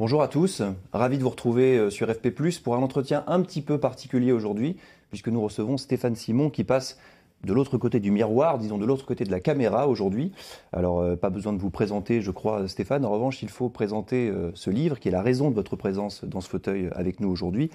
Bonjour 0.00 0.22
à 0.22 0.28
tous, 0.28 0.62
ravi 0.92 1.18
de 1.18 1.24
vous 1.24 1.30
retrouver 1.30 1.76
euh, 1.76 1.90
sur 1.90 2.08
FP+, 2.08 2.30
pour 2.62 2.76
un 2.76 2.82
entretien 2.82 3.24
un 3.26 3.40
petit 3.40 3.62
peu 3.62 3.78
particulier 3.78 4.30
aujourd'hui, 4.30 4.76
puisque 5.10 5.26
nous 5.26 5.42
recevons 5.42 5.76
Stéphane 5.76 6.14
Simon 6.14 6.50
qui 6.50 6.62
passe 6.62 7.00
de 7.42 7.52
l'autre 7.52 7.78
côté 7.78 7.98
du 7.98 8.12
miroir, 8.12 8.58
disons 8.58 8.78
de 8.78 8.86
l'autre 8.86 9.04
côté 9.04 9.24
de 9.24 9.32
la 9.32 9.40
caméra 9.40 9.88
aujourd'hui. 9.88 10.30
Alors, 10.72 11.00
euh, 11.00 11.16
pas 11.16 11.30
besoin 11.30 11.52
de 11.52 11.58
vous 11.58 11.70
présenter, 11.70 12.20
je 12.20 12.30
crois, 12.30 12.68
Stéphane. 12.68 13.04
En 13.04 13.10
revanche, 13.10 13.42
il 13.42 13.48
faut 13.48 13.70
présenter 13.70 14.28
euh, 14.28 14.52
ce 14.54 14.70
livre 14.70 15.00
qui 15.00 15.08
est 15.08 15.10
la 15.10 15.20
raison 15.20 15.50
de 15.50 15.56
votre 15.56 15.74
présence 15.74 16.22
dans 16.22 16.40
ce 16.40 16.48
fauteuil 16.48 16.90
avec 16.92 17.18
nous 17.18 17.28
aujourd'hui. 17.28 17.68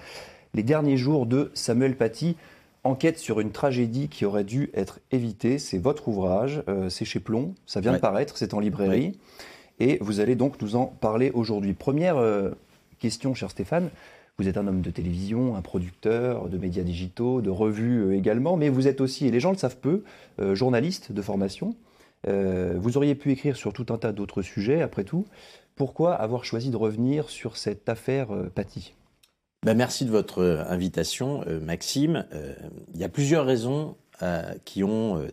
Les 0.54 0.62
derniers 0.62 0.96
jours 0.96 1.26
de 1.26 1.50
Samuel 1.52 1.94
Paty, 1.94 2.38
enquête 2.84 3.18
sur 3.18 3.38
une 3.38 3.52
tragédie 3.52 4.08
qui 4.08 4.24
aurait 4.24 4.44
dû 4.44 4.70
être 4.72 4.98
évitée. 5.10 5.58
C'est 5.58 5.78
votre 5.78 6.08
ouvrage, 6.08 6.62
c'est 6.88 7.04
chez 7.04 7.20
Plomb, 7.20 7.54
ça 7.66 7.80
vient 7.80 7.92
de 7.92 7.98
paraître, 7.98 8.38
c'est 8.38 8.54
en 8.54 8.60
librairie. 8.60 9.18
Et 9.80 9.98
vous 10.00 10.20
allez 10.20 10.36
donc 10.36 10.60
nous 10.62 10.76
en 10.76 10.86
parler 10.86 11.30
aujourd'hui. 11.34 11.72
Première 11.72 12.16
euh, 12.16 12.50
question, 12.98 13.34
cher 13.34 13.50
Stéphane. 13.50 13.90
Vous 14.38 14.48
êtes 14.48 14.56
un 14.56 14.66
homme 14.66 14.80
de 14.80 14.90
télévision, 14.90 15.56
un 15.56 15.62
producteur 15.62 16.48
de 16.48 16.58
médias 16.58 16.82
digitaux, 16.82 17.40
de 17.40 17.50
revues 17.50 18.04
euh, 18.04 18.16
également, 18.16 18.56
mais 18.56 18.68
vous 18.68 18.88
êtes 18.88 19.00
aussi, 19.00 19.26
et 19.26 19.30
les 19.30 19.40
gens 19.40 19.52
le 19.52 19.56
savent 19.56 19.78
peu, 19.78 20.02
euh, 20.40 20.54
journaliste 20.54 21.12
de 21.12 21.22
formation. 21.22 21.74
vous 22.26 22.96
auriez 22.96 23.14
pu 23.14 23.32
écrire 23.32 23.56
sur 23.56 23.72
tout 23.72 23.86
un 23.90 23.98
tas 23.98 24.12
d'autres 24.12 24.42
sujets, 24.42 24.80
après 24.80 25.04
tout. 25.04 25.26
Pourquoi 25.76 26.14
avoir 26.14 26.44
choisi 26.44 26.70
de 26.70 26.76
revenir 26.76 27.28
sur 27.28 27.56
cette 27.56 27.88
affaire 27.88 28.28
Paty? 28.54 28.94
Ben 29.66 29.76
Merci 29.76 30.04
de 30.04 30.10
votre 30.10 30.64
invitation, 30.68 31.44
Maxime. 31.60 32.24
Il 32.94 33.00
y 33.00 33.04
a 33.04 33.10
plusieurs 33.10 33.44
raisons 33.44 33.96
qui 34.64 34.84
ont 34.84 35.26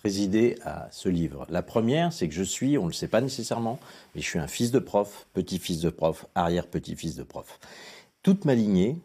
présider 0.00 0.56
à 0.64 0.88
ce 0.92 1.10
livre. 1.10 1.46
La 1.50 1.60
première, 1.60 2.10
c'est 2.10 2.26
que 2.26 2.34
je 2.34 2.42
suis, 2.42 2.78
on 2.78 2.84
ne 2.84 2.88
le 2.88 2.94
sait 2.94 3.06
pas 3.06 3.20
nécessairement, 3.20 3.78
mais 4.14 4.22
je 4.22 4.26
suis 4.26 4.38
un 4.38 4.46
fils 4.46 4.70
de 4.70 4.78
prof, 4.78 5.26
petit-fils 5.34 5.80
de 5.80 5.90
prof, 5.90 6.24
arrière-petit-fils 6.34 7.16
de 7.16 7.22
prof. 7.22 7.60
Toute 8.22 8.46
ma 8.46 8.54
lignée 8.54 8.96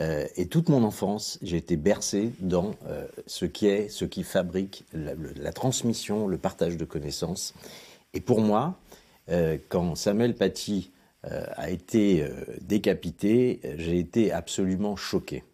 euh, 0.00 0.26
et 0.34 0.46
toute 0.46 0.68
mon 0.68 0.82
enfance, 0.82 1.38
j'ai 1.42 1.58
été 1.58 1.76
bercé 1.76 2.32
dans 2.40 2.74
euh, 2.88 3.06
ce 3.28 3.44
qui 3.44 3.68
est, 3.68 3.88
ce 3.88 4.04
qui 4.04 4.24
fabrique 4.24 4.84
la, 4.92 5.52
transmission, 5.52 6.26
le 6.26 6.38
partage 6.38 6.76
de 6.76 6.84
connaissances. 6.84 7.54
Et 8.12 8.20
pour 8.20 8.40
moi, 8.40 8.74
euh, 9.28 9.58
quand 9.68 9.94
Samuel 9.94 10.34
Paty 10.34 10.90
a 11.24 11.70
été 11.70 12.26
décapité, 12.62 13.60
j'ai 13.76 13.96
été 13.96 14.32
absolument 14.32 14.96
choqué. 14.96 15.44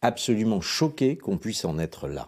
Absolument 0.00 0.62
choqué 0.62 1.18
qu'on 1.18 1.36
puisse 1.36 1.66
en 1.66 1.78
être 1.78 2.08
là. 2.08 2.26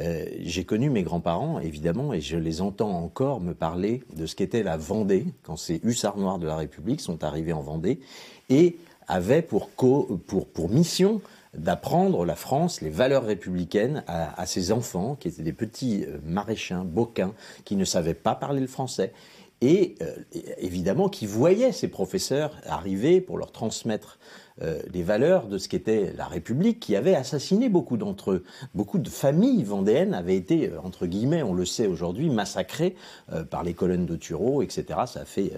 Euh, 0.00 0.24
j'ai 0.40 0.64
connu 0.64 0.90
mes 0.90 1.02
grands-parents, 1.02 1.60
évidemment, 1.60 2.12
et 2.12 2.20
je 2.20 2.36
les 2.36 2.60
entends 2.60 2.90
encore 2.90 3.40
me 3.40 3.54
parler 3.54 4.02
de 4.16 4.26
ce 4.26 4.34
qu'était 4.34 4.64
la 4.64 4.76
Vendée, 4.76 5.26
quand 5.44 5.56
ces 5.56 5.80
hussards 5.84 6.18
noirs 6.18 6.38
de 6.38 6.46
la 6.46 6.56
République 6.56 7.00
sont 7.00 7.22
arrivés 7.22 7.52
en 7.52 7.62
Vendée, 7.62 8.00
et 8.48 8.76
avaient 9.06 9.42
pour, 9.42 9.68
pour, 9.68 10.18
pour 10.48 10.68
mission 10.68 11.20
d'apprendre 11.56 12.24
la 12.24 12.34
France, 12.34 12.80
les 12.80 12.90
valeurs 12.90 13.24
républicaines 13.24 14.02
à, 14.08 14.44
ses 14.46 14.72
enfants, 14.72 15.14
qui 15.14 15.28
étaient 15.28 15.42
des 15.42 15.52
petits 15.52 16.04
euh, 16.04 16.18
maraîchins, 16.24 16.84
boquins, 16.84 17.32
qui 17.64 17.76
ne 17.76 17.84
savaient 17.84 18.14
pas 18.14 18.34
parler 18.34 18.60
le 18.60 18.66
français, 18.66 19.12
et 19.60 19.94
euh, 20.02 20.16
évidemment 20.58 21.08
qui 21.08 21.26
voyaient 21.26 21.72
ces 21.72 21.88
professeurs 21.88 22.58
arriver 22.66 23.20
pour 23.20 23.38
leur 23.38 23.52
transmettre 23.52 24.18
euh, 24.62 24.80
les 24.92 25.02
valeurs 25.02 25.48
de 25.48 25.58
ce 25.58 25.68
qu'était 25.68 26.12
la 26.16 26.26
République, 26.26 26.78
qui 26.78 26.94
avait 26.94 27.16
assassiné 27.16 27.68
beaucoup 27.68 27.96
d'entre 27.96 28.30
eux. 28.30 28.44
Beaucoup 28.72 28.98
de 28.98 29.08
familles 29.08 29.64
vendéennes 29.64 30.14
avaient 30.14 30.36
été, 30.36 30.70
euh, 30.70 30.80
entre 30.80 31.06
guillemets, 31.06 31.42
on 31.42 31.54
le 31.54 31.64
sait 31.64 31.88
aujourd'hui, 31.88 32.30
massacrées 32.30 32.94
euh, 33.32 33.42
par 33.42 33.64
les 33.64 33.74
colonnes 33.74 34.06
de 34.06 34.14
Tureau, 34.14 34.62
etc. 34.62 35.00
Ça 35.06 35.22
a 35.22 35.24
fait 35.24 35.52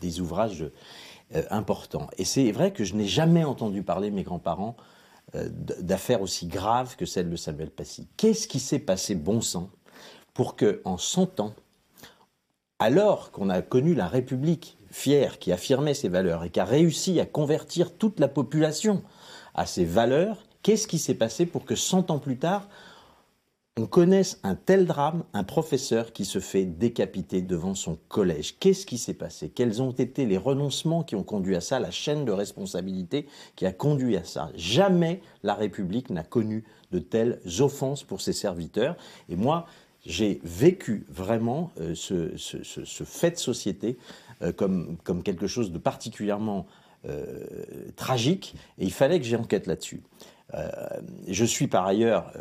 des, 0.00 0.20
ouvrages 0.20 0.64
importants. 1.50 2.06
Et 2.16 2.24
c'est 2.24 2.52
vrai 2.52 2.72
que 2.72 2.84
je 2.84 2.94
n'ai 2.94 3.06
jamais 3.06 3.42
entendu 3.44 3.82
parler, 3.82 4.10
mes 4.10 4.22
grands-parents, 4.22 4.76
d'affaires 5.34 6.22
aussi 6.22 6.46
graves 6.46 6.96
que 6.96 7.04
celle 7.04 7.28
de 7.28 7.36
Samuel 7.36 7.70
Passy. 7.70 8.06
Qu'est-ce 8.16 8.46
qui 8.46 8.60
s'est 8.60 8.78
passé, 8.78 9.16
bon 9.16 9.40
sang, 9.40 9.68
pour 10.32 10.54
que, 10.54 10.80
en 10.84 10.96
100 10.96 11.40
ans, 11.40 11.52
alors 12.78 13.32
qu'on 13.32 13.50
a 13.50 13.60
connu 13.60 13.94
la 13.94 14.06
République 14.06 14.75
fière, 14.96 15.38
qui 15.38 15.52
affirmait 15.52 15.94
ses 15.94 16.08
valeurs 16.08 16.42
et 16.42 16.50
qui 16.50 16.58
a 16.58 16.64
réussi 16.64 17.20
à 17.20 17.26
convertir 17.26 17.92
toute 17.96 18.18
la 18.18 18.28
population 18.28 19.02
à 19.54 19.66
ces 19.66 19.84
valeurs, 19.84 20.44
qu'est-ce 20.62 20.88
qui 20.88 20.98
s'est 20.98 21.14
passé 21.14 21.44
pour 21.44 21.66
que 21.66 21.74
100 21.74 22.10
ans 22.10 22.18
plus 22.18 22.38
tard, 22.38 22.68
on 23.78 23.84
connaisse 23.84 24.40
un 24.42 24.54
tel 24.54 24.86
drame, 24.86 25.24
un 25.34 25.44
professeur 25.44 26.14
qui 26.14 26.24
se 26.24 26.38
fait 26.40 26.64
décapiter 26.64 27.42
devant 27.42 27.74
son 27.74 27.98
collège? 28.08 28.58
Qu'est-ce 28.58 28.86
qui 28.86 28.96
s'est 28.96 29.12
passé? 29.12 29.50
Quels 29.50 29.82
ont 29.82 29.92
été 29.92 30.24
les 30.24 30.38
renoncements 30.38 31.02
qui 31.02 31.14
ont 31.14 31.22
conduit 31.22 31.56
à 31.56 31.60
ça, 31.60 31.78
la 31.78 31.90
chaîne 31.90 32.24
de 32.24 32.32
responsabilité 32.32 33.26
qui 33.54 33.66
a 33.66 33.72
conduit 33.72 34.16
à 34.16 34.24
ça? 34.24 34.50
Jamais 34.54 35.20
la 35.42 35.54
République 35.54 36.08
n'a 36.08 36.22
connu 36.22 36.64
de 36.90 37.00
telles 37.00 37.38
offenses 37.60 38.02
pour 38.02 38.22
ses 38.22 38.32
serviteurs. 38.32 38.96
Et 39.28 39.36
moi, 39.36 39.66
j'ai 40.06 40.40
vécu 40.44 41.04
vraiment 41.10 41.72
euh, 41.80 41.94
ce, 41.94 43.04
fait 43.04 43.32
de 43.32 43.36
société 43.36 43.98
euh, 44.42 44.52
comme, 44.52 45.22
quelque 45.22 45.46
chose 45.46 45.72
de 45.72 45.78
particulièrement 45.78 46.66
euh, 47.08 47.44
tragique, 47.96 48.54
et 48.78 48.84
il 48.84 48.92
fallait 48.92 49.18
que 49.18 49.26
j'enquête 49.26 49.66
là-dessus. 49.66 50.02
je 51.28 51.44
suis 51.44 51.66
par 51.66 51.86
ailleurs, 51.86 52.32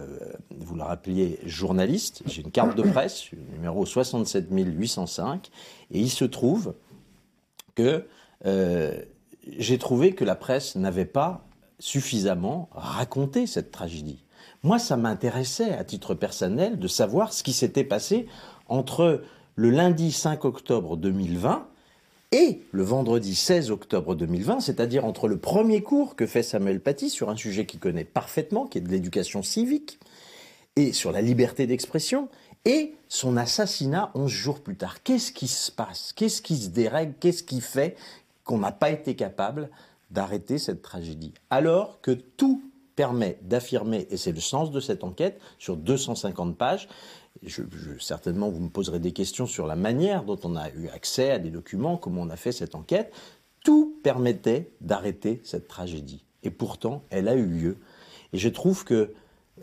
vous 0.52 0.76
le 0.76 0.84
rappeliez, 0.84 1.40
journaliste. 1.46 2.24
J'ai 2.28 2.42
une 2.42 2.52
carte 2.52 2.78
de 2.78 2.84
presse, 2.84 3.32
numéro 3.54 3.86
67 3.86 4.48
805, 4.52 5.50
et 5.92 6.00
il 6.00 6.10
se 6.10 6.26
trouve 6.26 6.76
que 7.74 8.06
j'ai 9.58 9.78
trouvé 9.78 10.14
que 10.14 10.24
la 10.24 10.36
presse 10.36 10.76
n'avait 10.76 11.06
pas 11.06 11.46
suffisamment 11.80 12.70
raconté 12.72 13.48
cette 13.48 13.72
tragédie. 13.72 14.25
Moi, 14.66 14.80
ça 14.80 14.98
m'intéressait 14.98 15.74
à 15.74 15.84
titre 15.84 16.16
personnel 16.16 16.80
de 16.80 16.88
savoir 16.88 17.34
ce 17.34 17.44
qui 17.44 17.54
s'était 17.54 17.84
passé 17.84 18.26
entre 18.68 19.22
le 19.54 19.70
lundi 19.70 20.12
5 20.12 20.44
octobre 20.44 20.98
2020 20.98 21.68
et 22.32 22.64
le 22.72 22.82
vendredi 22.82 23.36
16 23.36 23.70
octobre 23.70 24.16
2020, 24.16 24.62
c'est-à-dire 24.62 25.06
entre 25.06 25.28
le 25.28 25.38
premier 25.38 25.84
cours 25.84 26.16
que 26.16 26.26
fait 26.26 26.42
Samuel 26.42 26.82
Paty 26.82 27.12
sur 27.12 27.30
un 27.30 27.36
sujet 27.36 27.68
qu'il 27.68 27.80
connaît 27.80 28.06
parfaitement, 28.06 28.66
qui 28.66 28.80
est 28.80 28.82
de 28.82 28.90
l'éducation 28.90 29.44
civique, 29.44 30.00
et 30.76 30.94
sur 30.94 31.12
la 31.12 31.22
liberté 31.22 31.68
d'expression, 31.68 32.28
et 32.66 32.96
son 33.08 33.38
assassinat 33.38 34.10
11 34.16 34.32
jours 34.32 34.62
plus 34.62 34.78
tard. 34.78 35.04
Qu'est-ce 35.04 35.32
qui 35.32 35.48
se 35.48 35.72
passe? 35.72 36.12
Qu'est-ce 36.16 36.42
qui 36.42 36.58
se 36.58 36.70
dérègle? 36.70 37.14
Qu'est-ce 37.20 37.44
qui 37.44 37.62
fait 37.62 37.96
qu'on 38.44 38.58
n'a 38.58 38.72
pas 38.72 38.90
été 38.90 39.16
capable 39.16 39.70
d'arrêter 40.10 40.58
cette 40.58 40.82
tragédie? 40.82 41.36
Alors 41.52 42.02
que 42.02 42.10
tout 42.10 42.64
permet 42.96 43.38
d'affirmer, 43.42 44.08
et 44.10 44.18
c'est 44.18 44.32
le 44.32 44.40
sens 44.40 44.72
de 44.72 44.80
cette 44.80 45.04
enquête, 45.04 45.40
sur 45.60 45.76
250 45.76 46.58
pages, 46.58 46.88
certainement 48.00 48.50
vous 48.50 48.62
me 48.62 48.70
poserez 48.70 49.00
des 49.00 49.12
questions 49.12 49.46
sur 49.46 49.68
la 49.68 49.76
manière 49.76 50.24
dont 50.24 50.40
on 50.44 50.56
a 50.56 50.70
eu 50.70 50.88
accès 50.88 51.32
à 51.32 51.40
des 51.40 51.50
documents, 51.50 51.98
comment 51.98 52.22
on 52.22 52.30
a 52.30 52.38
fait 52.38 52.52
cette 52.52 52.76
enquête, 52.76 53.14
tout 53.64 54.00
permettait 54.04 54.72
d'arrêter 54.82 55.42
cette 55.44 55.68
tragédie. 55.68 56.24
Et 56.44 56.52
pourtant, 56.52 57.04
elle 57.10 57.28
a 57.28 57.36
eu 57.36 57.46
lieu. 57.46 57.78
Et 58.32 58.38
je 58.38 58.50
trouve 58.50 58.86
que 58.86 59.14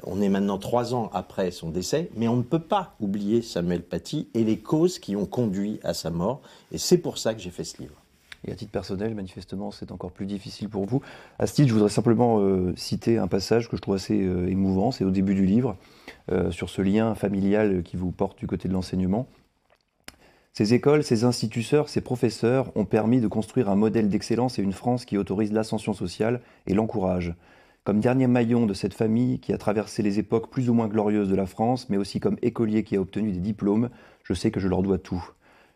on 0.05 0.21
est 0.23 0.29
maintenant 0.31 0.59
trois 0.59 0.95
ans 0.95 1.11
après 1.13 1.51
son 1.51 1.69
décès, 1.69 2.11
mais 2.15 2.27
on 2.27 2.37
ne 2.37 2.43
peut 2.43 2.63
pas 2.63 2.97
oublier 2.99 3.43
Samuel 3.43 3.83
Paty 3.83 4.29
et 4.33 4.43
les 4.43 4.59
causes 4.59 4.99
qui 4.99 5.17
ont 5.17 5.27
conduit 5.27 5.81
à 5.83 5.93
sa 5.93 6.11
mort. 6.11 6.41
Et 6.73 6.79
c'est 6.79 6.99
pour 6.99 7.19
ça 7.19 7.35
que 7.35 7.41
j'ai 7.41 7.51
fait 7.51 7.65
ce 7.65 7.81
livre. 7.81 8.03
Et 8.45 8.51
à 8.51 8.55
titre 8.57 8.73
personnel, 8.73 9.15
manifestement, 9.15 9.71
c'est 9.71 9.93
encore 9.93 10.11
plus 10.11 10.27
difficile 10.27 10.69
pour 10.69 10.85
vous. 10.85 11.01
À 11.39 11.47
ce 11.47 11.63
je 11.63 11.73
voudrais 11.73 11.89
simplement 11.89 12.41
euh, 12.41 12.73
citer 12.77 13.19
un 13.19 13.29
passage 13.29 13.69
que 13.69 13.77
je 13.77 13.83
trouve 13.83 13.95
assez 13.95 14.21
euh, 14.21 14.49
émouvant. 14.49 14.91
C'est 14.91 15.05
au 15.05 15.11
début 15.11 15.35
du 15.35 15.47
livre, 15.47 15.77
euh, 16.31 16.51
sur 16.51 16.69
ce 16.69 16.83
lien 16.83 17.15
familial 17.15 17.83
qui 17.85 17.97
vous 17.97 18.11
porte 18.11 18.39
du 18.39 18.49
côté 18.49 18.69
de 18.69 18.73
l'enseignement. 18.73 19.29
Ces 20.55 20.75
écoles, 20.75 21.05
ces 21.05 21.25
instituteurs, 21.25 21.89
ces 21.89 22.01
professeurs 22.01 22.77
ont 22.77 22.85
permis 22.85 23.21
de 23.21 23.29
construire 23.29 23.71
un 23.71 23.77
modèle 23.77 24.09
d'excellence 24.09 24.59
et 24.59 24.63
une 24.63 24.73
France 24.73 25.05
qui 25.05 25.17
autorise 25.17 25.53
l'ascension 25.53 25.95
sociale 25.95 26.41
et 26.67 26.75
l'encourage. 26.75 27.35
Comme 27.85 28.01
dernier 28.01 28.27
maillon 28.27 28.67
de 28.67 28.75
cette 28.75 28.93
famille 28.93 29.39
qui 29.41 29.53
a 29.53 29.59
traversé 29.59 30.03
les 30.03 30.19
époques 30.19 30.51
plus 30.51 30.69
ou 30.69 30.75
moins 30.75 30.89
glorieuses 30.89 31.29
de 31.29 31.35
la 31.35 31.47
France, 31.47 31.89
mais 31.89 31.97
aussi 31.97 32.21
comme 32.21 32.37
écolier 32.43 32.85
qui 32.85 32.97
a 32.97 33.01
obtenu 33.01 33.33
des 33.33 33.41
diplômes, 33.41 33.89
je 34.25 34.35
sais 34.35 34.51
que 34.51 34.61
je 34.61 34.69
leur 34.69 34.83
dois 34.83 34.99
tout. 34.99 35.25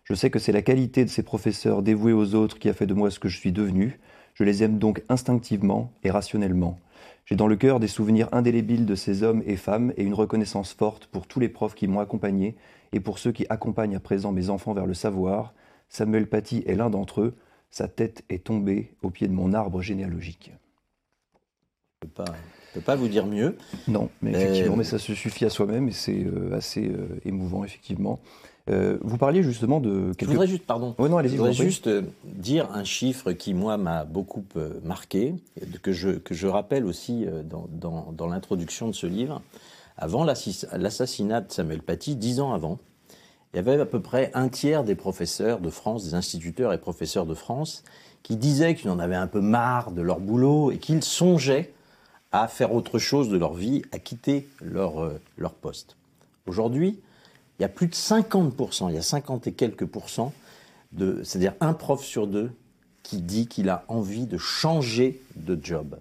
Je 0.06 0.14
sais 0.14 0.30
que 0.30 0.38
c'est 0.38 0.52
la 0.52 0.62
qualité 0.62 1.04
de 1.04 1.10
ces 1.10 1.24
professeurs 1.24 1.82
dévoués 1.82 2.12
aux 2.12 2.36
autres 2.36 2.60
qui 2.60 2.68
a 2.68 2.72
fait 2.72 2.86
de 2.86 2.94
moi 2.94 3.10
ce 3.10 3.18
que 3.18 3.28
je 3.28 3.38
suis 3.38 3.50
devenu. 3.50 3.98
Je 4.34 4.44
les 4.44 4.62
aime 4.62 4.78
donc 4.78 5.02
instinctivement 5.08 5.90
et 6.04 6.12
rationnellement. 6.12 6.78
J'ai 7.24 7.34
dans 7.34 7.48
le 7.48 7.56
cœur 7.56 7.80
des 7.80 7.88
souvenirs 7.88 8.28
indélébiles 8.30 8.86
de 8.86 8.94
ces 8.94 9.24
hommes 9.24 9.42
et 9.46 9.56
femmes 9.56 9.92
et 9.96 10.04
une 10.04 10.14
reconnaissance 10.14 10.72
forte 10.72 11.06
pour 11.06 11.26
tous 11.26 11.40
les 11.40 11.48
profs 11.48 11.74
qui 11.74 11.88
m'ont 11.88 11.98
accompagné 11.98 12.54
et 12.92 13.00
pour 13.00 13.18
ceux 13.18 13.32
qui 13.32 13.46
accompagnent 13.48 13.96
à 13.96 14.00
présent 14.00 14.30
mes 14.30 14.48
enfants 14.48 14.74
vers 14.74 14.86
le 14.86 14.94
savoir. 14.94 15.54
Samuel 15.88 16.28
Paty 16.28 16.62
est 16.68 16.76
l'un 16.76 16.88
d'entre 16.88 17.22
eux. 17.22 17.34
Sa 17.72 17.88
tête 17.88 18.22
est 18.28 18.44
tombée 18.44 18.94
au 19.02 19.10
pied 19.10 19.26
de 19.26 19.32
mon 19.32 19.54
arbre 19.54 19.82
généalogique. 19.82 20.52
Je 22.02 22.06
ne 22.06 22.26
peux, 22.74 22.80
pas 22.80 22.94
vous 22.94 23.08
dire 23.08 23.26
mieux. 23.26 23.56
Non, 23.88 24.08
mais 24.22 24.30
effectivement, 24.30 24.76
mais 24.76 24.84
ça 24.84 25.00
se 25.00 25.14
suffit 25.14 25.46
à 25.46 25.50
soi-même 25.50 25.88
et 25.88 25.92
c'est 25.92 26.22
euh, 26.24 26.54
assez 26.54 26.86
euh, 26.86 27.20
émouvant, 27.24 27.64
effectivement. 27.64 28.20
Euh, 28.68 28.98
vous 29.00 29.16
parliez 29.16 29.44
justement 29.44 29.80
de... 29.80 30.12
Quelques... 30.14 30.22
Je 30.22 30.26
voudrais 30.26 30.46
juste, 30.48 30.66
pardon, 30.66 30.94
oh 30.98 31.08
non, 31.08 31.22
je 31.22 31.28
voudrais 31.36 31.52
juste 31.52 31.86
euh, 31.86 32.02
dire 32.24 32.68
un 32.72 32.82
chiffre 32.82 33.32
qui, 33.32 33.54
moi, 33.54 33.76
m'a 33.76 34.04
beaucoup 34.04 34.44
euh, 34.56 34.80
marqué, 34.82 35.34
que 35.82 35.92
je, 35.92 36.10
que 36.10 36.34
je 36.34 36.48
rappelle 36.48 36.84
aussi 36.84 37.26
dans, 37.48 37.66
dans, 37.70 38.12
dans 38.12 38.26
l'introduction 38.26 38.88
de 38.88 38.92
ce 38.92 39.06
livre. 39.06 39.40
Avant 39.96 40.24
l'assassinat 40.24 41.42
de 41.42 41.52
Samuel 41.52 41.80
Paty, 41.80 42.16
dix 42.16 42.40
ans 42.40 42.52
avant, 42.52 42.78
il 43.52 43.56
y 43.56 43.60
avait 43.60 43.80
à 43.80 43.86
peu 43.86 44.00
près 44.00 44.30
un 44.34 44.48
tiers 44.48 44.82
des 44.82 44.96
professeurs 44.96 45.60
de 45.60 45.70
France, 45.70 46.04
des 46.04 46.14
instituteurs 46.14 46.72
et 46.72 46.78
professeurs 46.78 47.24
de 47.24 47.34
France, 47.34 47.84
qui 48.22 48.36
disaient 48.36 48.74
qu'ils 48.74 48.90
en 48.90 48.98
avaient 48.98 49.14
un 49.14 49.28
peu 49.28 49.40
marre 49.40 49.92
de 49.92 50.02
leur 50.02 50.18
boulot 50.18 50.72
et 50.72 50.78
qu'ils 50.78 51.04
songeaient 51.04 51.72
à 52.32 52.48
faire 52.48 52.74
autre 52.74 52.98
chose 52.98 53.28
de 53.30 53.38
leur 53.38 53.54
vie, 53.54 53.82
à 53.92 54.00
quitter 54.00 54.48
leur, 54.60 55.12
leur 55.38 55.54
poste. 55.54 55.96
Aujourd'hui, 56.46 56.98
il 57.58 57.62
y 57.62 57.64
a 57.64 57.68
plus 57.68 57.86
de 57.86 57.94
50%, 57.94 58.90
il 58.90 58.94
y 58.94 58.98
a 58.98 59.02
50 59.02 59.46
et 59.46 59.52
quelques 59.52 59.86
pourcents, 59.86 60.32
c'est-à-dire 60.98 61.54
un 61.60 61.72
prof 61.72 62.04
sur 62.04 62.26
deux 62.26 62.50
qui 63.02 63.20
dit 63.20 63.46
qu'il 63.46 63.68
a 63.68 63.84
envie 63.88 64.26
de 64.26 64.38
changer 64.38 65.22
de 65.36 65.58
job. 65.62 65.98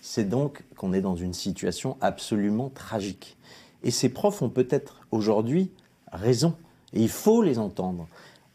C'est 0.00 0.28
donc 0.28 0.62
qu'on 0.76 0.92
est 0.92 1.00
dans 1.00 1.16
une 1.16 1.34
situation 1.34 1.96
absolument 2.00 2.70
tragique. 2.70 3.36
Et 3.82 3.90
ces 3.90 4.08
profs 4.08 4.42
ont 4.42 4.50
peut-être 4.50 5.00
aujourd'hui 5.10 5.70
raison, 6.12 6.54
et 6.92 7.02
il 7.02 7.08
faut 7.08 7.42
les 7.42 7.58
entendre 7.58 8.06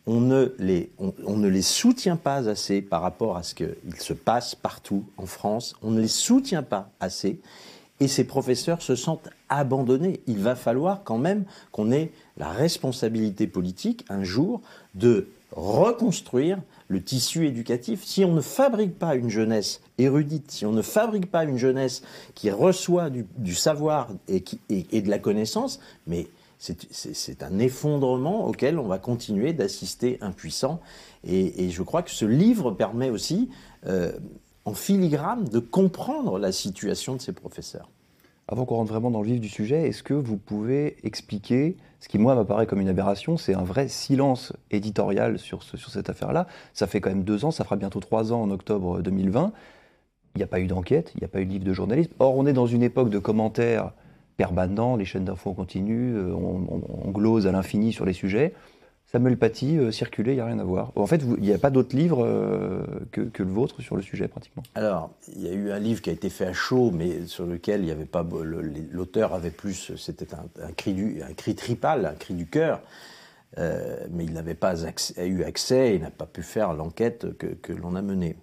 on 0.10 0.22
ne 0.22 0.56
les, 0.58 0.92
on, 0.98 1.38
ne 1.38 1.48
les 1.48 1.62
soutient 1.62 2.16
pas 2.16 2.50
assez 2.50 2.82
par 2.82 3.04
rapport 3.04 3.38
à 3.38 3.44
ce 3.44 3.54
qu'il 3.54 3.76
se 4.00 4.14
passe 4.14 4.56
partout 4.56 5.06
en 5.18 5.28
France. 5.28 5.76
On 5.84 5.92
ne 5.92 6.02
les 6.02 6.08
soutient 6.08 6.64
pas 6.64 6.90
assez. 7.00 7.40
Et 8.00 8.08
ces 8.08 8.24
professeurs 8.24 8.82
se 8.82 8.96
sentent 8.96 9.30
abandonnés. 9.50 10.22
Il 10.28 10.40
va 10.40 10.56
falloir 10.56 11.04
quand 11.04 11.18
même 11.18 11.46
qu'on 11.72 11.92
ait 11.92 12.12
la 12.38 12.50
responsabilité 12.50 13.48
politique 13.48 14.06
un 14.10 14.24
jour 14.24 14.62
de 14.96 15.28
reconstruire 15.52 16.60
le 16.88 17.02
tissu 17.04 17.48
éducatif. 17.48 18.04
Si 18.04 18.24
on 18.24 18.34
ne 18.34 18.42
fabrique 18.42 18.98
pas 18.98 19.16
une 19.16 19.30
jeunesse 19.30 19.82
érudite, 19.98 20.52
si 20.52 20.66
on 20.66 20.72
ne 20.72 20.82
fabrique 20.82 21.30
pas 21.30 21.44
une 21.44 21.58
jeunesse 21.58 22.04
qui 22.36 22.52
reçoit 22.52 23.10
du, 23.10 23.56
savoir 23.56 24.10
et, 24.28 24.44
et 24.70 25.02
de 25.02 25.10
la 25.10 25.20
connaissance, 25.20 25.80
mais 26.08 26.28
c'est 26.60 27.42
un 27.42 27.58
effondrement 27.58 28.46
auquel 28.46 28.80
on 28.80 28.88
va 28.88 29.00
continuer 29.00 29.54
d'assister 29.54 30.18
impuissant. 30.20 30.82
Et, 31.26 31.70
je 31.70 31.84
crois 31.84 32.04
que 32.04 32.12
ce 32.12 32.26
livre 32.26 32.72
permet 32.72 33.10
aussi, 33.10 33.50
euh, 33.88 34.12
en 34.70 34.74
filigrane, 34.76 35.46
de 35.46 35.58
comprendre 35.58 36.38
la 36.38 36.52
situation 36.52 37.16
de 37.16 37.22
ces 37.22 37.34
professeurs. 37.34 37.90
Avant 38.48 38.66
qu'on 38.66 38.76
rentre 38.76 38.92
vraiment 38.92 39.10
dans 39.10 39.22
le 39.22 39.28
vif 39.28 39.40
du 39.40 39.50
sujet, 39.50 39.88
est-ce 39.88 40.04
que 40.04 40.14
vous 40.14 40.38
pouvez 40.38 40.98
expliquer 41.04 41.76
ce 42.00 42.08
qui, 42.08 42.20
moi, 42.20 42.36
m'apparaît 42.36 42.68
comme 42.68 42.80
une 42.80 42.88
aberration 42.88 43.36
C'est 43.38 43.56
un 43.56 43.64
vrai 43.64 43.88
silence 43.88 44.54
éditorial 44.70 45.40
sur, 45.40 45.64
sur 45.64 45.90
cette 45.90 46.10
affaire-là. 46.10 46.48
Ça 46.74 46.86
fait 46.86 47.02
quand 47.02 47.10
même 47.10 47.24
deux 47.24 47.46
ans, 47.46 47.52
ça 47.52 47.64
fera 47.64 47.78
bientôt 47.78 48.00
trois 48.00 48.32
ans 48.32 48.44
en 48.44 48.52
octobre 48.52 49.02
2020. 49.02 49.52
Il 50.36 50.38
n'y 50.38 50.44
a 50.44 50.48
pas 50.48 50.60
eu 50.60 50.68
d'enquête, 50.68 51.12
il 51.16 51.20
n'y 51.22 51.26
a 51.26 51.28
pas 51.28 51.42
eu 51.42 51.46
de 51.46 51.52
livre 51.52 51.66
de 51.66 51.74
journalisme. 51.74 52.12
Or, 52.20 52.38
on 52.38 52.46
est 52.46 52.54
dans 52.54 52.68
une 52.68 52.84
époque 52.84 53.10
de 53.10 53.20
commentaires 53.20 53.92
permanent, 54.38 54.96
les 54.96 55.06
chaînes 55.06 55.26
d'infos 55.26 55.54
continuent, 55.54 56.16
euh, 56.16 56.34
on, 56.34 56.84
on, 57.08 57.12
glose 57.12 57.48
à 57.48 57.52
l'infini 57.52 57.92
sur 57.92 58.06
les 58.06 58.14
sujets. 58.14 58.54
Samuel 59.12 59.38
Paty, 59.38 59.78
euh, 59.78 59.92
circuler, 59.92 60.34
il 60.34 60.36
n'y 60.36 60.42
a 60.42 60.46
rien 60.46 60.60
à 60.60 60.64
voir. 60.64 60.92
En 60.96 61.08
fait, 61.08 61.24
il 61.24 61.42
n'y 61.42 61.52
a 61.52 61.58
pas 61.58 61.72
d'autres 61.72 61.96
livres 61.96 62.24
euh, 62.24 62.84
que, 63.12 63.42
le 63.42 63.50
vôtre 63.50 63.82
sur 63.82 63.96
le 63.96 64.04
sujet, 64.04 64.28
pratiquement. 64.28 64.62
Alors, 64.76 65.10
il 65.36 65.42
y 65.42 65.50
a 65.50 65.54
eu 65.54 65.72
un 65.72 65.80
livre 65.80 66.00
qui 66.00 66.12
a 66.12 66.14
été 66.14 66.30
fait 66.30 66.46
à 66.46 66.54
chaud, 66.54 66.92
mais 66.94 67.26
sur 67.26 67.48
lequel 67.48 67.82
il 67.82 67.86
n'y 67.86 67.92
avait 67.92 68.06
pas. 68.06 68.24
L'auteur 68.92 69.34
avait 69.34 69.50
plus. 69.50 69.96
C'était 69.96 70.28
un, 70.36 70.72
cri 70.74 70.94
du, 70.94 71.24
un 71.24 71.34
cri 71.34 71.56
tripal, 71.56 72.06
un 72.06 72.14
cri 72.14 72.36
du 72.36 72.46
cœur. 72.46 72.82
mais 73.58 74.26
il 74.26 74.34
n'avait 74.34 74.54
pas 74.54 74.76
eu 75.18 75.44
accès 75.44 75.96
et 75.96 76.00
n'a 76.00 76.12
pas 76.12 76.28
pu 76.28 76.44
faire 76.44 76.74
l'enquête 76.74 77.36
que, 77.38 77.74
l'on 77.74 77.96
a 77.96 78.04
menée 78.04 78.36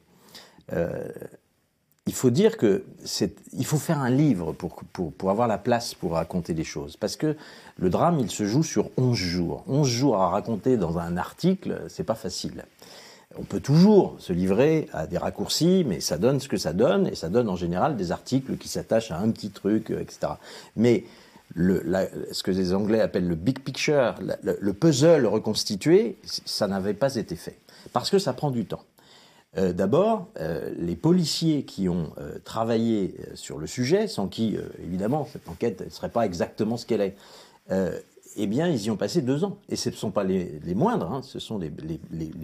il 2.07 2.15
faut 2.15 2.31
dire 2.31 2.57
que 2.57 2.85
c'est, 3.05 3.35
il 3.53 3.67
faut 3.67 3.79
faire 3.79 3.99
un 3.99 4.11
livre 4.11 4.53
pour, 4.53 4.77
pour, 4.93 5.13
pour, 5.13 5.31
avoir 5.31 5.49
la 5.49 5.59
place 5.59 5.95
pour 5.95 6.13
raconter 6.13 6.55
des 6.55 6.65
choses. 6.65 6.97
Parce 6.97 7.17
que 7.17 7.37
le 7.79 7.91
drame, 7.91 8.21
il 8.21 8.31
se 8.31 8.47
joue 8.47 8.63
sur 8.63 8.91
11 8.97 9.17
jours. 9.17 9.65
11 9.67 9.89
jours 9.89 10.17
à 10.17 10.29
raconter 10.29 10.77
dans 10.77 10.99
un 10.99 11.17
article, 11.17 11.83
c'est 11.89 12.05
pas 12.05 12.15
facile. 12.15 12.65
On 13.37 13.43
peut 13.43 13.61
toujours 13.61 14.15
se 14.19 14.33
livrer 14.33 14.89
à 14.93 15.09
des 15.09 15.19
raccourcis, 15.19 15.85
mais 15.87 15.99
ça 16.01 16.17
donne 16.17 16.39
ce 16.39 16.49
que 16.49 16.57
ça 16.57 16.73
donne, 16.73 17.09
et 17.09 17.17
ça 17.17 17.29
donne 17.29 17.49
en 17.49 17.57
général 17.57 17.97
des 17.97 18.13
articles 18.13 18.57
qui 18.57 18.69
s'attachent 18.69 19.11
à 19.11 19.19
un 19.19 19.31
petit 19.31 19.51
truc, 19.51 19.91
euh, 19.91 20.01
etc. 20.01 20.35
Mais 20.77 21.05
le, 21.55 21.83
ce 22.31 22.43
que 22.45 22.53
les 22.53 22.73
Anglais 22.73 23.01
appellent 23.01 23.29
le 23.29 23.35
big 23.35 23.61
picture, 23.61 24.15
le 24.43 24.73
puzzle 24.73 25.27
reconstitué, 25.27 26.19
ça 26.25 26.67
n'avait 26.69 26.95
pas 26.95 27.17
été 27.17 27.35
fait. 27.37 27.59
Parce 27.93 28.11
que 28.11 28.19
ça 28.19 28.33
prend 28.33 28.51
du 28.51 28.65
temps. 28.65 28.83
Euh, 29.59 29.73
d'abord, 29.73 30.29
euh, 30.39 30.71
les 30.77 30.97
policiers 30.97 31.65
qui 31.65 31.89
ont 31.89 32.13
euh, 32.19 32.39
travaillé 32.45 33.15
sur 33.35 33.59
le 33.59 33.67
sujet, 33.67 34.07
sans 34.07 34.29
qui, 34.29 34.57
évidemment, 34.83 35.27
cette 35.33 35.49
enquête 35.49 35.83
ne 35.85 35.91
serait 35.91 36.11
pas 36.11 36.27
exactement 36.27 36.77
ce 36.77 36.87
qu'elle 36.87 37.01
est, 37.01 37.17
eh 38.39 38.47
bien, 38.47 38.69
ils 38.69 38.85
y 38.85 38.91
ont 38.91 38.99
passé 38.99 39.23
deux 39.23 39.45
ans. 39.45 39.57
Et 39.71 39.77
ce 39.77 39.89
ne 39.89 39.95
sont 39.95 40.11
pas 40.11 40.25
les, 40.25 40.61
moindres, 40.75 41.11
hein, 41.11 41.23
ce 41.23 41.39
sont 41.39 41.59
les, 41.59 41.71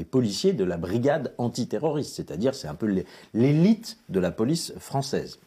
policiers 0.05 0.55
de 0.55 0.65
la 0.65 0.79
brigade 0.79 1.35
antiterroriste, 1.37 2.17
c'est-à-dire 2.17 2.55
c'est 2.55 2.69
un 2.69 2.75
peu 2.75 3.05
l'élite 3.35 3.99
de 4.09 4.19
la 4.19 4.31
police 4.31 4.73
française. 4.79 5.39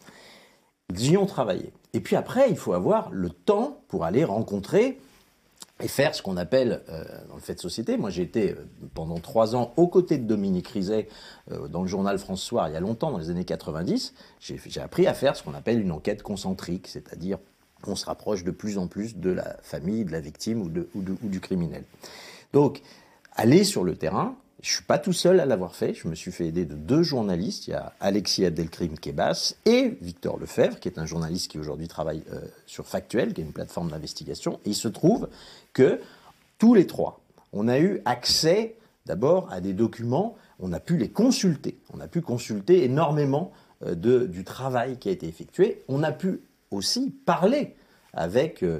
Ils 0.91 1.11
y 1.11 1.17
ont 1.17 1.25
travaillé. 1.25 1.73
Et 1.93 1.99
puis 1.99 2.15
après, 2.15 2.49
il 2.49 2.57
faut 2.57 2.73
avoir 2.73 3.09
le 3.11 3.29
temps 3.29 3.79
pour 3.87 4.05
aller 4.05 4.23
rencontrer 4.23 4.99
et 5.81 5.87
faire 5.87 6.15
ce 6.15 6.21
qu'on 6.21 6.37
appelle 6.37 6.83
euh, 6.89 7.03
dans 7.27 7.35
le 7.35 7.41
fait 7.41 7.55
de 7.55 7.59
société. 7.59 7.97
Moi, 7.97 8.09
j'ai 8.09 8.21
été 8.21 8.51
euh, 8.51 8.65
pendant 8.93 9.19
trois 9.19 9.55
ans 9.55 9.73
aux 9.75 9.87
côtés 9.87 10.17
de 10.17 10.25
Dominique 10.25 10.67
Rizet 10.69 11.09
euh, 11.51 11.67
dans 11.67 11.81
le 11.81 11.87
journal 11.87 12.17
France 12.17 12.41
Soir 12.41 12.69
il 12.69 12.73
y 12.73 12.77
a 12.77 12.79
longtemps, 12.79 13.11
dans 13.11 13.17
les 13.17 13.29
années 13.29 13.45
90. 13.45 14.13
J'ai 14.39 14.81
appris 14.81 15.05
à 15.07 15.13
faire 15.13 15.35
ce 15.35 15.43
qu'on 15.43 15.53
appelle 15.53 15.81
une 15.81 15.91
enquête 15.91 16.23
concentrique, 16.23 16.87
c'est-à-dire 16.87 17.39
qu'on 17.81 17.95
se 17.95 18.05
rapproche 18.05 18.43
de 18.43 18.51
plus 18.51 18.77
en 18.77 18.87
plus 18.87 19.17
de 19.17 19.31
la 19.31 19.57
famille, 19.61 20.05
de 20.05 20.11
la 20.11 20.21
victime 20.21 20.61
ou, 20.61 20.69
de, 20.69 20.87
ou, 20.95 21.01
ou 21.01 21.27
du 21.27 21.41
criminel. 21.41 21.83
Donc, 22.53 22.81
aller 23.33 23.65
sur 23.65 23.83
le 23.83 23.97
terrain, 23.97 24.35
je 24.61 24.71
suis 24.71 24.83
pas 24.83 24.97
tout 24.97 25.13
seul 25.13 25.39
à 25.39 25.45
l'avoir 25.45 25.75
fait. 25.75 25.93
Je 25.93 26.07
me 26.07 26.15
suis 26.15 26.31
fait 26.31 26.47
aider 26.47 26.65
de 26.65 26.75
deux 26.75 27.03
journalistes. 27.03 27.67
Il 27.67 27.71
y 27.71 27.73
a 27.73 27.93
Alexis 27.99 28.45
Abdelkrim 28.45 28.97
Kebas 28.97 29.55
et 29.65 29.97
Victor 30.01 30.39
Lefebvre, 30.39 30.79
qui 30.79 30.87
est 30.87 30.97
un 30.97 31.05
journaliste 31.05 31.51
qui 31.51 31.59
aujourd'hui 31.59 31.87
travaille 31.87 32.23
euh, 32.31 32.39
sur 32.65 32.87
Factuel, 32.87 33.33
qui 33.33 33.41
est 33.41 33.43
une 33.43 33.53
plateforme 33.53 33.91
d'investigation. 33.91 34.59
Et 34.65 34.69
il 34.69 34.75
se 34.75 34.87
trouve 34.87 35.29
que 35.73 35.99
tous 36.57 36.73
les 36.73 36.87
trois, 36.87 37.19
on 37.53 37.67
a 37.67 37.79
eu 37.79 38.01
accès 38.05 38.75
d'abord 39.05 39.51
à 39.51 39.61
des 39.61 39.73
documents. 39.73 40.35
On 40.59 40.71
a 40.73 40.79
pu 40.79 40.97
les 40.97 41.09
consulter. 41.09 41.77
On 41.93 41.99
a 41.99 42.07
pu 42.07 42.21
consulter 42.21 42.83
énormément 42.83 43.51
euh, 43.83 43.93
du 44.25 44.43
travail 44.45 44.97
qui 44.97 45.09
a 45.09 45.11
été 45.11 45.27
effectué. 45.27 45.83
On 45.89 46.01
a 46.01 46.11
pu 46.11 46.39
aussi 46.71 47.11
parler 47.11 47.75
avec 48.13 48.63
euh, 48.63 48.79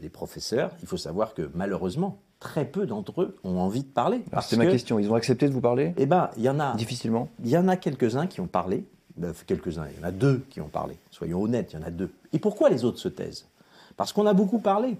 les 0.00 0.08
professeurs. 0.08 0.72
Il 0.80 0.88
faut 0.88 0.96
savoir 0.96 1.34
que 1.34 1.50
malheureusement, 1.54 2.20
très 2.40 2.64
peu 2.64 2.86
d'entre 2.86 3.22
eux 3.22 3.36
ont 3.44 3.58
envie 3.58 3.82
de 3.82 3.88
parler. 3.88 4.22
C'est 4.42 4.56
ma 4.56 4.66
question. 4.66 4.98
Ils 4.98 5.10
ont 5.10 5.14
accepté 5.14 5.48
de 5.48 5.52
vous 5.52 5.60
parler? 5.60 5.94
Eh 5.96 6.06
ben, 6.06 6.30
il 6.36 6.42
y 6.42 6.48
en 6.48 6.60
a 6.60 6.74
difficilement? 6.74 7.28
Il 7.42 7.50
y 7.50 7.56
en 7.56 7.68
a 7.68 7.76
quelques-uns 7.76 8.26
qui 8.26 8.40
ont 8.40 8.46
parlé. 8.46 8.84
Ben, 9.16 9.32
quelques-uns. 9.46 9.86
Il 9.94 10.00
y 10.00 10.04
en 10.04 10.08
a 10.08 10.12
deux 10.12 10.44
qui 10.50 10.60
ont 10.60 10.68
parlé. 10.68 10.96
Soyons 11.10 11.42
honnêtes, 11.42 11.72
il 11.72 11.80
y 11.80 11.82
en 11.82 11.86
a 11.86 11.90
deux. 11.90 12.10
Et 12.32 12.38
pourquoi 12.38 12.68
les 12.68 12.84
autres 12.84 12.98
se 12.98 13.08
taisent? 13.08 13.46
Parce 13.96 14.12
qu'on 14.12 14.26
a 14.26 14.34
beaucoup 14.34 14.58
parlé 14.58 14.96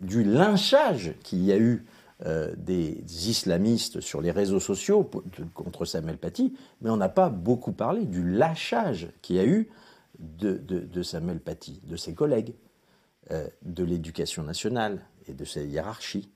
du 0.00 0.24
lynchage 0.24 1.14
qu'il 1.22 1.42
y 1.42 1.52
a 1.52 1.58
eu 1.58 1.84
euh, 2.24 2.54
des 2.56 3.02
islamistes 3.28 4.00
sur 4.00 4.22
les 4.22 4.30
réseaux 4.30 4.60
sociaux 4.60 5.10
contre 5.52 5.84
Samuel 5.84 6.16
Paty, 6.16 6.54
mais 6.80 6.88
on 6.90 6.96
n'a 6.96 7.10
pas 7.10 7.28
beaucoup 7.28 7.72
parlé 7.72 8.06
du 8.06 8.26
lâchage 8.26 9.08
qu'il 9.20 9.36
y 9.36 9.38
a 9.38 9.44
eu 9.44 9.68
de, 10.18 11.02
Samuel 11.02 11.40
Paty, 11.40 11.80
de 11.84 11.96
ses 11.96 12.14
collègues, 12.14 12.54
euh, 13.32 13.46
de 13.62 13.84
l'éducation 13.84 14.42
nationale 14.42 15.04
et 15.28 15.34
de 15.34 15.44
ses 15.44 15.66
hiérarchies. 15.66 16.30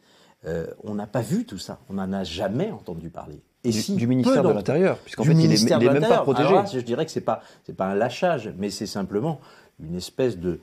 Euh, 0.47 0.67
on 0.85 0.95
n'a 0.95 1.07
pas 1.07 1.21
vu 1.21 1.45
tout 1.45 1.59
ça. 1.59 1.79
On 1.89 1.95
n'en 1.95 2.13
a 2.13 2.25
jamais 2.25 2.71
entendu 2.71 3.11
parler. 3.11 3.43
Et 3.63 3.71
du, 3.71 3.97
du 3.97 4.07
ministère 4.07 4.43
de 4.43 4.49
l'Intérieur, 4.49 4.97
puisqu'en 4.99 5.25
fait, 5.25 5.33
il 5.33 5.49
n'est 5.49 5.91
même 5.93 6.01
pas 6.01 6.23
protégé. 6.23 6.55
je 6.73 6.81
dirais 6.81 7.05
que 7.05 7.13
ce 7.13 7.19
n'est 7.19 7.25
pas, 7.25 7.43
pas 7.77 7.87
un 7.87 7.95
lâchage, 7.95 8.53
mais 8.57 8.71
c'est 8.71 8.87
simplement 8.87 9.41
une 9.79 9.97
espèce 9.97 10.39
de. 10.39 10.61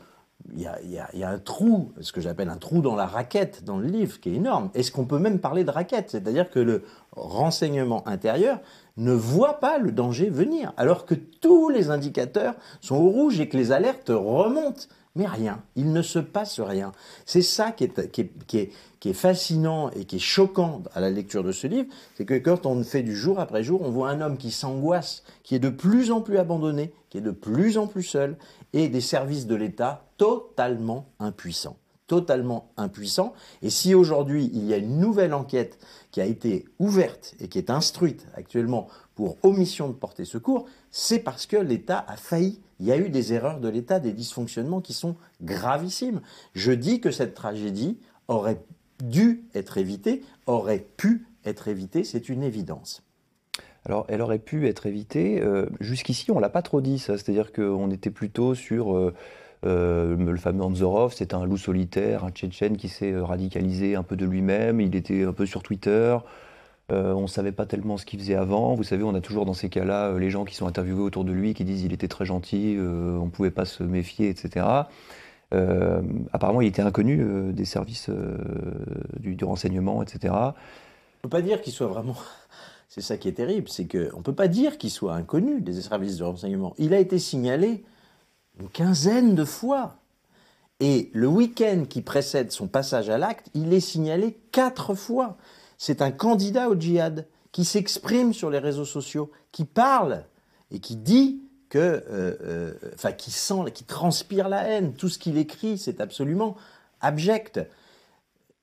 Il 0.54 0.62
y, 0.62 1.24
a, 1.24 1.30
un 1.30 1.40
trou, 1.40 1.92
ce 2.00 2.12
que 2.12 2.22
j'appelle 2.22 2.48
un 2.50 2.58
trou 2.58 2.82
dans 2.82 2.96
la 2.96 3.08
raquette 3.08 3.64
dans 3.66 3.78
le 3.78 3.88
livre, 3.88 4.20
qui 4.20 4.30
est 4.30 4.36
énorme. 4.36 4.70
Est-ce 4.76 4.92
qu'on 4.92 5.06
peut 5.06 5.18
même 5.18 5.40
parler 5.40 5.64
de 5.64 5.72
raquette? 5.72 6.12
C'est-à-dire 6.12 6.50
que 6.52 6.60
le 6.60 6.84
renseignement 7.12 8.08
intérieur 8.08 8.60
ne 8.98 9.14
voit 9.14 9.60
pas 9.60 9.80
le 9.80 9.92
danger 9.92 10.30
venir, 10.30 10.74
alors 10.78 11.06
que 11.06 11.16
tous 11.16 11.70
les 11.70 11.90
indicateurs 11.90 12.54
sont 12.82 12.96
au 12.96 13.10
rouge 13.10 13.40
et 13.40 13.50
que 13.50 13.58
les 13.58 13.72
alertes 13.72 14.10
remontent 14.10 14.88
mais 15.18 15.26
rien. 15.26 15.62
Il 15.76 15.92
ne 15.92 16.02
se 16.02 16.20
passe 16.20 16.60
rien. 16.60 16.92
C'est 17.26 17.42
ça 17.42 17.72
qui 17.72 17.86
est, 17.86 18.12
qui, 18.12 18.22
est, 18.22 18.32
qui, 18.46 18.58
est, 18.60 18.72
fascinant 19.14 19.90
et 19.92 20.06
qui 20.06 20.18
est 20.18 20.20
choquant 20.20 20.84
à 20.94 21.00
la 21.00 21.10
lecture 21.10 21.44
de 21.44 21.52
ce 21.52 21.68
livre, 21.68 21.88
c'est 22.16 22.26
que 22.26 22.38
quand 22.38 22.66
on 22.66 22.84
fait 22.84 23.04
du 23.04 23.16
jour 23.16 23.40
après 23.40 23.64
jour, 23.64 23.82
on 23.82 23.90
voit 23.90 24.10
un 24.10 24.22
homme 24.22 24.38
qui 24.38 24.52
s'angoisse, 24.52 25.24
qui 25.44 25.56
est 25.56 25.60
de 25.60 25.70
plus 25.70 26.12
en 26.12 26.22
plus 26.22 26.38
abandonné, 26.38 26.92
qui 27.10 27.18
est 27.18 27.22
de 27.22 27.32
plus 27.32 27.78
en 27.78 27.88
plus 27.88 28.04
seul, 28.04 28.38
et 28.74 28.90
des 28.90 29.02
services 29.02 29.48
de 29.48 29.56
l'État 29.56 30.06
totalement 30.18 31.06
impuissants. 31.20 31.78
totalement 32.08 32.72
impuissant. 32.78 33.34
Et 33.62 33.70
si 33.70 33.94
aujourd'hui 33.94 34.50
il 34.54 34.66
y 34.66 34.74
a 34.74 34.78
une 34.78 34.98
nouvelle 34.98 35.34
enquête 35.34 35.78
qui 36.12 36.22
a 36.22 36.26
été 36.26 36.64
ouverte 36.80 37.36
et 37.42 37.50
qui 37.50 37.58
est 37.58 37.70
instruite 37.70 38.26
actuellement 38.34 38.88
pour 39.14 39.38
omission 39.44 39.90
de 39.90 39.94
porter 39.94 40.24
secours, 40.24 40.68
c'est 40.90 41.20
parce 41.20 41.46
que 41.46 41.58
l'État 41.58 42.06
a 42.08 42.16
failli. 42.16 42.62
Il 42.80 42.86
y 42.86 42.94
a 42.94 42.98
eu 42.98 43.10
des 43.10 43.34
erreurs 43.34 43.60
de 43.60 43.68
l'État, 43.68 44.00
des 44.00 44.14
dysfonctionnements 44.14 44.80
qui 44.80 44.94
sont 44.94 45.18
gravissimes. 45.42 46.22
Je 46.54 46.72
dis 46.72 47.02
que 47.02 47.12
cette 47.12 47.34
tragédie 47.34 48.00
aurait 48.30 48.64
dû 49.04 49.44
être 49.56 49.78
évitée, 49.78 50.24
aurait 50.46 50.86
pu 50.98 51.28
être 51.46 51.68
évitée, 51.68 52.04
c'est 52.04 52.30
une 52.30 52.44
évidence. 52.44 53.04
Alors, 53.88 54.06
elle 54.10 54.22
aurait 54.22 54.40
pu 54.40 54.68
être 54.68 54.86
évitée. 54.86 55.42
Euh, 55.42 55.68
jusqu'ici, 55.80 56.30
on 56.32 56.40
l'a 56.40 56.50
pas 56.50 56.62
trop 56.62 56.82
dit, 56.82 57.00
ça. 57.00 57.18
C'est-à-dire 57.18 57.54
qu'on 57.54 57.90
était 57.90 58.10
plutôt 58.10 58.54
sur 58.54 58.96
euh, 58.96 59.14
euh, 59.66 60.18
le 60.18 60.38
fameux 60.38 60.64
Anzorov, 60.64 61.14
c'était 61.14 61.36
un 61.36 61.46
loup 61.46 61.58
solitaire, 61.58 62.26
un 62.26 62.32
Tchétchène 62.32 62.76
qui 62.76 62.90
s'est 62.90 63.18
radicalisé 63.18 63.96
un 63.96 64.04
peu 64.04 64.18
de 64.18 64.26
lui-même. 64.26 64.82
Il 64.82 64.94
était 64.96 65.24
un 65.24 65.32
peu 65.32 65.46
sur 65.46 65.64
Twitter. 65.64 66.18
on 66.90 67.22
ne 67.22 67.28
savait 67.28 67.54
pas 67.54 67.66
tellement 67.66 67.98
ce 67.98 68.06
qu'il 68.06 68.20
faisait 68.20 68.36
avant. 68.36 68.76
Vous 68.76 68.84
savez, 68.84 69.04
on 69.04 69.16
a 69.16 69.22
toujours 69.22 69.46
dans 69.46 69.54
ces 69.54 69.70
cas-là 69.70 70.18
les 70.18 70.30
gens 70.30 70.44
qui 70.44 70.56
sont 70.56 70.68
interviewés 70.68 71.02
autour 71.02 71.24
de 71.24 71.32
lui 71.32 71.54
qui 71.54 71.64
disent 71.64 71.84
il 71.84 71.94
était 71.94 72.10
très 72.10 72.26
gentil, 72.26 72.76
on 72.78 73.26
ne 73.26 73.30
pouvait 73.30 73.52
pas 73.52 73.66
se 73.66 73.84
méfier, 73.84 74.30
etc. 74.30 74.66
apparemment, 75.52 76.62
il 76.62 76.68
était 76.68 76.82
inconnu 76.82 77.54
des 77.54 77.66
services 77.66 78.10
du, 79.20 79.36
du, 79.36 79.46
renseignement, 79.46 80.04
etc. 80.04 80.34
On 80.34 80.48
ne 80.48 81.22
peut 81.24 81.30
pas 81.30 81.42
dire 81.42 81.62
qu'il 81.62 81.74
soit 81.74 81.88
vraiment 81.88 82.16
c'est 82.90 83.02
ça 83.02 83.18
qui 83.18 83.28
est 83.28 83.34
terrible, 83.34 83.70
c'est 83.70 83.88
qu'on 83.88 84.18
ne 84.18 84.24
peut 84.24 84.34
pas 84.34 84.48
dire 84.48 84.78
qu'il 84.78 84.92
soit 84.92 85.14
inconnu 85.14 85.62
des 85.62 85.82
services 85.82 86.18
de 86.18 86.24
renseignement. 86.24 86.74
Il 86.78 86.94
a 86.94 87.00
été 87.00 87.20
signalé 87.20 87.84
une 88.60 88.70
quinzaine 88.70 89.36
de 89.36 89.46
fois. 89.46 89.98
Et 90.80 91.10
le 91.14 91.28
week-end 91.28 91.86
qui 91.90 92.02
précède 92.02 92.52
son 92.52 92.68
passage 92.68 93.10
à 93.10 93.18
l'acte, 93.18 93.50
il 93.54 93.74
est 93.74 93.80
signalé 93.80 94.40
quatre 94.52 94.94
fois. 94.94 95.38
C'est 95.78 96.02
un 96.02 96.12
candidat 96.12 96.70
au 96.70 96.76
djihad 96.76 97.28
qui 97.52 97.66
s'exprime 97.66 98.34
sur 98.34 98.50
les 98.50 98.60
réseaux 98.60 98.86
sociaux, 98.86 99.32
qui 99.52 99.66
parle 99.66 100.24
et 100.72 100.80
qui 100.80 100.96
dit 100.96 101.42
que, 101.70 101.78
euh, 101.78 102.74
euh, 103.04 103.12
qui 103.12 103.32
sent, 103.32 103.72
qui 103.74 103.84
transpire 103.84 104.50
la 104.50 104.64
haine. 104.64 104.94
Tout 104.94 105.10
ce 105.10 105.20
qu'il 105.20 105.38
écrit, 105.38 105.78
c'est 105.78 106.02
absolument 106.02 106.56
abject. 107.02 107.60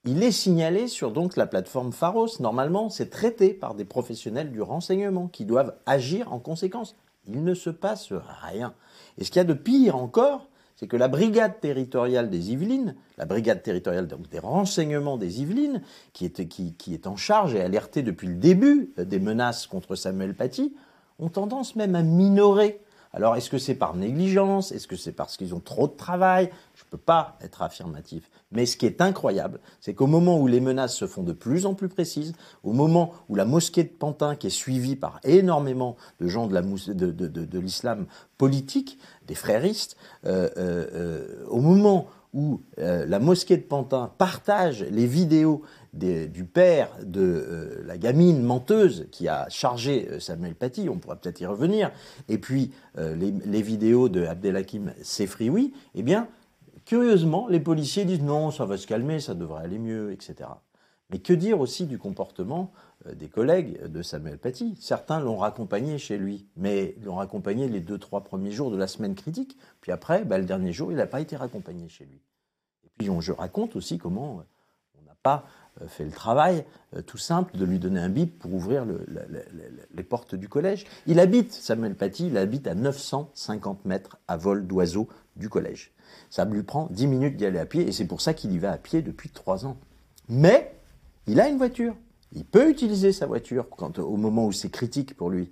Il 0.05 0.23
est 0.23 0.33
signalé 0.33 0.89
sur 0.89 1.13
donc 1.13 1.37
la 1.37 1.47
plateforme 1.47 1.93
Pharos. 1.93 2.41
Normalement, 2.41 2.91
c'est 2.91 3.09
traité 3.09 3.55
par 3.55 3.75
des 3.75 3.85
professionnels 3.85 4.53
du 4.53 4.61
renseignement 4.61 5.29
qui 5.29 5.45
doivent 5.45 5.75
agir 5.87 6.33
en 6.33 6.39
conséquence. 6.39 6.95
Il 7.27 7.43
ne 7.43 7.55
se 7.55 7.71
passe 7.71 8.13
rien. 8.43 8.75
Et 9.17 9.25
ce 9.25 9.31
qu'il 9.31 9.39
y 9.39 9.41
a 9.41 9.45
de 9.45 9.55
pire 9.55 9.97
encore, 9.97 10.49
c'est 10.77 10.89
que 10.89 10.97
la 10.97 11.09
brigade 11.09 11.61
territoriale 11.61 12.29
des 12.29 12.51
Yvelines, 12.51 12.97
la 13.17 13.25
brigade 13.25 13.63
territoriale 13.63 14.09
des 14.31 14.39
renseignements 14.39 15.17
des 15.17 15.41
Yvelines, 15.41 15.83
qui 16.13 16.27
est, 16.27 16.49
qui, 16.49 16.75
qui 16.75 16.93
est 16.93 17.07
en 17.07 17.17
charge 17.17 17.55
et 17.55 17.63
alertée 17.63 18.03
depuis 18.03 18.27
le 18.27 18.35
début 18.35 18.93
des 18.99 19.21
menaces 19.21 19.67
contre 19.67 19.95
Samuel 19.95 20.35
Paty, 20.35 20.75
ont 21.19 21.29
tendance 21.29 21.77
même 21.77 21.95
à 21.95 22.03
minorer 22.03 22.81
alors, 23.15 23.37
est-ce 23.37 23.49
que 23.49 23.59
c'est 23.59 23.77
par 23.77 23.95
négligence? 23.95 24.73
Est-ce 24.73 24.89
que 24.89 24.97
c'est 24.97 25.13
parce 25.13 25.37
qu'ils 25.37 25.55
ont 25.55 25.61
trop 25.61 25.87
de 25.87 25.93
travail? 25.93 26.51
Je 26.75 26.83
ne 26.83 26.91
peux 26.91 26.99
pas 26.99 27.39
être 27.41 27.63
affirmatif. 27.63 28.29
Mais 28.51 28.67
ce 28.67 28.77
qui 28.77 28.87
est 28.87 29.01
incroyable, 29.01 29.61
c'est 29.81 29.95
qu'au 29.95 30.09
moment 30.09 30.41
où 30.41 30.49
les 30.49 30.61
menaces 30.61 30.97
se 30.97 31.07
font 31.07 31.23
de 31.23 31.33
plus 31.33 31.65
en 31.65 31.75
plus 31.75 31.89
précises, 31.89 32.33
au 32.65 32.73
moment 32.73 33.13
où 33.29 33.37
la 33.37 33.45
mosquée 33.45 33.85
de 33.85 33.89
Pantin, 33.89 34.35
qui 34.35 34.49
est 34.49 34.51
suivie 34.51 34.97
par 34.97 35.21
énormément 35.23 35.97
de 36.21 36.27
gens 36.27 36.49
de 36.49 37.59
l'islam 37.61 38.07
politique, 38.37 38.99
des 39.29 39.37
fréristes, 39.37 39.97
euh, 40.27 40.51
euh, 40.57 40.87
euh, 40.93 41.47
au 41.49 41.61
moment 41.61 42.09
où 42.35 42.61
la 42.77 43.19
mosquée 43.21 43.57
de 43.57 43.63
Pantin 43.63 44.11
partage 44.19 44.83
les 44.91 45.07
vidéos 45.07 45.63
du 45.95 46.45
père 46.45 46.91
de 47.05 47.21
euh, 47.21 47.83
la 47.87 47.97
gamine 47.97 48.43
menteuse 48.43 49.07
qui 49.11 49.29
a 49.29 49.49
chargé 49.49 50.09
euh, 50.11 50.21
Samuel 50.21 50.55
Paty, 50.55 50.89
on 50.89 50.99
pourra 50.99 51.17
peut-être 51.17 51.41
y 51.41 51.47
revenir, 51.47 51.91
et 52.29 52.39
puis 52.39 52.73
euh, 52.99 53.15
les, 53.15 53.63
vidéos 53.63 54.09
de 54.09 54.25
Abdelhakim 54.25 54.93
Sefrioui, 55.03 55.73
eh 55.95 56.03
bien, 56.03 56.29
curieusement, 56.85 57.47
les 57.49 57.61
policiers 57.61 58.05
disent 58.05 58.23
non, 58.23 58.51
ça 58.51 58.65
va 58.65 58.77
se 58.77 58.87
calmer, 58.87 59.21
ça 59.21 59.35
devrait 59.35 59.65
aller 59.65 59.79
mieux, 59.79 60.13
etc. 60.13 60.51
Mais 61.11 61.19
que 61.19 61.33
dire 61.33 61.61
aussi 61.61 61.87
du 61.87 61.99
comportement 61.99 62.73
des 63.13 63.29
collègues 63.29 63.87
de 63.87 64.03
Samuel 64.03 64.39
Paty 64.39 64.77
Certains 64.81 65.21
l'ont 65.21 65.37
raccompagné 65.37 65.99
chez 65.99 66.17
lui, 66.17 66.47
mais 66.57 66.97
l'ont 67.03 67.17
raccompagné 67.17 67.69
les 67.69 67.81
deux, 67.81 67.99
trois 67.99 68.23
premiers 68.23 68.53
jours 68.53 68.71
de 68.71 68.77
la 68.77 68.87
semaine 68.87 69.15
critique, 69.15 69.59
puis 69.81 69.93
après, 69.93 70.25
bah, 70.25 70.39
le 70.39 70.45
dernier 70.45 70.73
jour, 70.73 70.91
il 70.91 70.97
n'a 70.97 71.07
pas 71.07 71.21
été 71.21 71.37
raccompagné 71.37 71.89
chez 71.89 72.05
lui. 72.05 72.21
Et 72.85 72.91
puis 72.97 73.09
je 73.21 73.33
raconte 73.33 73.77
aussi 73.77 73.99
comment 73.99 74.43
on 74.99 75.05
n'a 75.05 75.17
pas 75.23 75.45
euh, 75.83 75.89
fait 75.89 76.05
le 76.05 76.13
travail 76.13 76.65
euh, 76.95 77.03
tout 77.03 77.19
simple 77.19 77.57
de 77.57 77.65
lui 77.65 77.79
donner 77.79 78.01
un 78.01 78.09
bip 78.09 78.39
pour 78.39 78.55
ouvrir 78.55 78.87
les 79.93 80.03
portes 80.03 80.35
du 80.35 80.49
collège. 80.49 80.87
Il 81.07 81.19
habite, 81.19 81.53
Samuel 81.53 81.97
Paty, 81.97 82.29
il 82.29 82.37
habite 82.37 82.67
à 82.67 82.75
950 82.75 83.85
mètres 83.85 84.19
à 84.29 84.37
vol 84.37 84.67
d'oiseau 84.67 85.09
du 85.37 85.49
collège. 85.49 85.93
Ça 86.31 86.45
lui 86.45 86.63
prend 86.63 86.89
10 86.91 87.07
minutes 87.09 87.37
d'y 87.37 87.47
aller 87.47 87.59
à 87.59 87.67
pied 87.67 87.87
et 87.87 87.93
c'est 87.93 88.07
pour 88.07 88.21
ça 88.21 88.35
qu'il 88.35 88.53
y 88.53 88.59
va 88.59 88.73
à 88.73 88.79
pied 88.79 89.03
depuis 89.03 89.31
3 89.31 89.67
ans. 89.67 89.77
Mais 90.29 90.79
il 91.27 91.41
a 91.41 91.49
une 91.49 91.59
voiture. 91.59 91.97
Il 92.35 92.45
peut 92.45 92.69
utiliser 92.69 93.13
sa 93.13 93.27
voiture 93.27 93.67
au 93.99 94.17
moment 94.17 94.47
où 94.47 94.53
c'est 94.53 94.71
critique 94.71 95.17
pour 95.17 95.31
lui. 95.31 95.51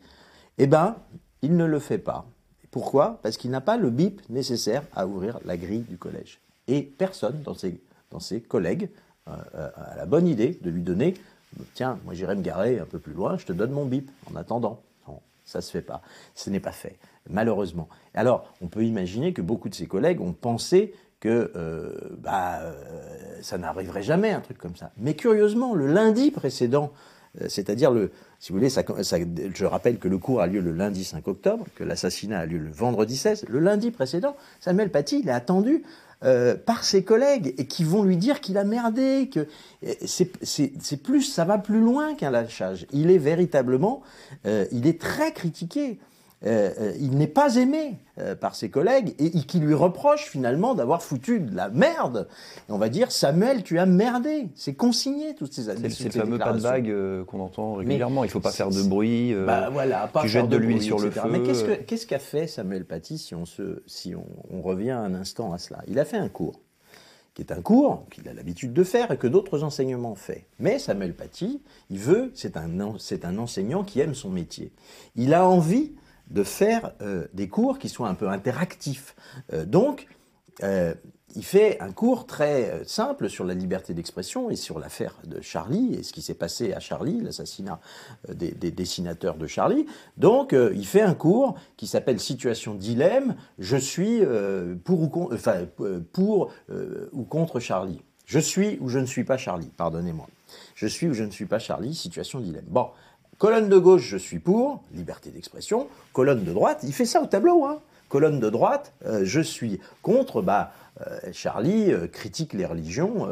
Eh 0.59 0.67
bien, 0.67 0.97
il 1.43 1.57
ne 1.57 1.65
le 1.65 1.79
fait 1.79 1.99
pas. 1.99 2.27
Pourquoi? 2.71 3.21
Parce 3.23 3.37
qu'il 3.37 3.51
n'a 3.51 3.61
pas 3.61 3.77
le 3.77 3.91
bip 3.91 4.21
nécessaire 4.29 4.83
à 4.95 5.07
ouvrir 5.07 5.39
la 5.45 5.57
grille 5.57 5.83
du 5.89 5.97
collège. 5.97 6.41
Et 6.69 6.83
personne 6.83 7.43
dans 7.43 7.55
ses, 7.55 7.81
dans 8.11 8.21
ses 8.21 8.41
collègues 8.41 8.91
à 9.27 9.95
la 9.97 10.07
bonne 10.07 10.27
idée 10.27 10.59
de 10.63 10.71
lui 10.71 10.83
donner 10.83 11.15
tiens, 11.75 11.99
moi 12.05 12.15
j'irai 12.15 12.35
me 12.35 12.43
garer 12.43 12.79
un 12.79 12.87
peu 12.87 12.99
plus 12.99 13.13
loin, 13.13 13.37
je 13.37 13.47
te 13.47 13.53
donne 13.53 13.71
mon 13.73 13.85
bip 13.85 14.11
en 14.31 14.37
attendant. 14.37 14.83
Non, 15.07 15.21
ça 15.45 15.61
se 15.61 15.71
fait 15.71 15.83
pas. 15.83 16.03
Ce 16.35 16.51
n'est 16.51 16.61
pas 16.61 16.73
fait, 16.73 16.99
malheureusement. 17.29 17.89
Alors, 18.15 18.53
on 18.61 18.69
peut 18.69 18.85
imaginer 18.85 19.33
que 19.33 19.43
beaucoup 19.43 19.69
de 19.69 19.75
ses 19.75 19.87
collègues 19.87 20.21
ont 20.21 20.33
pensé 20.33 20.95
que 21.23 21.53
euh, 21.55 21.93
bah, 22.19 22.59
euh, 22.63 22.73
ça 23.43 23.57
n'arriverait 23.57 24.03
jamais, 24.03 24.33
un 24.33 24.41
truc 24.41 24.59
comme 24.59 24.75
ça. 24.75 24.91
Mais 24.99 25.15
curieusement, 25.15 25.73
le 25.73 25.87
lundi 25.87 26.33
précédent, 26.33 26.93
euh, 27.41 27.47
c'est-à-dire 27.49 27.93
le, 27.93 28.11
si 28.41 28.51
vous 28.51 28.59
voulez, 28.59 28.71
ça, 28.71 28.83
je 28.83 29.65
rappelle 29.65 29.99
que 29.99 30.09
le 30.09 30.19
cours 30.19 30.41
a 30.41 30.49
lieu 30.49 30.61
le 30.61 30.73
lundi 30.73 31.05
5 31.05 31.29
octobre, 31.29 31.67
que 31.77 31.85
l'assassinat 31.85 32.41
a 32.41 32.47
lieu 32.47 32.59
le 32.59 32.73
vendredi 32.73 33.17
16. 33.17 33.45
Le 33.49 33.61
lundi 33.61 33.93
précédent, 33.93 34.37
Samuel 34.59 34.91
Paty, 34.91 35.21
il 35.21 35.31
a 35.31 35.37
attendu 35.37 35.85
euh, 36.25 36.57
par 36.57 36.83
ses 36.83 37.05
collègues 37.05 37.55
et 37.57 37.67
qui 37.67 37.85
vont 37.85 38.03
lui 38.03 38.17
dire 38.17 38.41
qu'il 38.41 38.59
a 38.59 38.65
merdé, 38.65 39.31
que 39.33 39.47
c'est 40.05 41.03
plus, 41.03 41.23
ça 41.23 41.45
va 41.45 41.59
plus 41.59 41.81
loin 41.81 42.17
qu'un 42.17 42.31
lâchage. 42.31 42.87
Il 42.93 43.13
est 43.13 43.19
véritablement, 43.19 44.03
euh, 44.47 44.65
il 44.73 44.89
est 44.89 45.01
très 45.01 45.33
critiqué. 45.33 46.01
Euh, 46.45 46.71
euh, 46.81 46.93
il 46.99 47.17
n'est 47.17 47.29
pas 47.29 47.55
aimé 47.55 47.99
euh, 48.19 48.35
par 48.35 48.57
ses 48.57 48.69
collègues 48.69 49.15
et, 49.21 49.31
qui 49.31 49.61
lui 49.61 49.75
reproche 49.75 50.25
finalement 50.25 50.75
d'avoir 50.75 51.03
foutu 51.03 51.39
de 51.39 51.55
la 51.55 51.69
merde. 51.69 52.27
Et 52.69 52.73
on 52.73 52.79
va 52.79 52.89
dire 52.89 53.13
Samuel, 53.13 53.63
tu 53.63 53.79
as 53.79 53.87
merdé. 53.87 54.49
C'est 54.57 54.75
consigné 54.75 55.35
toutes 55.37 55.53
ces 55.53 55.69
années. 55.69 55.89
C'est 55.91 56.05
le 56.13 56.21
fameux 56.21 56.39
pas 56.39 56.53
de 56.53 56.59
vague 56.59 57.25
qu'on 57.27 57.41
entend 57.41 57.75
régulièrement. 57.75 58.25
il 58.25 58.31
faut 58.31 58.41
pas 58.41 58.51
faire 58.51 58.71
de 58.71 58.83
bruit. 58.83 59.35
bah, 59.47 59.71
voilà, 59.71 60.09
pas 60.09 60.23
tu 60.23 60.29
jettes 60.29 60.49
de, 60.49 60.57
l'huile 60.57 60.83
sur 60.83 60.99
le 60.99 61.11
feu. 61.11 61.21
Mais 61.31 61.43
qu'est-ce 61.43 62.07
qu'a 62.07 62.19
fait 62.19 62.47
Samuel 62.47 62.85
Paty 62.85 63.19
si 63.19 63.35
on 63.35 63.47
se, 63.47 63.83
si 63.87 64.15
on, 64.15 64.63
revient 64.63 64.91
un 64.91 65.15
instant 65.15 65.53
à 65.53 65.59
cela? 65.59 65.83
Il 65.87 65.99
a 65.99 66.05
fait 66.05 66.17
un 66.17 66.29
cours 66.29 66.61
qui 67.35 67.41
est 67.41 67.51
un 67.51 67.63
cours 67.63 68.05
qu'il 68.11 68.29
a 68.29 68.35
l'habitude 68.35 68.75
de 68.75 68.85
faire 68.85 69.11
et 69.11 69.17
que 69.17 69.27
d'autres 69.27 69.63
enseignements 69.63 70.15
font. 70.15 70.35
Mais 70.59 70.79
Samuel 70.79 71.15
Paty, 71.15 71.63
il 71.89 71.99
veut, 71.99 72.31
c'est 72.35 72.59
un, 72.59 72.69
c'est 72.99 73.25
un 73.25 73.39
enseignant 73.39 73.85
qui 73.85 74.01
aime 74.01 74.15
son 74.15 74.29
métier. 74.29 74.71
Il 75.17 75.33
a 75.33 75.49
envie 75.49 75.93
de 76.33 76.43
faire 76.43 76.93
euh, 77.03 77.27
des 77.35 77.49
cours 77.49 77.79
qui 77.79 77.89
soient 77.89 78.09
un 78.09 78.15
peu 78.15 78.29
interactifs. 78.29 79.15
Euh, 79.53 79.65
donc, 79.65 80.09
euh, 80.63 80.95
il 81.35 81.45
fait 81.45 81.81
un 81.81 81.93
cours 81.93 82.27
très 82.27 82.83
simple 82.85 83.31
sur 83.31 83.45
la 83.45 83.55
liberté 83.55 83.95
d'expression 83.95 84.51
et 84.51 84.57
sur 84.57 84.79
l'affaire 84.79 85.17
de 85.25 85.41
Charlie 85.41 85.95
et 85.95 86.03
ce 86.03 86.13
qui 86.13 86.21
s'est 86.21 86.35
passé 86.35 86.75
à 86.75 86.81
Charlie, 86.81 87.23
l'assassinat 87.23 87.81
des, 88.29 88.53
dessinateurs 88.71 89.37
de 89.37 89.47
Charlie. 89.47 89.87
Donc, 90.19 90.53
il 90.53 90.87
fait 90.87 91.01
un 91.01 91.15
cours 91.15 91.55
qui 91.79 91.87
s'appelle 91.87 92.21
Situation 92.21 92.75
dilemme. 92.75 93.35
Je 93.59 93.79
suis 93.79 94.21
pour 94.85 95.01
ou 95.01 95.31
pour 96.13 96.53
ou 97.13 97.23
contre 97.23 97.61
Charlie. 97.61 98.03
Je 98.27 98.39
suis 98.39 98.77
ou 98.83 98.91
je 98.91 98.99
ne 98.99 99.07
suis 99.07 99.25
pas 99.25 99.39
Charlie. 99.39 99.71
Pardonnez-moi. 99.79 100.27
Je 100.75 100.87
suis 100.87 101.09
ou 101.09 101.15
je 101.15 101.25
ne 101.25 101.31
suis 101.31 101.47
pas 101.47 101.59
Charlie. 101.59 101.95
Situation 101.95 102.41
dilemme. 102.41 102.67
Bon. 102.69 102.89
Colonne 103.43 103.69
de 103.69 103.77
gauche, 103.77 104.07
je 104.07 104.17
suis 104.17 104.39
pour, 104.39 104.85
liberté 104.95 105.31
d'expression. 105.31 105.89
Colonne 106.13 106.45
de 106.45 106.53
droite, 106.53 106.79
il 106.85 106.93
fait 106.93 107.05
ça 107.05 107.21
au 107.21 107.27
tableau. 107.27 107.65
Hein. 107.65 107.81
Colonne 108.09 108.39
de 108.39 108.49
droite, 108.49 108.93
euh, 109.05 109.23
je 109.25 109.41
suis 109.41 109.81
contre. 110.01 110.43
Bah, 110.43 110.73
euh, 111.01 111.19
Charlie 111.33 111.93
euh, 111.93 112.07
critique 112.07 112.53
les 112.53 112.65
religions, 112.65 113.27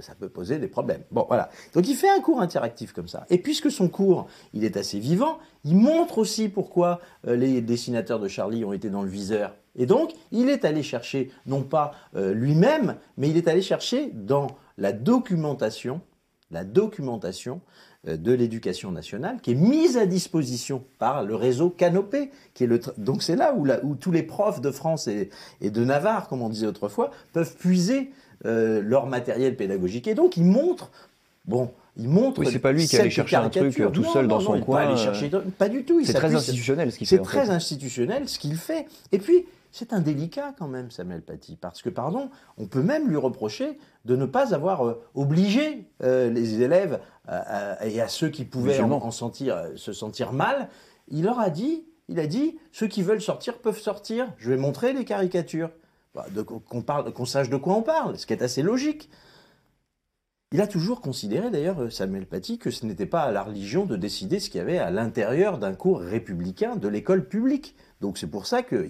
ça 0.00 0.16
peut 0.18 0.28
poser 0.28 0.58
des 0.58 0.66
problèmes. 0.66 1.02
Voilà. 1.12 1.50
Donc 1.72 1.86
il 1.86 1.94
fait 1.94 2.10
un 2.10 2.20
cours 2.20 2.40
interactif 2.40 2.92
comme 2.92 3.06
ça. 3.06 3.26
Et 3.30 3.38
puisque 3.38 3.70
son 3.70 3.86
cours, 3.86 4.26
il 4.54 4.64
est 4.64 4.76
assez 4.76 4.98
vivant, 4.98 5.38
il 5.62 5.76
montre 5.76 6.18
aussi 6.18 6.48
pourquoi 6.48 6.98
les 7.22 7.60
dessinateurs 7.60 8.18
de 8.18 8.26
Charlie 8.26 8.64
ont 8.64 8.72
été 8.72 8.90
dans 8.90 9.02
le 9.02 9.08
viseur. 9.08 9.54
Et 9.76 9.86
donc, 9.86 10.14
il 10.32 10.48
est 10.48 10.64
allé 10.64 10.82
chercher, 10.82 11.30
non 11.46 11.62
pas 11.62 11.92
lui-même, 12.12 12.96
mais 13.18 13.30
il 13.30 13.36
est 13.36 13.46
allé 13.46 13.62
chercher 13.62 14.10
dans 14.14 14.48
la 14.78 14.90
documentation, 14.90 16.00
la 16.50 16.64
documentation 16.64 17.60
de 18.06 18.32
l'éducation 18.32 18.90
nationale 18.90 19.38
qui 19.42 19.52
est 19.52 19.56
mise 19.56 19.96
à 19.96 20.06
disposition 20.06 20.84
par 20.98 21.22
le 21.22 21.34
réseau 21.34 21.70
Canopé. 21.70 22.30
Qui 22.52 22.64
est 22.64 22.66
le 22.66 22.80
donc 22.98 23.22
c'est 23.22 23.36
là 23.36 23.54
où, 23.54 23.66
où, 23.82 23.94
tous 23.94 24.12
les 24.12 24.22
profs 24.22 24.60
de 24.60 24.70
France 24.70 25.08
et, 25.08 25.30
de 25.62 25.84
Navarre, 25.84 26.28
comme 26.28 26.42
on 26.42 26.48
disait 26.48 26.66
autrefois, 26.66 27.10
peuvent 27.32 27.56
puiser 27.56 28.10
euh, 28.44 28.82
leur 28.82 29.06
matériel 29.06 29.56
pédagogique. 29.56 30.06
Et 30.06 30.14
donc 30.14 30.36
ils 30.36 30.44
montrent, 30.44 30.90
bon, 31.46 31.70
il 31.96 32.08
montre. 32.08 32.40
Oui, 32.40 32.48
c'est 32.50 32.58
pas 32.58 32.72
lui 32.72 32.86
qui 32.86 32.96
allait 32.96 33.10
chercher 33.10 33.36
un 33.36 33.48
truc 33.48 33.78
euh, 33.80 33.88
tout 33.88 34.04
seul 34.04 34.28
dans 34.28 34.40
son 34.40 34.60
coin. 34.60 34.86
Pas, 34.86 34.96
chercher, 34.96 35.30
pas 35.58 35.68
du 35.68 35.84
tout. 35.84 36.04
C'est 36.04 36.12
très 36.12 36.34
institutionnel 36.34 36.92
ce 36.92 36.98
qu'il 36.98 37.06
fait. 37.06 37.16
C'est 37.16 37.22
très 37.22 37.50
institutionnel 37.50 38.28
ce 38.28 38.38
qu'il 38.38 38.56
fait. 38.56 38.86
Et 39.12 39.18
puis, 39.18 39.46
c'est 39.74 39.92
indélicat 39.92 40.54
quand 40.56 40.68
même, 40.68 40.90
Samuel 40.90 41.20
Paty, 41.20 41.56
parce 41.60 41.82
que, 41.82 41.88
pardon, 41.88 42.30
on 42.58 42.66
peut 42.66 42.82
même 42.82 43.08
lui 43.08 43.16
reprocher 43.16 43.76
de 44.04 44.14
ne 44.14 44.24
pas 44.24 44.54
avoir 44.54 44.86
euh, 44.86 45.02
obligé 45.14 45.84
euh, 46.02 46.30
les 46.30 46.62
élèves 46.62 47.00
et 47.28 48.00
à 48.00 48.08
ceux 48.08 48.28
qui 48.28 48.44
pouvaient 48.44 48.80
en, 48.80 49.10
sentir, 49.10 49.64
se 49.76 49.92
sentir 49.92 50.32
mal. 50.32 50.68
Il 51.08 51.24
leur 51.24 51.40
a 51.40 51.50
dit, 51.50 51.84
il 52.08 52.18
a 52.20 52.26
dit, 52.26 52.58
ceux 52.72 52.86
qui 52.86 53.02
veulent 53.02 53.22
sortir 53.22 53.58
peuvent 53.58 53.80
sortir. 53.80 54.32
Je 54.36 54.50
vais 54.50 54.56
montrer 54.56 54.92
les 54.92 55.04
caricatures. 55.04 55.70
Bah, 56.14 56.26
qu'on 56.44 56.82
parle, 56.82 57.12
qu'on 57.12 57.24
sache 57.24 57.50
de 57.50 57.56
quoi 57.56 57.74
on 57.74 57.82
parle, 57.82 58.16
ce 58.16 58.26
qui 58.26 58.32
est 58.32 58.42
assez 58.42 58.62
logique. 58.62 59.10
Il 60.52 60.60
a 60.60 60.68
toujours 60.68 61.00
considéré 61.00 61.50
d'ailleurs, 61.50 61.82
euh, 61.82 61.90
Samuel 61.90 62.26
Paty, 62.26 62.58
que 62.58 62.70
ce 62.70 62.86
n'était 62.86 63.06
pas 63.06 63.22
à 63.22 63.32
la 63.32 63.42
religion 63.42 63.86
de 63.86 63.96
décider 63.96 64.38
ce 64.38 64.48
qu'il 64.48 64.58
y 64.58 64.62
avait 64.62 64.78
à 64.78 64.92
l'intérieur 64.92 65.58
d'un 65.58 65.74
cours 65.74 65.98
républicain 65.98 66.76
de 66.76 66.86
l'école 66.86 67.26
publique. 67.26 67.74
Donc 68.00 68.18
c'est 68.18 68.28
pour 68.28 68.46
ça 68.46 68.62
qu'il 68.62 68.88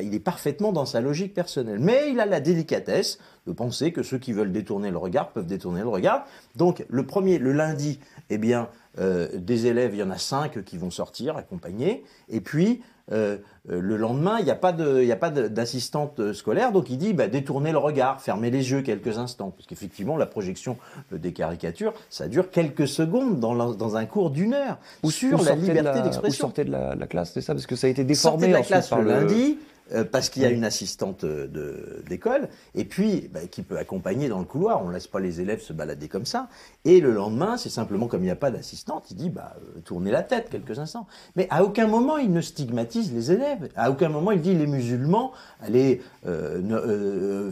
il 0.00 0.14
est 0.14 0.20
parfaitement 0.20 0.70
dans 0.70 0.86
sa 0.86 1.00
logique 1.00 1.34
personnelle. 1.34 1.80
Mais 1.80 2.12
il 2.12 2.20
a 2.20 2.26
la 2.26 2.38
délicatesse 2.38 3.18
de 3.48 3.52
penser 3.52 3.92
que 3.92 4.02
ceux 4.02 4.18
qui 4.18 4.32
veulent 4.32 4.52
détourner 4.52 4.90
le 4.90 4.98
regard 4.98 5.30
peuvent 5.30 5.46
détourner 5.46 5.80
le 5.80 5.88
regard. 5.88 6.26
Donc 6.56 6.84
le 6.88 7.04
premier, 7.04 7.38
le 7.38 7.52
lundi, 7.52 7.98
eh 8.30 8.38
bien, 8.38 8.68
euh, 8.98 9.28
des 9.34 9.66
élèves, 9.66 9.94
il 9.94 9.98
y 9.98 10.02
en 10.02 10.10
a 10.10 10.18
cinq 10.18 10.64
qui 10.64 10.76
vont 10.76 10.90
sortir 10.90 11.36
accompagnés. 11.36 12.04
Et 12.28 12.40
puis 12.40 12.82
euh, 13.10 13.38
euh, 13.70 13.80
le 13.80 13.96
lendemain, 13.96 14.38
il 14.38 14.44
n'y 14.44 14.50
a 14.50 14.54
pas 14.54 14.72
d'assistante 14.72 16.34
scolaire, 16.34 16.72
donc 16.72 16.90
il 16.90 16.98
dit 16.98 17.14
bah, 17.14 17.26
détournez 17.26 17.72
le 17.72 17.78
regard, 17.78 18.20
fermez 18.20 18.50
les 18.50 18.70
yeux 18.70 18.82
quelques 18.82 19.16
instants, 19.16 19.50
parce 19.56 19.66
qu'effectivement 19.66 20.18
la 20.18 20.26
projection 20.26 20.76
des 21.10 21.32
caricatures, 21.32 21.94
ça 22.10 22.28
dure 22.28 22.50
quelques 22.50 22.86
secondes 22.86 23.40
dans, 23.40 23.96
un 23.96 24.04
cours 24.04 24.30
d'une 24.30 24.52
heure 24.52 24.76
ou 25.02 25.10
sur 25.10 25.42
la 25.42 25.54
liberté 25.54 26.02
d'expression. 26.02 26.48
Vous 26.48 26.54
sortez 26.54 26.64
de 26.64 26.70
la, 26.70 27.06
classe, 27.06 27.32
c'est 27.32 27.40
ça, 27.40 27.54
parce 27.54 27.66
que 27.66 27.76
ça 27.76 27.86
a 27.86 27.90
été 27.90 28.04
déformé 28.04 28.48
de 28.48 28.52
la 28.52 28.62
classe 28.62 28.92
le 28.92 29.04
lundi. 29.04 29.58
Euh, 29.94 30.04
parce 30.04 30.28
qu'il 30.28 30.42
y 30.42 30.44
a 30.44 30.50
une 30.50 30.64
assistante 30.64 31.24
euh, 31.24 32.02
d'école, 32.06 32.48
et 32.74 32.84
puis 32.84 33.30
bah, 33.32 33.40
qui 33.50 33.62
peut 33.62 33.78
accompagner 33.78 34.28
dans 34.28 34.38
le 34.38 34.44
couloir. 34.44 34.82
On 34.82 34.88
ne 34.88 34.92
laisse 34.92 35.06
pas 35.06 35.20
les 35.20 35.40
élèves 35.40 35.62
se 35.62 35.72
balader 35.72 36.08
comme 36.08 36.26
ça. 36.26 36.48
Et 36.84 37.00
le 37.00 37.12
lendemain, 37.12 37.56
c'est 37.56 37.70
simplement 37.70 38.06
comme 38.06 38.20
il 38.20 38.26
n'y 38.26 38.30
a 38.30 38.36
pas 38.36 38.50
d'assistante, 38.50 39.10
il 39.10 39.16
dit 39.16 39.30
bah, 39.30 39.56
euh, 39.56 39.80
tournez 39.80 40.10
la 40.10 40.22
tête 40.22 40.50
quelques 40.50 40.78
instants. 40.78 41.06
Mais 41.36 41.46
à 41.50 41.64
aucun 41.64 41.86
moment 41.86 42.18
il 42.18 42.32
ne 42.32 42.42
stigmatise 42.42 43.14
les 43.14 43.32
élèves. 43.32 43.70
À 43.76 43.90
aucun 43.90 44.10
moment 44.10 44.30
il 44.30 44.42
dit 44.42 44.54
les 44.54 44.66
musulmans, 44.66 45.32
allez 45.60 46.02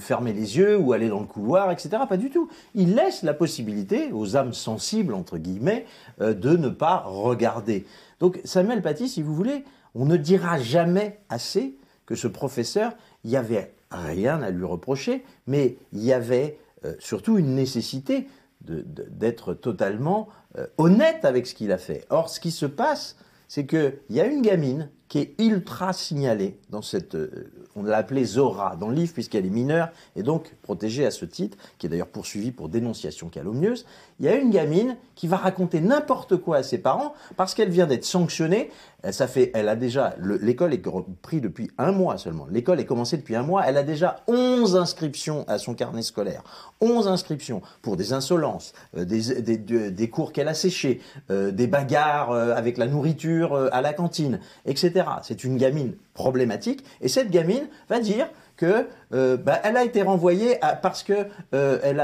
fermer 0.00 0.32
les 0.32 0.58
yeux 0.58 0.76
ou 0.76 0.92
aller 0.92 1.08
dans 1.08 1.20
le 1.20 1.26
couloir, 1.26 1.70
etc. 1.70 1.90
Pas 2.08 2.16
du 2.16 2.30
tout. 2.30 2.48
Il 2.74 2.94
laisse 2.94 3.22
la 3.22 3.32
possibilité 3.32 4.12
aux 4.12 4.36
âmes 4.36 4.52
sensibles, 4.52 5.14
entre 5.14 5.38
guillemets, 5.38 5.86
de 6.20 6.56
ne 6.56 6.68
pas 6.68 7.02
regarder. 7.06 7.86
Donc 8.20 8.40
Samuel 8.44 8.82
Paty, 8.82 9.08
si 9.08 9.22
vous 9.22 9.34
voulez, 9.34 9.64
on 9.94 10.04
ne 10.04 10.16
dira 10.16 10.58
jamais 10.58 11.20
assez 11.28 11.76
que 12.06 12.14
ce 12.14 12.28
professeur, 12.28 12.92
il 13.24 13.30
n'y 13.30 13.36
avait 13.36 13.74
rien 13.90 14.42
à 14.42 14.50
lui 14.50 14.64
reprocher, 14.64 15.24
mais 15.46 15.76
il 15.92 16.04
y 16.04 16.12
avait 16.12 16.58
euh, 16.84 16.94
surtout 16.98 17.38
une 17.38 17.54
nécessité 17.54 18.28
d'être 18.60 19.54
totalement 19.54 20.28
euh, 20.58 20.66
honnête 20.78 21.24
avec 21.24 21.46
ce 21.46 21.54
qu'il 21.54 21.70
a 21.70 21.78
fait. 21.78 22.04
Or, 22.10 22.30
ce 22.30 22.40
qui 22.40 22.50
se 22.50 22.66
passe, 22.66 23.16
c'est 23.48 23.66
qu'il 23.66 23.98
y 24.10 24.20
a 24.20 24.26
une 24.26 24.42
gamine 24.42 24.90
qui 25.08 25.18
est 25.18 25.34
ultra 25.38 25.92
signalée 25.92 26.58
dans 26.70 26.82
cette, 26.82 27.14
euh, 27.14 27.50
on 27.76 27.82
l'a 27.84 27.98
appelée 27.98 28.24
Zora 28.24 28.76
dans 28.76 28.88
le 28.88 28.94
livre 28.94 29.12
puisqu'elle 29.12 29.46
est 29.46 29.50
mineure 29.50 29.88
et 30.16 30.22
donc 30.22 30.54
protégée 30.62 31.06
à 31.06 31.10
ce 31.10 31.24
titre, 31.24 31.56
qui 31.78 31.86
est 31.86 31.88
d'ailleurs 31.88 32.08
poursuivie 32.08 32.50
pour 32.50 32.68
dénonciation 32.68 33.28
calomnieuse. 33.28 33.86
Il 34.18 34.26
y 34.26 34.28
a 34.28 34.34
une 34.34 34.50
gamine 34.50 34.96
qui 35.14 35.28
va 35.28 35.36
raconter 35.36 35.80
n'importe 35.80 36.36
quoi 36.36 36.58
à 36.58 36.62
ses 36.62 36.78
parents 36.78 37.14
parce 37.36 37.54
qu'elle 37.54 37.70
vient 37.70 37.86
d'être 37.86 38.04
sanctionnée. 38.04 38.70
Elle, 39.02 39.14
ça 39.14 39.28
fait, 39.28 39.52
elle 39.54 39.68
a 39.68 39.76
déjà, 39.76 40.16
l'école 40.18 40.74
est 40.74 40.82
prise 41.22 41.40
depuis 41.40 41.70
un 41.78 41.92
mois 41.92 42.18
seulement. 42.18 42.46
L'école 42.50 42.80
est 42.80 42.86
commencée 42.86 43.16
depuis 43.16 43.36
un 43.36 43.42
mois. 43.42 43.62
Elle 43.66 43.76
a 43.76 43.82
déjà 43.82 44.22
11 44.26 44.76
inscriptions 44.76 45.44
à 45.46 45.58
son 45.58 45.74
carnet 45.74 46.02
scolaire. 46.02 46.42
11 46.80 47.06
inscriptions 47.08 47.62
pour 47.82 47.96
des 47.96 48.12
insolences, 48.12 48.72
euh, 48.96 49.04
des, 49.04 49.90
des, 49.90 50.10
cours 50.10 50.32
qu'elle 50.32 50.48
a 50.48 50.54
séchés, 50.54 51.00
euh, 51.30 51.50
des 51.50 51.66
bagarres 51.66 52.32
avec 52.32 52.78
la 52.78 52.86
nourriture 52.86 53.68
à 53.72 53.80
la 53.80 53.92
cantine, 53.92 54.40
etc. 54.64 54.95
C'est 55.22 55.44
une 55.44 55.56
gamine 55.56 55.94
problématique. 56.14 56.84
Et 57.00 57.08
cette 57.08 57.30
gamine 57.30 57.68
va 57.88 58.00
dire 58.00 58.28
que 58.56 58.86
euh, 59.12 59.36
bah, 59.36 59.60
elle 59.64 59.76
a 59.76 59.84
été 59.84 60.02
renvoyée 60.02 60.58
parce 60.82 61.02
que 61.02 61.26
euh, 61.54 61.78
elle 61.82 61.96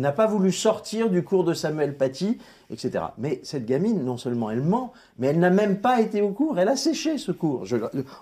n'a 0.00 0.12
pas 0.12 0.26
voulu 0.26 0.52
sortir 0.52 1.10
du 1.10 1.24
cours 1.24 1.44
de 1.44 1.54
Samuel 1.54 1.96
Paty, 1.96 2.38
etc. 2.70 3.04
Mais 3.18 3.40
cette 3.42 3.66
gamine, 3.66 4.04
non 4.04 4.16
seulement 4.16 4.50
elle 4.50 4.62
ment, 4.62 4.92
mais 5.18 5.28
elle 5.28 5.38
n'a 5.38 5.50
même 5.50 5.80
pas 5.80 6.00
été 6.00 6.22
au 6.22 6.30
cours. 6.30 6.58
Elle 6.58 6.68
a 6.68 6.76
séché 6.76 7.18
ce 7.18 7.32
cours. 7.32 7.64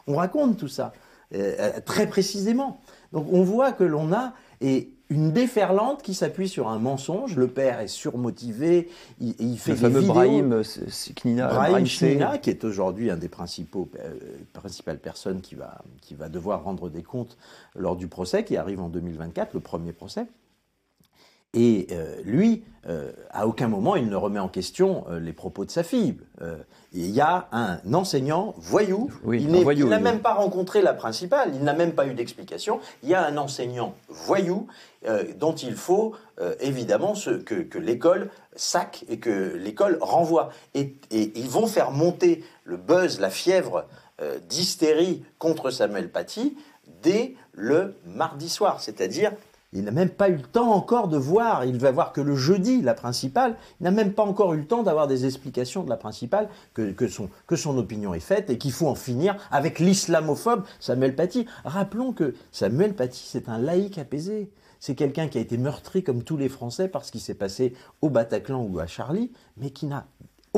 on 0.06 0.16
raconte 0.16 0.56
tout 0.56 0.68
ça 0.68 0.92
euh, 1.34 1.72
très 1.84 2.06
précisément. 2.06 2.80
Donc 3.12 3.26
on 3.30 3.42
voit 3.42 3.72
que 3.72 3.84
l'on 3.84 4.12
a 4.12 4.32
et 4.60 4.90
une 5.10 5.32
déferlante 5.32 6.02
qui 6.02 6.14
s'appuie 6.14 6.48
sur 6.48 6.68
un 6.68 6.78
mensonge. 6.78 7.36
Le 7.36 7.48
père 7.48 7.80
est 7.80 7.88
surmotivé, 7.88 8.88
il, 9.20 9.34
il 9.38 9.58
fait 9.58 9.72
le 9.72 9.76
fameux 9.78 10.02
Brahim 10.02 10.52
euh, 10.52 10.62
Knina, 11.16 11.48
Brahim 11.48 11.86
Knina, 11.86 12.38
qui 12.38 12.50
est 12.50 12.64
aujourd'hui 12.64 13.10
un 13.10 13.16
des 13.16 13.28
principaux 13.28 13.88
euh, 13.98 14.14
principales 14.52 14.98
personnes 14.98 15.40
qui 15.40 15.54
va 15.54 15.82
qui 16.02 16.14
va 16.14 16.28
devoir 16.28 16.62
rendre 16.64 16.90
des 16.90 17.02
comptes 17.02 17.38
lors 17.74 17.96
du 17.96 18.08
procès 18.08 18.44
qui 18.44 18.56
arrive 18.56 18.80
en 18.80 18.88
2024, 18.88 19.54
le 19.54 19.60
premier 19.60 19.92
procès. 19.92 20.26
Et 21.54 21.86
euh, 21.92 22.20
lui, 22.24 22.64
euh, 22.86 23.10
à 23.30 23.46
aucun 23.46 23.68
moment, 23.68 23.96
il 23.96 24.08
ne 24.10 24.16
remet 24.16 24.38
en 24.38 24.48
question 24.48 25.06
les 25.18 25.32
propos 25.32 25.64
de 25.64 25.70
sa 25.70 25.82
fille. 25.82 26.16
Il 26.92 27.10
y 27.10 27.20
a 27.20 27.48
un 27.52 27.78
enseignant 27.92 28.54
voyou. 28.56 29.10
il 29.30 29.88
n'a 29.88 29.98
même 29.98 30.20
pas 30.20 30.34
rencontré 30.34 30.80
la 30.80 30.94
principale. 30.94 31.52
Il 31.54 31.62
n'a 31.62 31.74
même 31.74 31.92
pas 31.92 32.06
eu 32.06 32.14
d'explication. 32.14 32.80
Il 33.02 33.10
y 33.10 33.14
a 33.14 33.26
un 33.26 33.36
enseignant 33.36 33.94
voyou 34.08 34.66
dont 35.36 35.54
il 35.54 35.74
faut 35.74 36.14
évidemment 36.60 37.14
ce, 37.14 37.30
que, 37.30 37.78
l'école 37.78 38.30
sac 38.56 39.04
et 39.08 39.18
que 39.18 39.54
l'école 39.56 39.98
renvoie. 40.00 40.50
Et, 40.74 40.94
et, 41.10 41.32
ils 41.38 41.50
vont 41.50 41.66
faire 41.66 41.90
monter 41.90 42.42
le 42.64 42.78
buzz, 42.78 43.20
la 43.20 43.30
fièvre 43.30 43.84
d'hystérie 44.48 45.22
contre 45.38 45.70
Samuel 45.70 46.10
Paty 46.10 46.56
dès 47.02 47.34
le 47.52 47.94
mardi 48.06 48.48
soir, 48.48 48.80
c'est-à-dire 48.80 49.32
il 49.72 49.84
n'a 49.84 49.90
même 49.90 50.08
pas 50.08 50.30
eu 50.30 50.36
le 50.36 50.42
temps 50.42 50.72
encore 50.72 51.08
de 51.08 51.18
voir, 51.18 51.64
il 51.64 51.78
va 51.78 51.90
voir 51.90 52.12
que 52.12 52.22
le 52.22 52.34
jeudi, 52.34 52.80
la 52.80 52.94
principale, 52.94 53.56
il 53.80 53.84
n'a 53.84 53.90
même 53.90 54.12
pas 54.12 54.22
encore 54.22 54.54
eu 54.54 54.58
le 54.58 54.66
temps 54.66 54.82
d'avoir 54.82 55.06
des 55.06 55.26
explications 55.26 55.82
de 55.82 55.90
la 55.90 55.96
principale, 55.96 56.48
que, 56.72 56.90
que, 56.92 57.06
son, 57.06 57.28
que 57.46 57.56
son 57.56 57.76
opinion 57.76 58.14
est 58.14 58.20
faite 58.20 58.48
et 58.48 58.56
qu'il 58.56 58.72
faut 58.72 58.88
en 58.88 58.94
finir 58.94 59.36
avec 59.50 59.78
l'islamophobe 59.78 60.64
Samuel 60.80 61.14
Paty. 61.14 61.46
Rappelons 61.64 62.12
que 62.12 62.34
Samuel 62.50 62.94
Paty, 62.94 63.22
c'est 63.26 63.48
un 63.48 63.58
laïc 63.58 63.98
apaisé. 63.98 64.50
C'est 64.80 64.94
quelqu'un 64.94 65.28
qui 65.28 65.38
a 65.38 65.40
été 65.40 65.58
meurtri 65.58 66.02
comme 66.02 66.22
tous 66.22 66.36
les 66.36 66.48
Français 66.48 66.88
parce 66.88 67.10
qu'il 67.10 67.20
s'est 67.20 67.34
passé 67.34 67.74
au 68.00 68.10
Bataclan 68.10 68.62
ou 68.62 68.78
à 68.78 68.86
Charlie, 68.86 69.32
mais 69.56 69.70
qui 69.70 69.86
n'a 69.86 70.06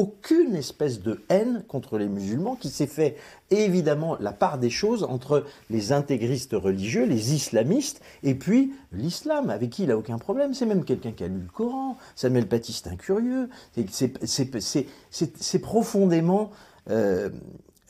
aucune 0.00 0.54
espèce 0.54 1.02
de 1.02 1.22
haine 1.28 1.62
contre 1.68 1.98
les 1.98 2.08
musulmans 2.08 2.56
qui 2.56 2.70
s'est 2.70 2.86
fait 2.86 3.16
évidemment 3.50 4.16
la 4.18 4.32
part 4.32 4.56
des 4.56 4.70
choses 4.70 5.04
entre 5.04 5.44
les 5.68 5.92
intégristes 5.92 6.54
religieux, 6.54 7.04
les 7.04 7.34
islamistes, 7.34 8.00
et 8.22 8.34
puis 8.34 8.72
l'islam, 8.92 9.50
avec 9.50 9.68
qui 9.68 9.82
il 9.82 9.88
n'a 9.88 9.98
aucun 9.98 10.16
problème. 10.16 10.54
C'est 10.54 10.64
même 10.64 10.86
quelqu'un 10.86 11.12
qui 11.12 11.22
a 11.22 11.28
lu 11.28 11.40
le 11.40 11.52
Coran. 11.52 11.98
Samuel 12.16 12.48
c'est 12.62 12.86
un 12.86 12.96
curieux. 12.96 13.50
C'est 13.90 15.58
profondément... 15.58 16.50
Euh, 16.88 17.28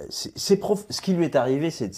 ce 0.08 1.00
qui 1.00 1.12
lui 1.12 1.26
est 1.26 1.36
arrivé, 1.36 1.70
c'est 1.70 1.92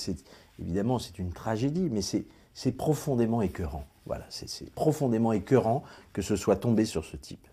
évidemment, 0.60 0.98
c'est 0.98 1.18
une 1.18 1.32
tragédie, 1.32 1.88
mais 1.90 2.02
c'est 2.02 2.72
profondément 2.72 3.40
écœurant. 3.40 3.86
Voilà, 4.04 4.26
c'est 4.28 4.70
profondément 4.74 5.32
écœurant 5.32 5.84
que 6.12 6.20
ce 6.20 6.36
soit 6.36 6.56
tombé 6.56 6.84
sur 6.84 7.06
ce 7.06 7.16
type. 7.16 7.46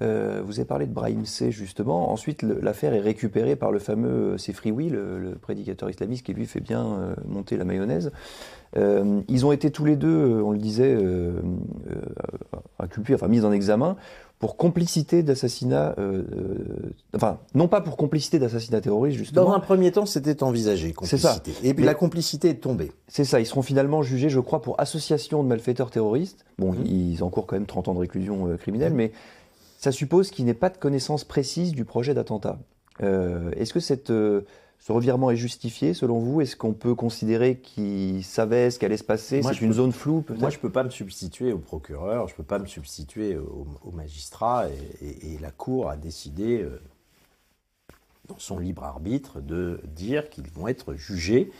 Euh, 0.00 0.42
vous 0.44 0.58
avez 0.58 0.66
parlé 0.66 0.86
de 0.86 0.92
Brahim 0.92 1.24
C, 1.24 1.50
justement. 1.50 2.12
Ensuite, 2.12 2.42
l'affaire 2.42 2.94
est 2.94 3.00
récupérée 3.00 3.56
par 3.56 3.72
le 3.72 3.78
fameux 3.78 4.34
euh, 4.34 4.38
Sefrioui, 4.38 4.90
le, 4.90 5.18
le 5.18 5.34
prédicateur 5.34 5.90
islamiste 5.90 6.24
qui 6.24 6.34
lui 6.34 6.46
fait 6.46 6.60
bien 6.60 6.86
euh, 6.86 7.14
monter 7.26 7.56
la 7.56 7.64
mayonnaise. 7.64 8.12
ils 8.76 9.46
ont 9.46 9.52
été 9.52 9.70
tous 9.70 9.84
les 9.84 9.96
deux, 9.96 10.40
on 10.44 10.52
le 10.52 10.58
disait, 10.58 10.96
inculpés, 12.78 13.14
enfin 13.14 13.28
mis 13.28 13.44
en 13.44 13.52
examen 13.52 13.96
pour 14.38 14.56
complicité 14.56 15.24
d'assassinat, 15.24 15.96
enfin 17.16 17.38
non 17.54 17.66
pas 17.66 17.80
pour 17.80 17.96
complicité 17.96 18.38
d'assassinat 18.38 18.80
terroriste 18.80 19.16
justement. 19.16 19.46
Dans 19.46 19.52
un 19.52 19.58
premier 19.58 19.90
temps, 19.90 20.06
c'était 20.06 20.42
envisagé 20.44 20.92
complicité. 20.92 21.52
Ça. 21.52 21.60
Et 21.64 21.74
puis 21.74 21.84
la 21.84 21.94
complicité 21.94 22.50
est 22.50 22.60
tombée. 22.60 22.92
C'est 23.08 23.24
ça. 23.24 23.40
Ils 23.40 23.46
seront 23.46 23.62
finalement 23.62 24.02
jugés, 24.02 24.28
je 24.28 24.38
crois, 24.38 24.62
pour 24.62 24.78
association 24.78 25.42
de 25.42 25.48
malfaiteurs 25.48 25.90
terroristes. 25.90 26.44
Bon, 26.58 26.72
mmh. 26.72 26.86
ils 26.86 27.24
encourent 27.24 27.46
quand 27.46 27.56
même 27.56 27.66
30 27.66 27.88
ans 27.88 27.94
de 27.94 28.00
réclusion 28.00 28.56
criminelle, 28.58 28.92
mmh. 28.92 28.96
mais 28.96 29.12
ça 29.78 29.92
suppose 29.92 30.30
qu'il 30.30 30.44
n'ait 30.44 30.54
pas 30.54 30.70
de 30.70 30.76
connaissance 30.76 31.24
précise 31.24 31.72
du 31.72 31.84
projet 31.84 32.12
d'attentat. 32.12 32.58
Euh, 33.00 33.52
est-ce 33.52 33.72
que 33.72 33.78
cette, 33.78 34.10
euh, 34.10 34.44
ce 34.80 34.90
revirement 34.90 35.30
est 35.30 35.36
justifié 35.36 35.94
selon 35.94 36.18
vous? 36.18 36.40
Est-ce 36.40 36.56
qu'on 36.56 36.72
peut 36.72 36.96
considérer 36.96 37.58
qu'il 37.60 38.24
savait 38.24 38.72
ce 38.72 38.80
qu'allait 38.80 38.96
se 38.96 39.04
passer? 39.04 39.40
C'est 39.40 39.60
une 39.60 39.72
zone 39.72 39.92
floue 39.92 40.24
Moi, 40.36 40.50
je 40.50 40.56
ne 40.56 40.60
peux 40.60 40.72
pas 40.72 40.82
me 40.82 40.90
substituer 40.90 41.52
au 41.52 41.58
procureur, 41.58 42.26
je 42.26 42.32
ne 42.32 42.36
peux 42.38 42.42
pas 42.42 42.58
me 42.58 42.66
substituer 42.66 43.36
au, 43.36 43.92
magistrat, 43.92 44.66
et, 45.00 45.38
la 45.40 45.52
Cour 45.52 45.88
a 45.88 45.96
décidé, 45.96 46.60
euh, 46.60 46.80
dans 48.26 48.38
son 48.40 48.58
libre 48.58 48.82
arbitre, 48.82 49.40
de 49.40 49.80
dire 49.84 50.28
qu'ils 50.28 50.50
vont 50.50 50.66
être 50.66 50.94
jugés 50.94 51.52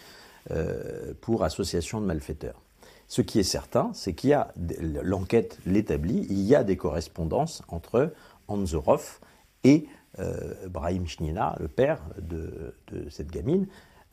pour 1.20 1.44
association 1.44 2.00
de 2.00 2.06
malfaiteurs. 2.06 2.62
Ce 3.08 3.22
qui 3.22 3.38
est 3.38 3.44
certain, 3.44 3.90
c'est 3.94 4.12
qu'il 4.12 4.30
y 4.30 4.34
a, 4.34 4.52
l'enquête 5.02 5.58
l'établit, 5.64 6.26
il 6.28 6.40
y 6.40 6.54
a 6.54 6.62
des 6.62 6.76
correspondances 6.76 7.62
entre 7.68 8.12
Anzorov 8.48 9.20
et 9.64 9.86
euh, 10.18 10.54
Brahim 10.68 11.06
Chnina, 11.06 11.56
le 11.58 11.68
père 11.68 12.02
de, 12.20 12.74
cette 13.10 13.30
gamine. 13.30 13.66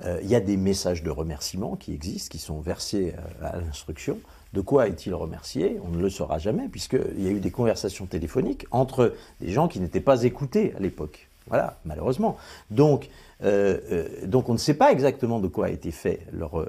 Euh, 0.03 0.19
il 0.23 0.29
y 0.29 0.36
a 0.36 0.39
des 0.39 0.58
messages 0.58 1.03
de 1.03 1.10
remerciement 1.10 1.75
qui 1.75 1.93
existent, 1.93 2.31
qui 2.31 2.38
sont 2.38 2.60
versés 2.62 3.13
euh, 3.17 3.45
à 3.45 3.60
l'instruction. 3.60 4.17
De 4.53 4.62
quoi 4.62 4.88
est-il 4.88 5.13
remercié? 5.13 5.77
On 5.84 5.89
ne 5.89 6.01
le 6.01 6.10
saura 6.10 6.38
jamais, 6.38 6.69
puisqu'il 6.69 7.21
y 7.21 7.27
a 7.27 7.31
eu 7.31 7.39
des 7.41 7.51
conversations 7.51 8.05
téléphoniques 8.05 8.65
entre 8.71 9.13
des 9.41 9.51
gens 9.51 9.67
qui 9.67 9.81
n'étaient 9.81 9.99
pas 9.99 10.23
écoutés 10.23 10.73
à 10.75 10.79
l'époque. 10.79 11.25
Voilà, 11.47 11.77
malheureusement. 11.86 12.38
Donc, 12.71 13.10
euh, 13.43 13.77
euh, 13.91 14.25
donc 14.25 14.49
on 14.49 14.53
ne 14.53 14.58
sait 14.58 14.73
pas 14.73 14.91
exactement 14.91 15.39
de 15.39 15.47
quoi 15.47 15.67
a 15.67 15.69
été 15.69 15.91
fait 15.91 16.21
euh, 16.34 16.65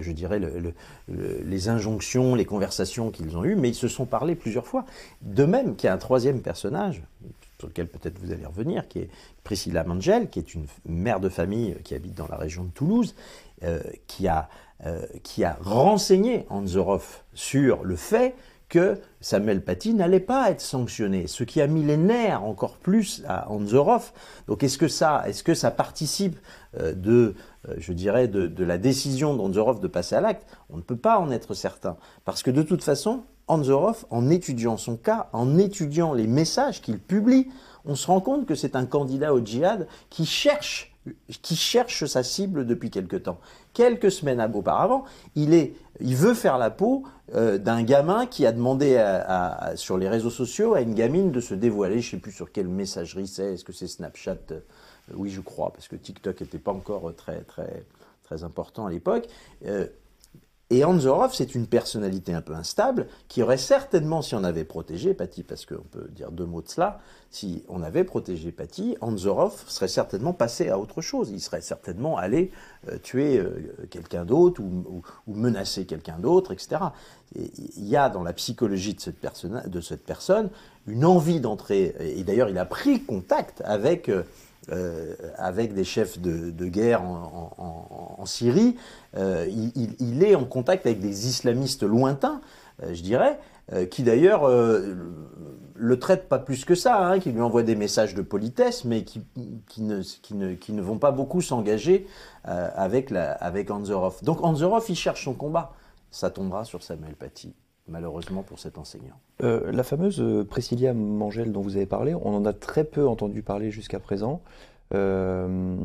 je 0.00 0.12
dirais, 0.12 0.40
les 1.08 1.68
injonctions, 1.68 2.34
les 2.34 2.44
conversations 2.44 3.10
qu'ils 3.10 3.36
ont 3.36 3.44
eues, 3.44 3.56
mais 3.56 3.70
ils 3.70 3.74
se 3.74 3.88
sont 3.88 4.04
parlé 4.04 4.34
plusieurs 4.34 4.66
fois. 4.66 4.84
De 5.22 5.44
même 5.44 5.76
qu'il 5.76 5.86
y 5.86 5.90
a 5.90 5.94
un 5.94 5.98
troisième 5.98 6.40
personnage, 6.40 7.02
sur 7.58 7.68
lequel 7.68 7.88
peut-être 7.88 8.18
vous 8.18 8.32
allez 8.32 8.46
revenir, 8.46 8.86
qui 8.88 9.00
est 9.00 9.10
Priscilla 9.42 9.84
Mangel, 9.84 10.28
qui 10.28 10.38
est 10.38 10.54
une 10.54 10.66
mère 10.86 11.20
de 11.20 11.28
famille 11.28 11.76
qui 11.82 11.94
habite 11.94 12.14
dans 12.14 12.28
la 12.28 12.36
région 12.36 12.64
de 12.64 12.70
Toulouse, 12.70 13.14
qui, 14.06 14.28
a, 14.28 14.48
qui 15.24 15.42
a 15.42 15.58
renseigné 15.60 16.46
Anzorov 16.48 17.22
sur 17.34 17.82
le 17.82 17.96
fait 17.96 18.36
que 18.68 18.98
Samuel 19.20 19.64
Paty 19.64 19.94
n'allait 19.94 20.20
pas 20.20 20.50
être 20.50 20.60
sanctionné, 20.60 21.26
ce 21.26 21.44
qui 21.44 21.60
a 21.60 21.66
mis 21.66 21.82
les 21.82 21.96
nerfs 21.96 22.44
encore 22.44 22.76
plus 22.76 23.22
à 23.26 23.50
Anzorov. 23.50 24.12
Donc 24.46 24.62
est-ce 24.62 24.78
que 24.78 24.88
ça, 24.88 25.24
est-ce 25.26 25.42
que 25.42 25.54
ça 25.54 25.70
participe 25.70 26.38
euh, 26.78 26.92
de, 26.92 27.34
euh, 27.68 27.74
je 27.78 27.92
dirais, 27.92 28.28
de, 28.28 28.64
la 28.64 28.78
décision 28.78 29.34
d'Anzorov 29.34 29.80
de 29.80 29.88
passer 29.88 30.16
à 30.16 30.20
l'acte? 30.20 30.46
On 30.70 30.76
ne 30.76 30.82
peut 30.82 30.96
pas 30.96 31.18
en 31.18 31.30
être 31.30 31.54
certain, 31.54 31.96
parce 32.24 32.42
que 32.42 32.50
de 32.50 32.62
toute 32.62 32.84
façon, 32.84 33.24
Anzorov, 33.46 34.04
en 34.10 34.28
étudiant 34.28 34.76
son 34.76 34.96
cas, 34.96 35.28
en 35.32 35.56
étudiant 35.56 36.12
les 36.12 36.26
messages 36.26 36.82
qu'il 36.82 36.98
publie, 36.98 37.48
on 37.86 37.94
se 37.94 38.06
rend 38.06 38.20
compte 38.20 38.44
que 38.44 38.54
c'est 38.54 38.76
un 38.76 38.84
candidat 38.84 39.32
au 39.32 39.42
djihad 39.42 39.88
qui 40.10 40.26
cherche 40.26 40.87
qui 41.42 41.56
cherche 41.56 42.04
sa 42.04 42.22
cible 42.22 42.66
depuis 42.66 42.90
quelque 42.90 43.16
temps. 43.16 43.38
Quelques 43.72 44.10
semaines 44.10 44.40
auparavant, 44.54 45.04
il, 45.36 45.72
veut 46.00 46.34
faire 46.34 46.58
la 46.58 46.70
peau 46.70 47.04
euh, 47.34 47.58
d'un 47.58 47.82
gamin 47.82 48.26
qui 48.26 48.46
a 48.46 48.52
demandé 48.52 49.02
sur 49.74 49.98
les 49.98 50.08
réseaux 50.08 50.30
sociaux 50.30 50.74
à 50.74 50.80
une 50.80 50.94
gamine 50.94 51.30
de 51.30 51.40
se 51.40 51.54
dévoiler. 51.54 52.00
Je 52.00 52.06
ne 52.06 52.10
sais 52.12 52.22
plus 52.22 52.32
sur 52.32 52.52
quelle 52.52 52.68
messagerie 52.68 53.26
c'est. 53.26 53.54
Est-ce 53.54 53.64
que 53.64 53.72
c'est 53.72 53.88
Snapchat? 53.88 54.38
Euh, 54.50 54.60
Oui, 55.14 55.30
je 55.30 55.40
crois, 55.40 55.72
parce 55.72 55.88
que 55.88 55.96
TikTok 55.96 56.40
n'était 56.40 56.58
pas 56.58 56.72
encore 56.72 57.12
très, 57.16 57.42
très, 57.42 57.84
important 58.42 58.86
à 58.86 58.90
l'époque. 58.90 59.26
Euh, 59.64 59.86
et 60.70 60.84
Anzorov, 60.84 61.32
c'est 61.32 61.54
une 61.54 61.66
personnalité 61.66 62.34
un 62.34 62.42
peu 62.42 62.52
instable 62.52 63.06
qui 63.28 63.42
aurait 63.42 63.56
certainement, 63.56 64.20
si 64.20 64.34
on 64.34 64.44
avait 64.44 64.64
protégé 64.64 65.14
Paty, 65.14 65.42
parce 65.42 65.64
qu'on 65.64 65.84
peut 65.90 66.08
dire 66.10 66.30
deux 66.30 66.44
mots 66.44 66.60
de 66.60 66.68
cela, 66.68 67.00
si 67.30 67.64
on 67.68 67.82
avait 67.82 68.04
protégé 68.04 68.52
Paty, 68.52 68.94
Anzorov 69.00 69.64
serait 69.66 69.88
certainement 69.88 70.34
passé 70.34 70.68
à 70.68 70.78
autre 70.78 71.00
chose. 71.00 71.30
Il 71.30 71.40
serait 71.40 71.62
certainement 71.62 72.18
allé 72.18 72.50
euh, 72.88 72.98
tuer 72.98 73.38
euh, 73.38 73.86
quelqu'un 73.90 74.26
d'autre 74.26 74.60
ou, 74.60 75.02
menacer 75.26 75.86
quelqu'un 75.86 76.18
d'autre, 76.18 76.52
etc. 76.52 76.76
il 77.34 77.88
y 77.88 77.96
a 77.96 78.10
dans 78.10 78.22
la 78.22 78.34
psychologie 78.34 78.92
de 78.92 79.00
cette, 79.00 79.18
personne, 79.18 79.62
de 79.66 79.80
cette 79.80 80.04
personne 80.04 80.50
une 80.86 81.06
envie 81.06 81.40
d'entrer. 81.40 81.94
Et 82.00 82.24
d'ailleurs, 82.24 82.50
il 82.50 82.58
a 82.58 82.66
pris 82.66 83.02
contact 83.02 83.62
avec. 83.64 84.10
Euh, 84.10 84.22
euh, 84.70 85.14
avec 85.36 85.72
des 85.72 85.84
chefs 85.84 86.18
de, 86.18 86.66
guerre 86.66 87.02
en, 87.02 88.24
Syrie. 88.26 88.76
Euh, 89.16 89.46
il, 89.48 90.22
est 90.22 90.34
en 90.34 90.44
contact 90.44 90.84
avec 90.84 91.00
des 91.00 91.26
islamistes 91.26 91.82
lointains, 91.82 92.42
euh, 92.82 92.92
je 92.92 93.02
dirais, 93.02 93.38
qui 93.90 94.02
d'ailleurs 94.02 94.48
le 94.48 95.98
traitent 95.98 96.28
pas 96.28 96.38
plus 96.38 96.64
que 96.64 96.74
ça, 96.74 97.06
hein, 97.06 97.18
qui 97.18 97.30
lui 97.32 97.42
envoient 97.42 97.62
des 97.62 97.76
messages 97.76 98.14
de 98.14 98.22
politesse, 98.22 98.86
mais 98.86 99.04
qui, 99.04 99.22
ne, 99.36 100.02
qui, 100.22 100.34
ne, 100.34 100.54
qui 100.54 100.72
ne, 100.72 100.80
vont 100.80 100.98
pas 100.98 101.12
beaucoup 101.12 101.42
s'engager 101.42 102.06
avec, 102.44 103.12
avec 103.12 103.70
Anzorov. 103.70 104.22
Donc 104.22 104.42
Anzorov, 104.42 104.86
il 104.88 104.96
cherche 104.96 105.24
son 105.24 105.34
combat. 105.34 105.72
Ça 106.10 106.30
tombera 106.30 106.64
sur 106.64 106.82
Samuel 106.82 107.14
Paty 107.14 107.54
malheureusement 107.88 108.42
pour 108.42 108.58
cet 108.58 108.78
enseignant. 108.78 109.18
Euh, 109.42 109.72
la 109.72 109.82
fameuse 109.82 110.20
euh, 110.20 110.44
Priscilla 110.44 110.92
Mangel 110.94 111.52
dont 111.52 111.62
vous 111.62 111.76
avez 111.76 111.86
parlé, 111.86 112.14
on 112.14 112.34
en 112.34 112.44
a 112.44 112.52
très 112.52 112.84
peu 112.84 113.06
entendu 113.06 113.42
parler 113.42 113.70
jusqu'à 113.70 113.98
présent. 113.98 114.42
Euh, 114.94 115.76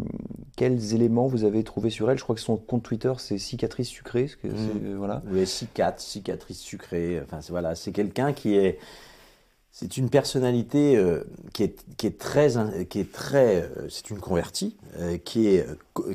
quels 0.56 0.94
éléments 0.94 1.28
vous 1.28 1.44
avez 1.44 1.64
trouvé 1.64 1.90
sur 1.90 2.10
elle? 2.10 2.18
Je 2.18 2.24
crois 2.24 2.36
que 2.36 2.42
son 2.42 2.56
compte 2.56 2.84
Twitter, 2.84 3.12
c'est 3.18 3.38
cicatrice 3.38 3.90
sucrée. 3.90 4.30
Mmh. 4.44 4.96
voilà. 4.96 5.22
Oui, 5.30 5.46
cicatrice, 5.46 6.08
cicatrice 6.08 6.60
sucrée. 6.60 7.22
Enfin, 7.22 7.40
voilà, 7.50 7.76
c'est 7.76 7.92
quelqu'un 7.92 8.32
qui 8.34 8.56
est 8.56 8.80
c'est 9.76 9.98
une 9.98 10.12
personnalité 10.12 10.96
euh, 10.98 11.24
qui, 11.52 11.64
est, 11.64 12.20
très, 12.20 12.50
qui 12.86 13.00
est 13.00 13.12
très, 13.12 13.64
euh, 13.64 13.90
c'est 13.90 14.12
une 14.12 14.20
convertie, 14.20 14.78
euh, 15.00 15.18
qui, 15.18 15.48
est, 15.48 15.66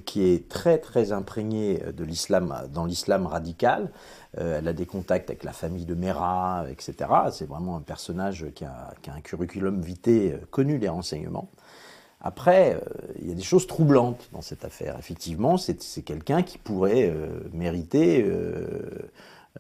qui 0.05 0.29
est 0.29 0.49
très 0.49 0.79
très 0.79 1.11
imprégnée 1.11 1.83
de 1.93 2.05
l'islam, 2.05 2.55
dans 2.73 2.85
l'islam 2.85 3.27
radical. 3.27 3.91
elle 4.37 4.69
a 4.69 4.73
des 4.73 4.87
contacts 4.87 5.29
avec 5.29 5.43
la 5.43 5.53
famille 5.53 5.87
de 5.87 5.95
Mera, 5.95 6.67
etc. 6.71 6.95
C'est 7.33 7.49
vraiment 7.49 7.77
un 7.77 7.81
personnage 7.81 8.47
qui 8.55 8.65
a, 8.65 8.95
qui 9.03 9.11
a, 9.11 9.15
un 9.15 9.21
curriculum 9.21 9.81
vitae 9.81 10.39
connu 10.53 10.79
des 10.79 10.89
renseignements. 10.89 11.51
Après, 12.21 12.81
il 13.21 13.29
y 13.29 13.33
a 13.33 13.35
des 13.35 13.43
choses 13.43 13.67
troublantes 13.67 14.29
dans 14.33 14.41
cette 14.41 14.65
affaire. 14.65 14.97
Effectivement, 15.01 15.57
c'est 15.57 16.03
quelqu'un 16.03 16.43
qui 16.43 16.59
pourrait 16.59 17.13
mériter 17.53 18.25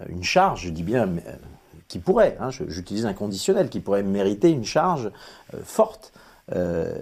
une 0.08 0.24
charge, 0.24 0.66
je 0.66 0.70
dis 0.70 0.82
bien 0.84 1.08
qui 1.88 1.98
pourrait, 1.98 2.36
hein, 2.38 2.50
j'utilise 2.50 3.06
un 3.06 3.14
conditionnel, 3.14 3.70
qui 3.70 3.80
pourrait 3.80 4.02
mériter 4.02 4.50
une 4.50 4.64
charge 4.64 5.10
euh, 5.54 5.58
forte. 5.64 6.12
Euh, 6.54 6.96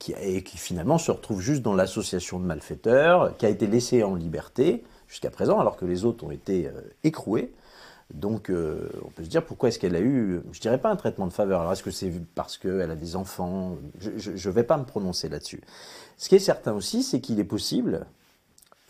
qui, 0.00 0.12
et 0.20 0.42
qui 0.42 0.58
finalement 0.58 0.98
se 0.98 1.12
retrouve 1.12 1.40
juste 1.40 1.62
dans 1.62 1.74
l'association 1.74 2.40
de 2.40 2.44
malfaiteurs, 2.44 3.36
qui 3.36 3.46
a 3.46 3.48
été 3.48 3.68
laissée 3.68 4.02
en 4.02 4.16
liberté 4.16 4.82
jusqu'à 5.06 5.30
présent, 5.30 5.60
alors 5.60 5.76
que 5.76 5.84
les 5.84 6.04
autres 6.04 6.24
ont 6.24 6.32
été 6.32 6.66
euh, 6.66 6.72
écroués. 7.04 7.52
Donc 8.12 8.50
on 8.50 9.10
peut 9.10 9.24
se 9.24 9.28
dire 9.28 9.42
pourquoi 9.44 9.68
est-ce 9.68 9.78
qu'elle 9.78 9.94
a 9.94 10.00
eu, 10.00 10.42
je 10.50 10.60
dirais 10.60 10.76
pas 10.76 10.90
un 10.90 10.96
traitement 10.96 11.26
de 11.26 11.32
faveur, 11.32 11.60
alors 11.60 11.72
est-ce 11.72 11.84
que 11.84 11.92
c'est 11.92 12.12
parce 12.34 12.58
qu'elle 12.58 12.90
a 12.90 12.96
des 12.96 13.16
enfants? 13.16 13.78
Je 14.00 14.48
ne 14.48 14.52
vais 14.52 14.64
pas 14.64 14.76
me 14.76 14.84
prononcer 14.84 15.30
là-dessus. 15.30 15.62
Ce 16.18 16.28
qui 16.28 16.34
est 16.34 16.40
certain 16.40 16.74
aussi, 16.74 17.04
c'est 17.04 17.20
qu'il 17.20 17.40
est 17.40 17.44
possible, 17.44 18.04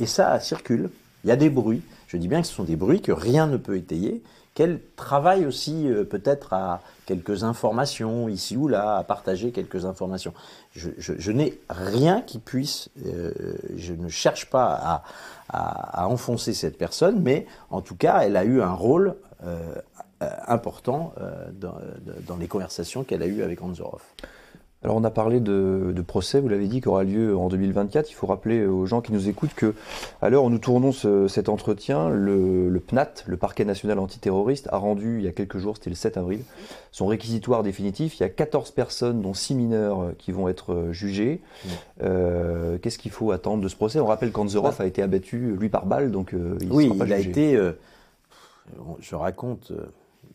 et 0.01 0.07
ça 0.07 0.41
circule, 0.41 0.91
il 1.23 1.29
y 1.29 1.31
a 1.31 1.37
des 1.37 1.51
bruits, 1.51 1.83
je 2.09 2.17
dis 2.17 2.27
bien 2.27 2.41
que 2.41 2.49
ce 2.49 2.55
sont 2.55 2.65
des 2.65 2.75
bruits 2.75 3.01
que 3.01 3.13
rien 3.13 3.47
ne 3.47 3.59
peut 3.59 3.77
étayer, 3.77 4.25
qu'elle 4.55 4.81
travaille 4.97 5.47
aussi 5.47 5.89
euh, 5.89 6.05
peut-être 6.05 6.53
à 6.53 6.81
quelques 7.07 7.45
informations 7.45 8.29
ici 8.29 8.57
ou 8.57 8.69
là, 8.69 8.97
à 8.97 9.05
partager 9.05 9.51
quelques 9.51 9.85
informations. 9.85 10.35
Je, 10.75 11.33
n'ai 11.33 11.59
rien 11.69 12.21
qui 12.21 12.39
puisse, 12.39 12.89
euh, 13.07 13.33
je 13.77 13.93
ne 13.93 14.09
cherche 14.09 14.51
pas 14.51 15.03
à, 15.49 16.07
enfoncer 16.07 16.55
cette 16.55 16.79
personne, 16.79 17.21
mais 17.21 17.47
en 17.71 17.83
tout 17.83 17.95
cas, 17.95 18.21
elle 18.23 18.37
a 18.37 18.45
eu 18.45 18.63
un 18.63 18.73
rôle 18.73 19.17
euh, 19.45 19.75
important 20.47 21.13
dans, 21.53 22.37
les 22.39 22.47
conversations 22.47 23.05
qu'elle 23.05 23.23
a 23.23 23.27
eues 23.27 23.43
avec 23.43 23.61
Anzorov. 23.61 24.01
Alors 24.85 24.97
on 24.97 25.05
a 25.05 25.11
parlé 25.11 25.39
de, 25.39 25.95
procès, 26.07 26.41
vous 26.41 26.49
l'avez 26.49 26.67
dit, 26.67 26.81
qui 26.81 26.89
aura 26.89 27.05
lieu 27.05 27.37
en 27.37 27.49
2024. 27.49 28.11
Il 28.11 28.15
faut 28.15 28.27
rappeler 28.27 28.67
aux 28.67 28.85
gens 28.85 29.01
qui 29.01 29.13
nous 29.13 29.29
écoutent 29.29 29.55
que, 29.55 29.75
à 30.21 30.29
l'heure 30.29 30.43
où 30.43 30.51
nous 30.51 30.59
tournons 30.59 30.91
cet 31.29 31.49
entretien, 31.49 32.09
le, 32.09 32.83
PNAT, 32.85 33.13
le 33.27 33.37
Parquet 33.37 33.65
national 33.65 34.01
antiterroriste, 34.01 34.69
a 34.73 34.79
rendu 34.79 35.19
il 35.19 35.25
y 35.25 35.29
a 35.29 35.33
quelques 35.33 35.59
jours, 35.59 35.77
c'était 35.77 35.91
le 35.91 35.97
7 35.97 36.17
avril, 36.17 36.41
son 36.91 37.07
réquisitoire 37.07 37.63
définitif. 37.63 38.19
Il 38.19 38.23
y 38.23 38.27
a 38.27 38.29
14 38.29 38.73
personnes, 38.73 39.23
dont 39.23 39.35
6 39.35 39.55
mineurs, 39.55 40.03
euh, 40.03 40.15
qui 40.19 40.33
vont 40.33 40.49
être 40.49 40.73
euh, 40.73 40.93
jugés. 40.93 41.41
Euh, 42.03 42.79
qu'est-ce 42.79 42.99
qu'il 42.99 43.13
faut 43.13 43.31
attendre 43.31 43.63
de 43.63 43.69
ce 43.69 43.77
procès? 43.77 44.01
On 44.01 44.07
rappelle 44.07 44.33
qu'Anzorov 44.33 44.77
bah. 44.79 44.85
a 44.85 44.87
été 44.87 45.01
abattu, 45.01 45.57
lui, 45.59 45.69
par 45.69 45.87
balle, 45.87 46.11
donc 46.11 46.35
il 46.61 46.73
Oui, 46.73 46.91
il 46.93 47.13
a 47.13 47.19
été... 47.19 47.57
je 49.01 49.15
raconte 49.15 49.73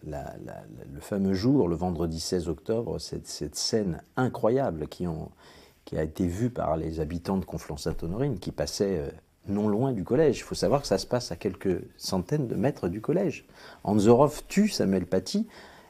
le 0.08 1.02
fameux 1.02 1.34
jour, 1.34 1.68
le 1.68 1.76
vendredi 1.76 2.20
16 2.20 2.48
octobre, 2.48 3.00
cette, 3.00 3.56
scène 3.56 4.02
incroyable 4.16 4.88
qui, 4.88 5.06
a 5.06 6.04
été 6.04 6.26
vue 6.26 6.50
par 6.50 6.78
les 6.78 7.00
habitants 7.00 7.38
de 7.38 7.46
Conflans-Sainte-Honorine 7.46 8.40
qui 8.40 8.52
passaient 8.52 9.00
euh, 9.00 9.10
non 9.48 9.68
loin 9.68 9.92
du 9.92 10.04
collège. 10.04 10.40
Il 10.40 10.44
faut 10.44 10.56
savoir 10.56 10.82
que 10.82 10.88
ça 10.88 10.98
se 10.98 11.06
passe 11.06 11.32
à 11.32 11.36
quelques 11.36 11.82
centaines 11.98 12.48
de 12.48 12.56
mètres 12.56 12.88
du 12.88 13.02
collège. 13.02 13.46
Anzorov 13.84 14.44
tue 14.48 14.70
Samuel 14.70 15.06
Paty. 15.06 15.48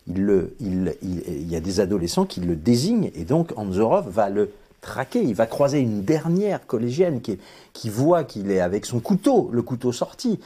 Il, 0.08 0.95
y 1.01 1.56
a 1.56 1.60
des 1.60 1.80
adolescents 1.82 2.25
qui 2.25 2.39
le 2.39 2.56
désignent 2.56 3.12
et 3.13 3.25
donc 3.25 3.51
Anzorov 3.58 4.10
va 4.10 4.30
le 4.30 4.51
traquer. 4.80 5.21
Il 5.21 5.36
va 5.36 5.47
croiser 5.47 5.80
une 5.80 6.03
dernière 6.03 6.65
collégienne 6.65 7.21
qui, 7.21 7.89
voit 7.89 8.23
qu'il 8.23 8.49
est 8.51 8.62
avec 8.62 8.86
son 8.86 9.01
couteau, 9.01 9.49
le 9.51 9.62
couteau 9.62 9.91
sorti. 9.91 10.39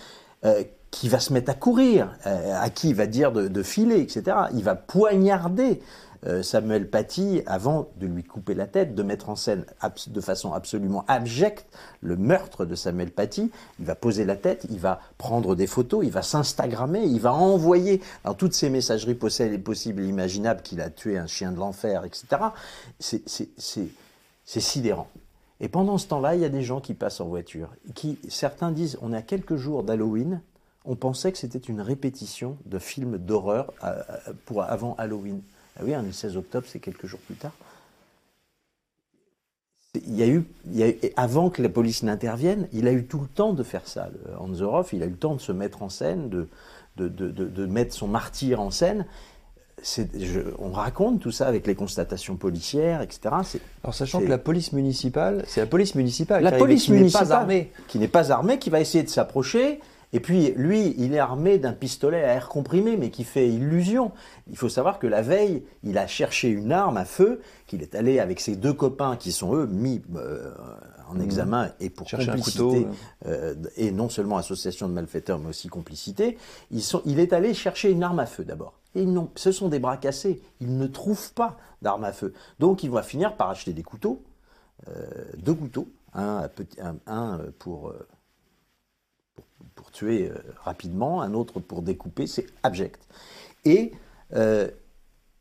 Euh, 0.45 0.63
qui 0.91 1.08
va 1.08 1.19
se 1.19 1.34
mettre 1.34 1.49
à 1.49 1.54
courir, 1.54 2.13
euh, 2.27 2.54
à 2.62 2.69
qui 2.69 2.89
il 2.89 2.95
va 2.95 3.08
dire 3.08 3.32
de, 3.32 3.63
filer, 3.63 3.99
etc. 4.01 4.38
Il 4.54 4.63
va 4.63 4.75
poignarder 4.75 5.82
euh, 6.27 6.43
Samuel 6.43 6.89
Paty 6.89 7.41
avant 7.45 7.88
de 7.97 8.06
lui 8.06 8.23
couper 8.23 8.54
la 8.54 8.67
tête, 8.67 8.93
de 8.93 9.01
mettre 9.01 9.30
en 9.30 9.38
scène 9.38 9.65
de 10.08 10.21
façon 10.21 10.54
absolument 10.54 11.06
abjecte 11.08 11.65
le 12.01 12.17
meurtre 12.17 12.65
de 12.65 12.75
Samuel 12.75 13.10
Paty. 13.10 13.49
Il 13.80 13.86
va 13.86 13.95
poser 13.95 14.25
la 14.25 14.36
tête, 14.36 14.67
il 14.69 14.80
va 14.80 14.99
prendre 15.17 15.56
des 15.56 15.65
photos, 15.65 16.06
il 16.06 16.12
va 16.12 16.21
s'instagrammer, 16.21 17.04
il 17.04 17.21
va 17.21 17.34
envoyer 17.34 18.01
dans 18.25 18.34
toutes 18.34 18.54
ces 18.54 18.69
messageries 18.69 19.15
possibles 19.15 20.04
et 20.04 20.08
imaginables 20.08 20.62
qu'il 20.62 20.82
a 20.82 20.89
tué 20.89 21.17
un 21.17 21.27
chien 21.27 21.54
de 21.54 21.58
l'enfer, 21.58 22.04
etc. 22.04 22.25
C'est 22.99 24.60
sidérant. 24.60 25.08
Et 25.62 25.69
pendant 25.69 25.97
ce 25.97 26.08
temps-là, 26.08 26.36
il 26.36 26.41
y 26.41 26.45
a 26.45 26.49
des 26.49 26.63
gens 26.63 26.82
qui 26.82 26.95
passent 26.95 27.21
en 27.21 27.27
voiture, 27.27 27.69
qui 27.95 28.19
certains 28.27 28.71
disent 28.71 28.97
on 29.01 29.13
est 29.13 29.17
à 29.17 29.21
quelques 29.21 29.56
jours 29.56 29.84
d'Halloween, 29.84 30.41
on 30.85 30.95
pensait 30.95 31.31
que 31.31 31.37
c'était 31.37 31.59
une 31.59 31.81
répétition 31.81 32.57
de 32.65 32.79
films 32.79 33.17
d'horreur 33.17 33.73
euh, 33.83 34.01
euh, 34.27 34.33
pour 34.45 34.63
avant 34.63 34.95
Halloween. 34.95 35.41
Ah 35.77 35.81
oui, 35.83 35.93
le 35.93 36.11
16 36.11 36.37
octobre, 36.37 36.65
c'est 36.67 36.79
quelques 36.79 37.05
jours 37.05 37.19
plus 37.19 37.35
tard. 37.35 37.53
Il 39.93 40.15
y, 40.15 40.23
a 40.23 40.27
eu, 40.27 40.45
avant 41.17 41.49
que 41.49 41.61
la 41.61 41.67
police 41.67 42.03
n'intervienne, 42.03 42.69
il 42.71 42.87
a 42.87 42.93
eu 42.93 43.05
tout 43.05 43.19
le 43.19 43.27
temps 43.27 43.51
de 43.51 43.61
faire 43.61 43.85
ça. 43.87 44.09
Anzorov, 44.39 44.87
il 44.93 45.03
a 45.03 45.05
eu 45.05 45.09
le 45.09 45.17
temps 45.17 45.35
de 45.35 45.41
se 45.41 45.51
mettre 45.51 45.83
en 45.83 45.89
scène, 45.89 46.29
de, 46.29 46.47
de, 46.95 47.65
mettre 47.65 47.93
son 47.93 48.07
martyr 48.07 48.61
en 48.61 48.71
scène. 48.71 49.05
on 50.59 50.71
raconte 50.71 51.19
tout 51.19 51.31
ça 51.31 51.45
avec 51.45 51.67
les 51.67 51.75
constatations 51.75 52.37
policières, 52.37 53.01
etc. 53.01 53.35
Alors 53.83 53.93
sachant 53.93 54.21
que 54.21 54.27
la 54.27 54.37
police 54.37 54.71
municipale, 54.71 55.43
c'est 55.45 55.59
la 55.59 55.67
police 55.67 55.95
municipale, 55.95 56.41
la 56.41 56.53
police 56.53 56.85
qui 56.85 56.93
municipale, 56.93 57.23
n'est 57.23 57.29
pas 57.29 57.35
armée, 57.35 57.71
qui 57.89 57.99
n'est 57.99 58.07
pas 58.07 58.31
armée, 58.31 58.59
qui 58.59 58.69
va 58.69 58.79
essayer 58.79 59.03
de 59.03 59.09
s'approcher, 59.09 59.81
et 60.13 60.19
puis, 60.19 60.52
lui, 60.58 60.93
il 60.97 61.13
est 61.13 61.19
armé 61.19 61.58
d'un 61.58 61.71
pistolet 61.71 62.24
à 62.24 62.34
air 62.34 62.50
comprimé, 62.50 62.97
mais 62.97 63.10
qui 63.10 63.24
fait 63.24 63.47
illusion. 63.47 64.12
Il 64.50 64.58
faut 64.58 64.67
savoir 64.67 65.00
que 65.00 65.08
la 65.08 65.21
veille, 65.21 65.63
il 65.84 65.97
a 65.97 66.06
cherché 66.06 66.50
une 66.50 66.74
arme 66.74 66.97
à 66.97 67.06
feu, 67.06 67.41
qu'il 67.65 67.82
est 67.82 67.95
allé 67.95 68.19
avec 68.19 68.41
ses 68.41 68.58
deux 68.58 68.74
copains, 68.74 69.15
qui 69.15 69.32
sont 69.32 69.56
eux 69.56 69.67
mis 69.67 70.02
euh, 70.15 70.54
en 71.10 71.15
mmh. 71.15 71.21
examen 71.21 71.71
et 71.80 71.89
pour 71.89 72.10
chercher 72.10 72.28
complicité, 72.28 72.88
euh, 73.26 73.56
et 73.78 73.91
non 73.91 74.10
seulement 74.10 74.38
association 74.38 74.89
de 74.89 74.93
malfaiteurs, 74.93 75.39
mais 75.39 75.50
aussi 75.50 75.69
complicité. 75.69 76.38
Ils 76.71 76.84
sont, 76.84 77.02
il 77.06 77.19
est 77.19 77.32
allé 77.32 77.54
chercher 77.54 77.89
une 77.89 78.04
arme 78.04 78.19
à 78.19 78.26
feu 78.26 78.43
d'abord. 78.43 78.80
Et 78.95 79.06
ce 79.36 79.54
sont 79.54 79.69
des 79.69 79.80
bras 79.80 79.95
cassés. 79.95 80.41
Il 80.60 80.78
ne 80.78 80.88
trouve 80.88 81.32
pas 81.34 81.58
d'arme 81.82 82.04
à 82.04 82.12
feu. 82.12 82.34
Donc, 82.60 82.84
il 82.84 82.91
va 82.91 83.02
finir 83.02 83.38
par 83.38 83.50
acheter 83.50 83.71
des 83.71 83.84
couteaux, 83.84 84.21
euh, 84.89 84.91
deux 85.38 85.54
couteaux, 85.54 85.88
un, 86.13 86.50
un 87.08 87.39
pour 87.58 87.93
pour 89.76 89.91
tuer 89.91 90.30
euh, 90.30 90.36
rapidement, 90.63 91.21
un 91.21 91.34
autre 91.34 91.60
pour 91.60 91.82
découper, 91.82 92.28
c'est 92.28 92.47
abject. 92.63 93.02
Et 93.65 93.91
euh, 94.34 94.69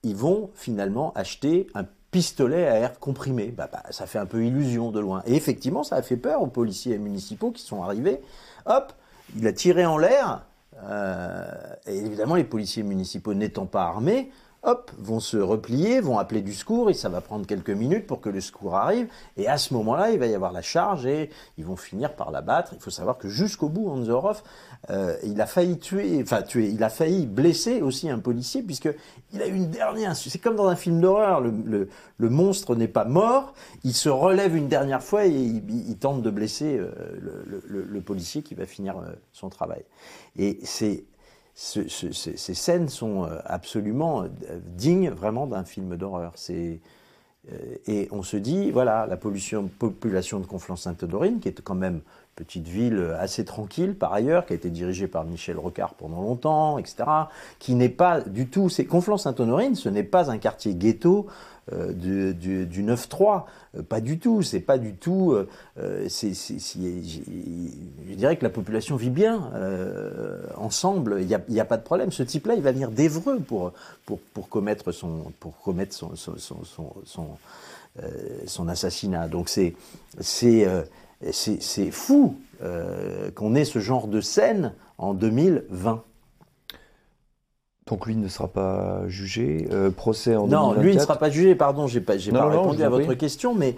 ils 0.02 0.16
vont 0.16 0.50
finalement 0.54 1.12
acheter 1.14 1.66
un 1.74 1.84
pistolet 2.10 2.66
à 2.66 2.76
air 2.76 2.98
comprimé. 2.98 3.46
Bah, 3.48 3.68
bah, 3.70 3.82
ça 3.90 4.06
fait 4.06 4.18
un 4.18 4.26
peu 4.26 4.44
illusion 4.44 4.90
de 4.90 5.00
loin. 5.00 5.22
Et 5.26 5.34
effectivement, 5.34 5.84
ça 5.84 5.96
a 5.96 6.02
fait 6.02 6.16
peur 6.16 6.42
aux 6.42 6.46
policiers 6.48 6.98
municipaux 6.98 7.50
qui 7.50 7.62
sont 7.62 7.82
arrivés. 7.82 8.20
Hop, 8.66 8.92
il 9.36 9.46
a 9.46 9.52
tiré 9.52 9.86
en 9.86 9.98
l'air. 9.98 10.44
Euh, 10.82 11.44
et 11.86 11.98
évidemment, 11.98 12.34
les 12.34 12.44
policiers 12.44 12.82
municipaux 12.82 13.34
n'étant 13.34 13.66
pas 13.66 13.84
armés, 13.84 14.30
hop, 14.62 14.90
vont 14.98 15.20
se 15.20 15.36
replier, 15.36 16.00
vont 16.00 16.18
appeler 16.18 16.42
du 16.42 16.52
secours, 16.52 16.90
et 16.90 16.94
ça 16.94 17.08
va 17.08 17.20
prendre 17.20 17.46
quelques 17.46 17.70
minutes 17.70 18.06
pour 18.06 18.20
que 18.20 18.28
le 18.28 18.40
secours 18.40 18.76
arrive, 18.76 19.08
et 19.36 19.48
à 19.48 19.56
ce 19.56 19.72
moment-là, 19.74 20.10
il 20.10 20.18
va 20.18 20.26
y 20.26 20.34
avoir 20.34 20.52
la 20.52 20.62
charge, 20.62 21.06
et 21.06 21.30
ils 21.56 21.64
vont 21.64 21.76
finir 21.76 22.14
par 22.14 22.30
l'abattre. 22.30 22.72
Il 22.74 22.80
faut 22.80 22.90
savoir 22.90 23.16
que 23.16 23.28
jusqu'au 23.28 23.68
bout, 23.68 23.88
Anzorov, 23.88 24.42
euh, 24.90 25.16
il 25.24 25.40
a 25.40 25.46
failli 25.46 25.78
tuer, 25.78 26.20
enfin 26.22 26.42
tuer, 26.42 26.68
il 26.68 26.82
a 26.84 26.90
failli 26.90 27.26
blesser 27.26 27.80
aussi 27.80 28.10
un 28.10 28.18
policier, 28.18 28.62
puisque 28.62 28.88
il 29.32 29.40
a 29.40 29.46
eu 29.46 29.54
une 29.54 29.70
dernière, 29.70 30.14
c'est 30.14 30.38
comme 30.38 30.56
dans 30.56 30.68
un 30.68 30.76
film 30.76 31.00
d'horreur, 31.00 31.40
le, 31.40 31.88
monstre 32.18 32.76
n'est 32.76 32.88
pas 32.88 33.04
mort, 33.04 33.54
il 33.82 33.94
se 33.94 34.08
relève 34.08 34.56
une 34.56 34.68
dernière 34.68 35.02
fois, 35.02 35.26
et 35.26 35.30
il, 35.30 35.96
tente 35.98 36.22
de 36.22 36.30
blesser 36.30 36.78
euh, 36.78 36.90
le, 37.66 38.00
policier 38.00 38.42
qui 38.42 38.54
va 38.54 38.66
finir 38.66 38.98
euh, 38.98 39.12
son 39.32 39.48
travail. 39.48 39.84
Et 40.36 40.58
c'est 40.64 41.04
ces 41.54 42.54
scènes 42.54 42.88
sont 42.88 43.24
euh, 43.24 43.38
absolument 43.44 44.22
euh, 44.22 44.28
dignes 44.76 45.10
vraiment 45.10 45.46
d'un 45.46 45.64
film 45.64 45.96
d'horreur. 45.96 46.32
Euh, 46.50 46.76
et 47.86 48.08
on 48.10 48.22
se 48.22 48.36
dit, 48.36 48.70
voilà, 48.70 49.06
la 49.06 49.16
population 49.16 49.62
de 50.40 50.46
Conflans-Sainte-Dorine, 50.46 51.40
qui 51.40 51.48
est 51.48 51.60
quand 51.62 51.74
même 51.74 51.94
une 51.94 52.44
petite 52.44 52.68
ville 52.68 53.14
assez 53.18 53.44
tranquille 53.44 53.94
par 53.94 54.12
ailleurs, 54.12 54.46
qui 54.46 54.52
a 54.52 54.56
été 54.56 54.70
dirigée 54.70 55.08
par 55.08 55.24
Michel 55.24 55.58
Rocard 55.58 55.94
pendant 55.94 56.20
longtemps, 56.20 56.78
etc., 56.78 57.04
qui 57.58 57.74
n'est 57.74 57.88
pas 57.88 58.20
du 58.20 58.46
tout... 58.46 58.68
Conflans-Sainte-Honorine, 58.68 59.74
ce 59.74 59.88
n'est 59.88 60.04
pas 60.04 60.30
un 60.30 60.38
quartier 60.38 60.74
ghetto 60.74 61.26
euh, 61.72 61.92
du, 61.92 62.66
du, 62.66 62.84
9-3. 62.84 63.44
Euh, 63.76 63.82
pas 63.82 64.00
du 64.00 64.18
tout. 64.18 64.42
C'est 64.42 64.60
pas 64.60 64.78
du 64.78 64.94
tout. 64.94 65.32
Euh, 65.32 65.48
je 66.08 68.14
dirais 68.14 68.36
que 68.36 68.44
la 68.44 68.50
population 68.50 68.96
vit 68.96 69.10
bien 69.10 69.50
ensemble. 70.56 71.18
Il 71.20 71.40
n'y 71.48 71.60
a, 71.60 71.64
pas 71.64 71.76
de 71.76 71.82
problème. 71.82 72.10
Ce 72.10 72.22
type-là, 72.22 72.54
il 72.54 72.62
va 72.62 72.72
venir 72.72 72.90
d'Evreux 72.90 73.40
pour, 73.40 73.72
pour, 74.04 74.18
pour, 74.18 74.48
commettre 74.48 74.92
son, 74.92 75.32
pour 75.38 75.58
commettre 75.60 75.94
son, 75.94 76.16
son, 76.16 76.36
son, 78.46 78.68
assassinat. 78.68 79.28
Donc 79.28 79.48
c'est 79.48 79.74
c'est 80.20 80.66
c'est 81.30 81.90
fou 81.90 82.36
qu'on 83.34 83.54
ait 83.54 83.64
ce 83.64 83.78
genre 83.78 84.08
de 84.08 84.20
scène 84.20 84.74
en 84.98 85.14
2020. 85.14 86.02
Donc 87.86 88.06
lui 88.06 88.16
ne 88.16 88.28
sera 88.28 88.48
pas 88.48 89.08
jugé. 89.08 89.68
Euh, 89.70 89.90
procès 89.90 90.36
en 90.36 90.46
Non, 90.46 90.74
lui 90.74 90.94
ne 90.94 91.00
sera 91.00 91.16
pas 91.16 91.30
jugé, 91.30 91.54
pardon, 91.54 91.86
j'ai 91.86 92.00
pas, 92.00 92.14
pas 92.16 92.48
répondu 92.48 92.82
à 92.82 92.88
votre 92.88 93.14
question, 93.14 93.54
mais 93.54 93.76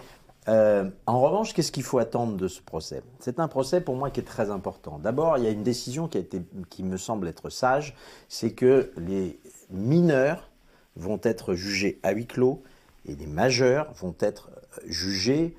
euh, 0.49 0.91
en 1.07 1.21
revanche, 1.21 1.55
qu'est-ce 1.55 1.71
qu'il 1.71 1.85
faut 1.85 1.99
attendre 1.99 2.37
de 2.37 2.49
ce 2.49 2.61
procès? 2.61 3.03
C'est 3.21 3.39
un 3.39 3.49
procès 3.49 3.81
pour 3.81 3.95
moi 3.95 4.11
qui 4.11 4.21
est 4.21 4.25
très 4.25 4.51
important. 4.51 4.99
D'abord, 4.99 5.39
il 5.39 5.45
y 5.45 5.47
a 5.47 5.51
une 5.51 5.63
décision 5.63 6.09
qui, 6.09 6.19
a 6.19 6.21
été, 6.21 6.43
qui 6.69 6.83
me 6.83 6.97
semble 6.97 7.29
être 7.29 7.49
sage, 7.49 7.95
c'est 8.29 8.53
que 8.53 8.91
les 8.97 9.39
mineurs 9.71 10.51
vont 10.97 11.21
être 11.23 11.55
jugés 11.55 12.01
à 12.03 12.13
huis 12.13 12.27
clos 12.27 12.63
et 13.07 13.15
les 13.15 13.27
majeurs 13.27 13.93
vont 13.95 14.15
être 14.19 14.51
jugés 14.87 15.57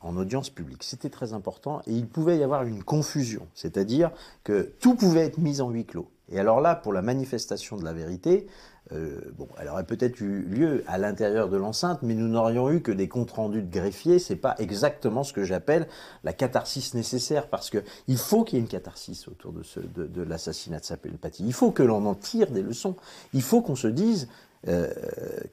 en 0.00 0.16
audience 0.16 0.50
publique. 0.50 0.82
C'était 0.82 1.10
très 1.10 1.34
important 1.34 1.82
et 1.86 1.92
il 1.92 2.06
pouvait 2.06 2.38
y 2.38 2.42
avoir 2.42 2.64
une 2.64 2.82
confusion, 2.82 3.46
c'est-à-dire 3.54 4.10
que 4.44 4.72
tout 4.80 4.94
pouvait 4.94 5.20
être 5.20 5.38
mis 5.38 5.60
en 5.60 5.70
huis 5.70 5.84
clos. 5.84 6.08
Et 6.32 6.40
alors 6.40 6.60
là, 6.60 6.74
pour 6.74 6.92
la 6.92 7.02
manifestation 7.02 7.76
de 7.76 7.84
la 7.84 7.92
vérité, 7.92 8.46
euh, 8.92 9.20
bon, 9.36 9.48
elle 9.60 9.68
aurait 9.68 9.84
peut-être 9.84 10.20
eu 10.20 10.42
lieu 10.42 10.82
à 10.86 10.98
l'intérieur 10.98 11.48
de 11.48 11.56
l'enceinte, 11.56 12.00
mais 12.02 12.14
nous 12.14 12.26
n'aurions 12.26 12.70
eu 12.70 12.80
que 12.80 12.90
des 12.90 13.08
comptes 13.08 13.30
rendus 13.30 13.62
de 13.62 13.70
greffiers. 13.70 14.18
C'est 14.18 14.36
pas 14.36 14.56
exactement 14.58 15.22
ce 15.22 15.32
que 15.32 15.44
j'appelle 15.44 15.86
la 16.24 16.32
catharsis 16.32 16.94
nécessaire, 16.94 17.46
parce 17.46 17.70
que 17.70 17.78
il 18.08 18.18
faut 18.18 18.44
qu'il 18.44 18.58
y 18.58 18.60
ait 18.60 18.62
une 18.62 18.68
catharsis 18.68 19.28
autour 19.28 19.52
de, 19.52 19.62
de, 19.94 20.06
de 20.06 20.22
l'assassinat 20.22 20.80
de. 20.80 21.46
Il 21.46 21.52
faut 21.52 21.70
que 21.70 21.82
l'on 21.82 22.04
en 22.06 22.14
tire 22.14 22.50
des 22.50 22.62
leçons. 22.62 22.96
Il 23.32 23.42
faut 23.42 23.62
qu'on 23.62 23.76
se 23.76 23.88
dise 23.88 24.28
euh, 24.68 24.88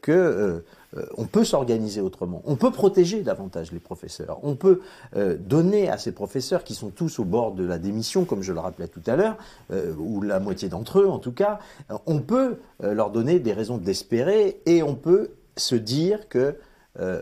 que 0.02 0.12
euh, 0.12 0.60
euh, 0.98 1.06
on 1.18 1.26
peut 1.26 1.44
s'organiser 1.44 2.02
autrement. 2.02 2.42
On 2.46 2.56
peut 2.56 2.72
protéger 2.72 3.22
davantage 3.22 3.72
les 3.72 3.80
professeurs. 3.80 4.40
On 4.44 4.56
peut 4.56 4.82
euh, 5.16 5.38
donner 5.38 5.90
à 5.90 5.98
ces 5.98 6.12
professeurs 6.12 6.64
qui 6.64 6.74
sont 6.74 6.90
tous 6.90 7.20
au 7.20 7.26
bord 7.26 7.54
de 7.54 7.64
la 7.64 7.78
démission, 7.78 8.26
comme 8.26 8.42
je 8.42 8.54
le 8.54 8.60
rappelais 8.60 8.88
tout 8.88 9.04
à 9.06 9.16
l'heure, 9.16 9.38
euh, 9.72 9.94
ou 9.98 10.22
la 10.22 10.40
moitié 10.40 10.68
d'entre 10.68 11.00
eux 11.00 11.08
en 11.08 11.20
tout 11.20 11.32
cas, 11.32 11.60
on 12.06 12.20
peut 12.20 12.58
leur 12.82 13.12
donner 13.12 13.40
des 13.40 13.54
raisons 13.54 13.78
d'espérer 13.78 14.62
et 14.66 14.84
on 14.84 14.96
peut 14.96 15.32
se 15.58 15.76
dire 15.76 16.30
que 16.30 16.56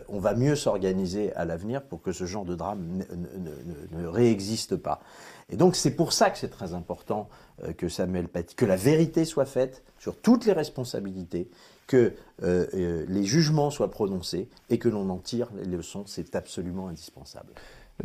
on 0.08 0.18
va 0.18 0.34
mieux 0.34 0.56
s'organiser 0.56 1.32
à 1.34 1.44
l'avenir 1.44 1.82
pour 1.82 2.02
que 2.02 2.10
ce 2.10 2.24
genre 2.24 2.44
de 2.44 2.56
drame 2.56 3.04
ne, 3.92 4.06
réexiste 4.06 4.76
pas. 4.76 5.00
Et 5.50 5.56
donc 5.56 5.76
c'est 5.76 5.92
pour 5.92 6.12
ça 6.12 6.30
que 6.30 6.38
c'est 6.38 6.48
très 6.48 6.74
important 6.74 7.28
que 7.76 7.88
Samuel 7.88 8.28
Paty, 8.28 8.56
que 8.56 8.64
la 8.64 8.76
vérité 8.76 9.24
soit 9.24 9.46
faite 9.46 9.84
sur 9.98 10.16
toutes 10.16 10.46
les 10.46 10.52
responsabilités, 10.52 11.48
que 11.88 12.14
les 12.38 13.24
jugements 13.24 13.70
soient 13.70 13.90
prononcés 13.90 14.48
et 14.70 14.78
que 14.78 14.88
l'on 14.88 15.10
en 15.10 15.18
tire 15.18 15.48
les 15.56 15.76
leçons. 15.76 16.04
C'est 16.06 16.36
absolument 16.36 16.86
indispensable 16.86 17.52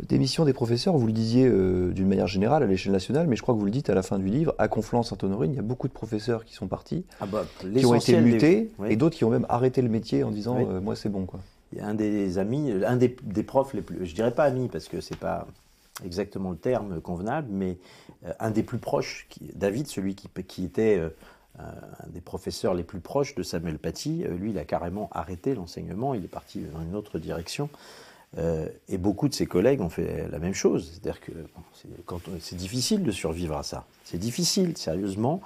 démission 0.00 0.44
des 0.44 0.52
professeurs, 0.52 0.96
vous 0.96 1.06
le 1.06 1.12
disiez 1.12 1.46
euh, 1.46 1.92
d'une 1.92 2.08
manière 2.08 2.26
générale 2.26 2.62
à 2.62 2.66
l'échelle 2.66 2.92
nationale, 2.92 3.26
mais 3.26 3.36
je 3.36 3.42
crois 3.42 3.54
que 3.54 3.60
vous 3.60 3.64
le 3.64 3.70
dites 3.70 3.90
à 3.90 3.94
la 3.94 4.02
fin 4.02 4.18
du 4.18 4.26
livre, 4.26 4.54
à 4.58 4.68
Conflans-Sainte-Honorine, 4.68 5.52
il 5.52 5.56
y 5.56 5.60
a 5.60 5.62
beaucoup 5.62 5.88
de 5.88 5.92
professeurs 5.92 6.44
qui 6.44 6.54
sont 6.54 6.66
partis, 6.66 7.04
ah 7.20 7.26
bah, 7.26 7.46
qui 7.60 7.86
ont 7.86 7.94
été 7.94 8.20
mutés, 8.20 8.72
et 8.88 8.96
d'autres 8.96 9.16
qui 9.16 9.24
ont 9.24 9.30
même 9.30 9.46
arrêté 9.48 9.82
le 9.82 9.88
métier 9.88 10.24
en 10.24 10.30
disant 10.30 10.58
euh, 10.58 10.80
moi 10.80 10.96
c'est 10.96 11.08
bon. 11.08 11.26
Quoi. 11.26 11.40
Il 11.72 11.78
y 11.78 11.80
a 11.80 11.86
un 11.86 11.94
des 11.94 12.38
amis, 12.38 12.72
un 12.84 12.96
des, 12.96 13.08
profs 13.42 13.74
les 13.74 13.82
plus, 13.82 14.04
je 14.04 14.14
dirais 14.14 14.32
pas 14.32 14.44
amis 14.44 14.68
parce 14.68 14.88
que 14.88 15.00
c'est 15.00 15.18
pas 15.18 15.46
exactement 16.04 16.50
le 16.50 16.56
terme 16.56 17.00
convenable, 17.00 17.48
mais 17.50 17.78
euh, 18.26 18.32
un 18.40 18.50
des 18.50 18.64
plus 18.64 18.78
proches, 18.78 19.28
David, 19.54 19.86
celui 19.86 20.16
qui, 20.16 20.28
qui 20.48 20.64
était 20.64 21.00
un 21.58 22.08
des 22.08 22.20
professeurs 22.20 22.74
les 22.74 22.82
plus 22.82 23.00
proches 23.00 23.34
de 23.34 23.42
Samuel 23.42 23.78
Paty, 23.78 24.24
lui 24.38 24.50
il 24.50 24.58
a 24.58 24.64
carrément 24.64 25.08
arrêté 25.12 25.54
l'enseignement, 25.54 26.14
il 26.14 26.24
est 26.24 26.28
parti 26.28 26.60
dans 26.72 26.82
une 26.82 26.94
autre 26.94 27.18
direction. 27.18 27.68
Euh, 28.38 28.66
et 28.88 28.98
beaucoup 28.98 29.28
de 29.28 29.34
ses 29.34 29.46
collègues 29.46 29.80
ont 29.80 29.88
fait 29.88 30.28
la 30.30 30.38
même 30.38 30.54
chose. 30.54 30.90
C'est-à-dire 30.90 31.20
que 31.20 31.32
c'est 32.40 32.56
difficile 32.56 33.02
de 33.02 33.10
survivre 33.10 33.56
à 33.56 33.62
ça. 33.62 33.84
C'est 34.04 34.18
difficile, 34.18 34.76
sérieusement. 34.76 35.40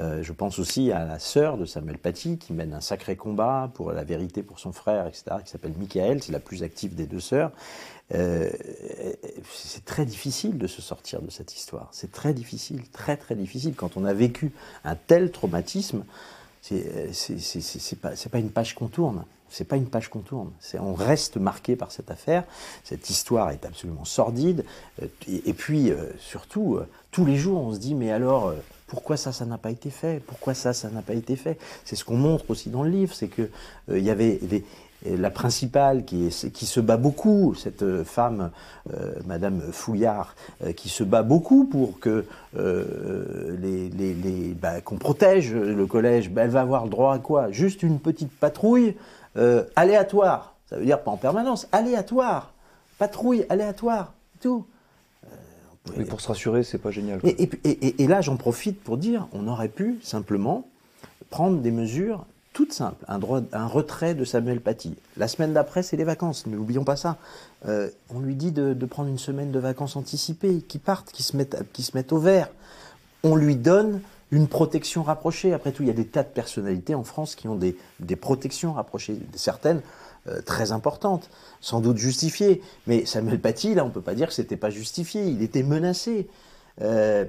Euh, 0.00 0.22
je 0.22 0.32
pense 0.32 0.58
aussi 0.60 0.92
à 0.92 1.04
la 1.04 1.18
sœur 1.18 1.56
de 1.56 1.64
Samuel 1.64 1.98
Paty 1.98 2.38
qui 2.38 2.52
mène 2.52 2.72
un 2.72 2.80
sacré 2.80 3.16
combat 3.16 3.70
pour 3.74 3.90
la 3.90 4.04
vérité 4.04 4.42
pour 4.42 4.60
son 4.60 4.70
frère, 4.70 5.06
etc., 5.06 5.24
qui 5.44 5.50
s'appelle 5.50 5.72
Michael, 5.76 6.22
c'est 6.22 6.30
la 6.30 6.38
plus 6.38 6.62
active 6.62 6.94
des 6.94 7.06
deux 7.06 7.20
sœurs. 7.20 7.50
Euh, 8.14 8.50
c'est 9.52 9.84
très 9.84 10.06
difficile 10.06 10.56
de 10.56 10.66
se 10.66 10.80
sortir 10.80 11.20
de 11.20 11.30
cette 11.30 11.54
histoire. 11.54 11.88
C'est 11.92 12.10
très 12.12 12.32
difficile, 12.32 12.82
très 12.90 13.16
très 13.16 13.34
difficile. 13.34 13.74
Quand 13.74 13.96
on 13.96 14.04
a 14.04 14.14
vécu 14.14 14.52
un 14.84 14.94
tel 14.94 15.30
traumatisme, 15.30 16.04
c'est 16.62 18.00
pas, 18.00 18.10
pas 18.30 18.38
une 18.38 18.50
page 18.50 18.74
qu'on 18.74 18.88
tourne. 18.88 19.24
C'est 19.50 19.64
pas 19.64 19.76
une 19.76 19.86
page 19.86 20.08
qu'on 20.08 20.20
tourne. 20.20 20.50
On 20.74 20.94
reste 20.94 21.38
marqué 21.38 21.76
par 21.76 21.90
cette 21.90 22.10
affaire. 22.10 22.44
Cette 22.84 23.08
histoire 23.08 23.50
est 23.50 23.64
absolument 23.64 24.04
sordide. 24.04 24.64
Euh, 25.02 25.06
et, 25.26 25.54
puis, 25.54 25.90
euh, 25.90 26.12
surtout, 26.18 26.76
euh, 26.76 26.86
tous 27.10 27.24
les 27.24 27.36
jours, 27.36 27.62
on 27.62 27.72
se 27.72 27.78
dit 27.78 27.94
mais 27.94 28.10
alors, 28.10 28.52
pourquoi 28.86 29.16
ça, 29.16 29.32
ça 29.32 29.46
n'a 29.46 29.58
pas 29.58 29.70
été 29.70 29.90
fait? 29.90 30.22
Pourquoi 30.26 30.54
ça, 30.54 30.72
ça 30.72 30.90
n'a 30.90 31.02
pas 31.02 31.14
été 31.14 31.36
fait? 31.36 31.58
C'est 31.84 31.96
ce 31.96 32.04
qu'on 32.04 32.16
montre 32.16 32.50
aussi 32.50 32.68
dans 32.68 32.82
le 32.82 32.90
livre, 32.90 33.14
c'est 33.14 33.28
que 33.28 33.50
il 33.90 34.02
y 34.02 34.10
avait 34.10 34.36
des, 34.36 34.64
la 35.06 35.30
principale 35.30 36.04
qui, 36.04 36.28
qui, 36.52 36.66
se 36.66 36.80
bat 36.80 36.96
beaucoup, 36.96 37.54
cette 37.54 38.02
femme, 38.02 38.50
Madame 39.26 39.60
Fouillard, 39.70 40.34
qui 40.74 40.88
se 40.88 41.04
bat 41.04 41.22
beaucoup 41.22 41.64
pour 41.64 42.00
que 42.00 42.24
les, 42.56 43.88
les, 43.90 44.54
bah, 44.60 44.80
qu'on 44.80 44.96
protège 44.96 45.54
le 45.54 45.86
collège, 45.86 46.30
bah, 46.30 46.42
elle 46.42 46.50
va 46.50 46.62
avoir 46.62 46.84
le 46.84 46.90
droit 46.90 47.14
à 47.14 47.18
quoi? 47.18 47.52
Juste 47.52 47.84
une 47.84 48.00
petite 48.00 48.32
patrouille 48.32 48.96
euh, 49.38 49.64
aléatoire. 49.76 50.54
Ça 50.68 50.76
veut 50.76 50.84
dire 50.84 51.00
pas 51.02 51.10
en 51.10 51.16
permanence, 51.16 51.68
aléatoire. 51.72 52.52
Patrouille 52.98 53.44
aléatoire, 53.48 54.12
tout. 54.40 54.66
Mais 55.96 56.04
pour 56.04 56.20
se 56.20 56.28
rassurer, 56.28 56.64
c'est 56.64 56.78
pas 56.78 56.90
génial. 56.90 57.20
Et, 57.24 58.06
là, 58.06 58.20
j'en 58.20 58.36
profite 58.36 58.82
pour 58.82 58.98
dire, 58.98 59.26
on 59.32 59.48
aurait 59.48 59.68
pu 59.68 59.98
simplement 60.02 60.66
prendre 61.30 61.60
des 61.60 61.70
mesures 61.70 62.26
toutes 62.58 62.72
simples. 62.72 63.04
Un, 63.06 63.20
droit, 63.20 63.40
un 63.52 63.68
retrait 63.68 64.16
de 64.16 64.24
Samuel 64.24 64.60
Paty. 64.60 64.96
La 65.16 65.28
semaine 65.28 65.52
d'après, 65.52 65.84
c'est 65.84 65.96
les 65.96 66.02
vacances. 66.02 66.44
N'oublions 66.44 66.82
pas 66.82 66.96
ça. 66.96 67.16
Euh, 67.68 67.88
on 68.12 68.18
lui 68.18 68.34
dit 68.34 68.50
de, 68.50 68.74
prendre 68.84 69.08
une 69.08 69.16
semaine 69.16 69.52
de 69.52 69.60
vacances 69.60 69.94
anticipées, 69.94 70.62
qu'il 70.62 70.80
parte, 70.80 71.12
qu'il 71.12 71.24
se 71.24 71.36
mette, 71.36 71.56
se 71.78 71.90
mette 71.94 72.12
au 72.12 72.18
vert. 72.18 72.48
On 73.22 73.36
lui 73.36 73.54
donne 73.54 74.00
une 74.32 74.48
protection 74.48 75.04
rapprochée. 75.04 75.52
Après 75.52 75.70
tout, 75.70 75.84
il 75.84 75.86
y 75.86 75.92
a 75.92 75.94
des 75.94 76.06
tas 76.08 76.24
de 76.24 76.30
personnalités 76.30 76.96
en 76.96 77.04
France 77.04 77.36
qui 77.36 77.46
ont 77.46 77.54
des, 77.54 77.76
protections 78.16 78.72
rapprochées, 78.72 79.20
certaines 79.36 79.80
euh, 80.26 80.42
très 80.42 80.72
importantes, 80.72 81.30
sans 81.60 81.80
doute 81.80 81.98
justifiées. 81.98 82.60
Mais 82.88 83.06
Samuel 83.06 83.38
Paty, 83.38 83.76
là, 83.76 83.84
on 83.84 83.88
ne 83.88 83.92
peut 83.92 84.02
pas 84.02 84.16
dire 84.16 84.26
que 84.26 84.34
ce 84.34 84.42
n'était 84.42 84.56
pas 84.56 84.70
justifié, 84.70 85.28
il 85.28 85.44
était 85.44 85.62
menacé. 85.62 86.26
Euh, 86.82 87.24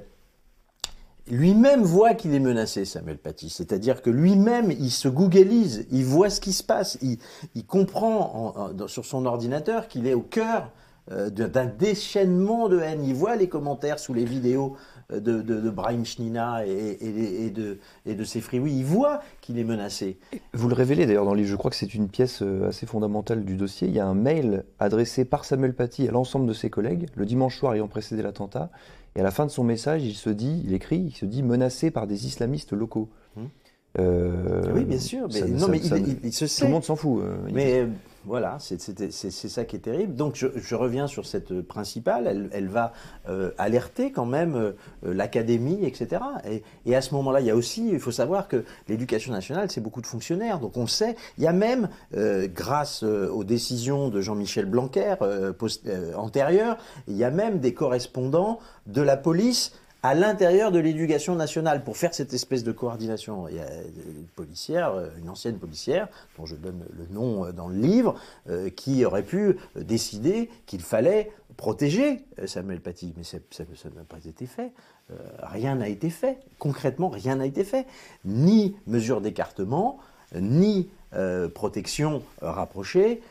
lui-même 1.29 1.83
voit 1.83 2.13
qu'il 2.13 2.33
est 2.33 2.39
menacé, 2.39 2.85
Samuel 2.85 3.17
Paty. 3.17 3.49
C'est-à-dire 3.49 4.01
que 4.01 4.09
lui-même, 4.09 4.71
il 4.71 4.91
se 4.91 5.07
googlise, 5.07 5.85
il 5.91 6.05
voit 6.05 6.29
ce 6.29 6.41
qui 6.41 6.53
se 6.53 6.63
passe, 6.63 6.97
il, 7.01 7.17
comprend 7.65 8.69
sur 8.87 9.05
son 9.05 9.25
ordinateur 9.25 9.87
qu'il 9.87 10.07
est 10.07 10.13
au 10.13 10.21
cœur 10.21 10.71
euh, 11.11 11.29
d'un 11.29 11.65
déchaînement 11.65 12.69
de 12.69 12.79
haine. 12.79 13.03
Il 13.03 13.15
voit 13.15 13.35
les 13.35 13.47
commentaires 13.47 13.99
sous 13.99 14.13
les 14.13 14.25
vidéos 14.25 14.75
de, 15.11 15.41
de, 15.41 15.69
Brahim 15.69 16.05
Schnina 16.05 16.65
et, 16.67 17.49
de, 17.49 17.79
et 18.05 18.13
de 18.13 18.23
ses 18.23 18.41
fruits. 18.41 18.61
il 18.67 18.83
voit 18.83 19.21
qu'il 19.41 19.57
est 19.57 19.63
menacé. 19.63 20.19
Vous 20.53 20.69
le 20.69 20.75
révélez 20.75 21.07
d'ailleurs 21.07 21.25
dans 21.25 21.33
le 21.33 21.39
livre, 21.39 21.49
je 21.49 21.55
crois 21.55 21.71
que 21.71 21.77
c'est 21.77 21.93
une 21.95 22.09
pièce 22.09 22.41
euh, 22.43 22.67
assez 22.67 22.85
fondamentale 22.85 23.43
du 23.43 23.55
dossier. 23.55 23.87
Il 23.87 23.93
y 23.95 23.99
a 23.99 24.05
un 24.05 24.13
mail 24.13 24.65
adressé 24.77 25.25
par 25.25 25.45
Samuel 25.45 25.73
Paty 25.73 26.07
à 26.07 26.11
l'ensemble 26.11 26.45
de 26.45 26.53
ses 26.53 26.69
collègues, 26.69 27.07
le 27.15 27.25
dimanche 27.25 27.57
soir 27.57 27.73
ayant 27.73 27.87
précédé 27.87 28.21
l'attentat. 28.21 28.69
Et 29.15 29.21
à 29.21 29.23
la 29.23 29.31
fin 29.31 29.45
de 29.45 29.51
son 29.51 29.63
message, 29.63 30.03
il 30.03 30.13
se 30.13 30.29
dit, 30.29 30.61
il 30.63 30.73
écrit, 30.73 30.99
il 30.99 31.15
se 31.15 31.25
dit 31.25 31.41
menacé 31.41 31.89
par 31.89 32.05
des 32.05 32.27
islamistes 32.27 32.73
locaux. 32.73 33.09
Hum. 33.35 33.49
Euh, 33.97 34.71
oui, 34.75 34.85
bien 34.85 34.99
sûr. 34.99 35.27
Mais, 35.33 35.41
non, 35.47 35.67
mais 35.67 35.79
il, 35.79 36.31
se 36.31 36.45
sait. 36.45 36.61
Tout 36.61 36.67
le 36.67 36.73
monde 36.73 36.83
s'en 36.83 36.95
fout. 36.95 37.23
Euh, 37.23 37.37
mais 37.51 37.87
voilà, 38.25 38.57
c'est 38.59 38.79
ça 38.79 39.65
qui 39.65 39.75
est 39.75 39.79
terrible. 39.79 40.15
Donc 40.15 40.35
je, 40.35 40.75
reviens 40.75 41.07
sur 41.07 41.25
cette 41.25 41.61
principale, 41.61 42.49
elle, 42.51 42.67
va 42.67 42.93
euh, 43.27 43.51
alerter 43.57 44.11
quand 44.11 44.25
même 44.25 44.55
euh, 44.55 44.73
l'académie, 45.03 45.79
etc. 45.83 46.21
Et, 46.85 46.95
à 46.95 47.01
ce 47.01 47.13
moment-là, 47.15 47.39
il 47.39 47.47
y 47.47 47.49
a 47.49 47.55
aussi, 47.55 47.89
il 47.89 47.99
faut 47.99 48.11
savoir 48.11 48.47
que 48.47 48.65
l'éducation 48.87 49.31
nationale, 49.31 49.71
c'est 49.71 49.81
beaucoup 49.81 50.01
de 50.01 50.07
fonctionnaires. 50.07 50.59
Donc 50.59 50.75
on 50.75 50.87
sait, 50.87 51.15
il 51.37 51.43
y 51.43 51.47
a 51.47 51.53
même, 51.53 51.89
euh, 52.15 52.47
grâce 52.53 53.03
aux 53.03 53.43
décisions 53.43 54.09
de 54.09 54.21
Jean-Michel 54.21 54.65
Blanquer 54.65 55.15
antérieures, 56.15 56.77
il 57.07 57.15
y 57.15 57.23
a 57.23 57.31
même 57.31 57.59
des 57.59 57.73
correspondants 57.73 58.59
de 58.87 59.01
la 59.01 59.17
police 59.17 59.73
à 60.01 60.15
l'intérieur 60.15 60.71
de 60.71 60.79
l'éducation 60.79 61.35
nationale 61.35 61.83
pour 61.83 61.97
faire 61.97 62.13
cette 62.13 62.33
espèce 62.33 62.63
de 62.63 62.71
coordination. 62.71 63.47
Il 63.49 63.55
y 63.55 63.59
a 63.59 63.67
une 63.67 64.27
policière, 64.35 64.93
euh, 64.93 65.09
une 65.19 65.29
ancienne 65.29 65.57
policière, 65.57 66.07
dont 66.37 66.45
je 66.45 66.55
donne 66.55 66.85
le 66.97 67.13
nom 67.13 67.45
euh, 67.45 67.51
dans 67.51 67.67
le 67.67 67.75
livre, 67.75 68.15
euh, 68.49 68.69
qui 68.69 69.03
aurait 69.03 69.23
pu 69.23 69.57
décider 69.75 70.49
qu'il 70.65 70.81
fallait 70.81 71.31
protéger 71.57 72.23
Samuel 72.45 72.79
Paty. 72.79 73.13
Mais 73.17 73.23
ça 73.23 73.37
n'a 73.95 74.03
pas 74.07 74.25
été 74.25 74.45
fait. 74.45 74.71
rien 75.39 75.75
n'a 75.75 75.89
été 75.89 76.09
fait. 76.09 76.39
Concrètement, 76.57 77.09
rien 77.09 77.35
n'a 77.35 77.45
été 77.45 77.65
fait. 77.65 77.85
Ni 78.23 78.77
mesure 78.87 79.19
d'écartement, 79.19 79.97
ni 80.33 80.89
protection 81.53 82.21
rapprochée. 82.41 83.21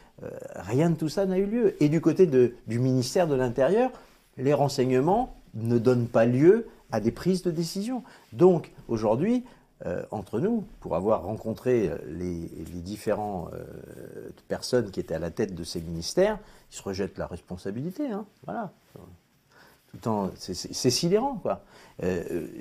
rien 0.55 0.91
de 0.91 0.97
tout 0.97 1.09
ça 1.09 1.25
n'a 1.25 1.39
eu 1.39 1.47
lieu. 1.47 1.83
Et 1.83 1.89
du 1.89 2.03
côté 2.03 2.27
du 2.27 2.79
ministère 2.79 3.29
de 3.29 3.35
l'Intérieur, 3.35 3.91
les 4.37 4.53
renseignements 4.53 5.38
ne 5.55 5.79
donne 5.79 6.07
pas 6.07 6.27
lieu 6.27 6.67
à 6.91 7.01
des 7.01 7.11
prises 7.11 7.43
de 7.43 7.51
décision. 7.51 8.03
Donc 8.33 8.73
aujourd'hui, 8.89 9.45
euh, 9.87 10.03
entre 10.11 10.41
nous, 10.41 10.65
pour 10.81 10.97
avoir 10.97 11.23
rencontré 11.23 11.89
euh, 11.89 11.99
les, 12.09 12.49
différentes 12.81 13.53
euh, 13.53 14.31
personnes 14.49 14.91
qui 14.91 14.99
étaient 14.99 15.15
à 15.15 15.21
la 15.21 15.31
tête 15.31 15.55
de 15.55 15.63
ces 15.63 15.81
ministères, 15.81 16.39
ils 16.73 16.77
se 16.77 16.83
rejettent 16.83 17.17
la 17.17 17.29
responsabilité. 17.29 18.11
Hein, 18.11 18.27
voilà. 18.45 18.73
Tout 19.87 20.09
en, 20.09 20.31
c'est 20.37 20.91
sidérant, 20.91 21.37
quoi. 21.37 21.63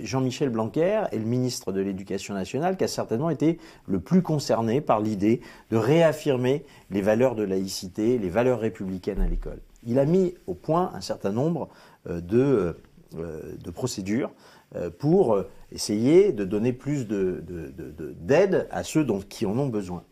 Jean-Michel 0.02 0.48
Blanquer 0.48 1.04
est 1.12 1.18
le 1.18 1.26
ministre 1.26 1.74
de 1.74 1.82
l'Éducation 1.82 2.34
nationale 2.34 2.78
qui 2.78 2.86
a 2.86 2.88
certainement 2.88 3.30
été 3.30 3.60
le 3.86 4.00
plus 4.00 4.22
concerné 4.22 4.80
par 4.80 5.02
l'idée 5.02 5.42
de 5.70 5.76
réaffirmer 5.76 6.66
les 6.90 7.02
valeurs 7.02 7.36
de 7.36 7.44
laïcité, 7.44 8.18
les 8.18 8.30
valeurs 8.30 8.62
républicaines 8.62 9.20
à 9.20 9.28
l'école. 9.28 9.60
Il 9.86 10.00
a 10.00 10.06
mis 10.06 10.36
au 10.48 10.54
point 10.54 10.92
un 10.96 11.02
certain 11.02 11.32
nombre 11.32 11.68
de 12.06 12.76
euh, 13.16 13.56
de 13.64 13.72
procédures 13.72 14.32
euh, 14.76 14.90
pour 14.90 15.42
essayer 15.72 16.34
de 16.34 16.44
donner 16.44 16.74
plus 16.74 17.08
d'aide 17.08 18.68
à 18.70 18.84
ceux 18.84 19.06
dont, 19.06 19.22
qui 19.22 19.46
en 19.46 19.58
ont 19.58 19.68
besoin. 19.68 20.04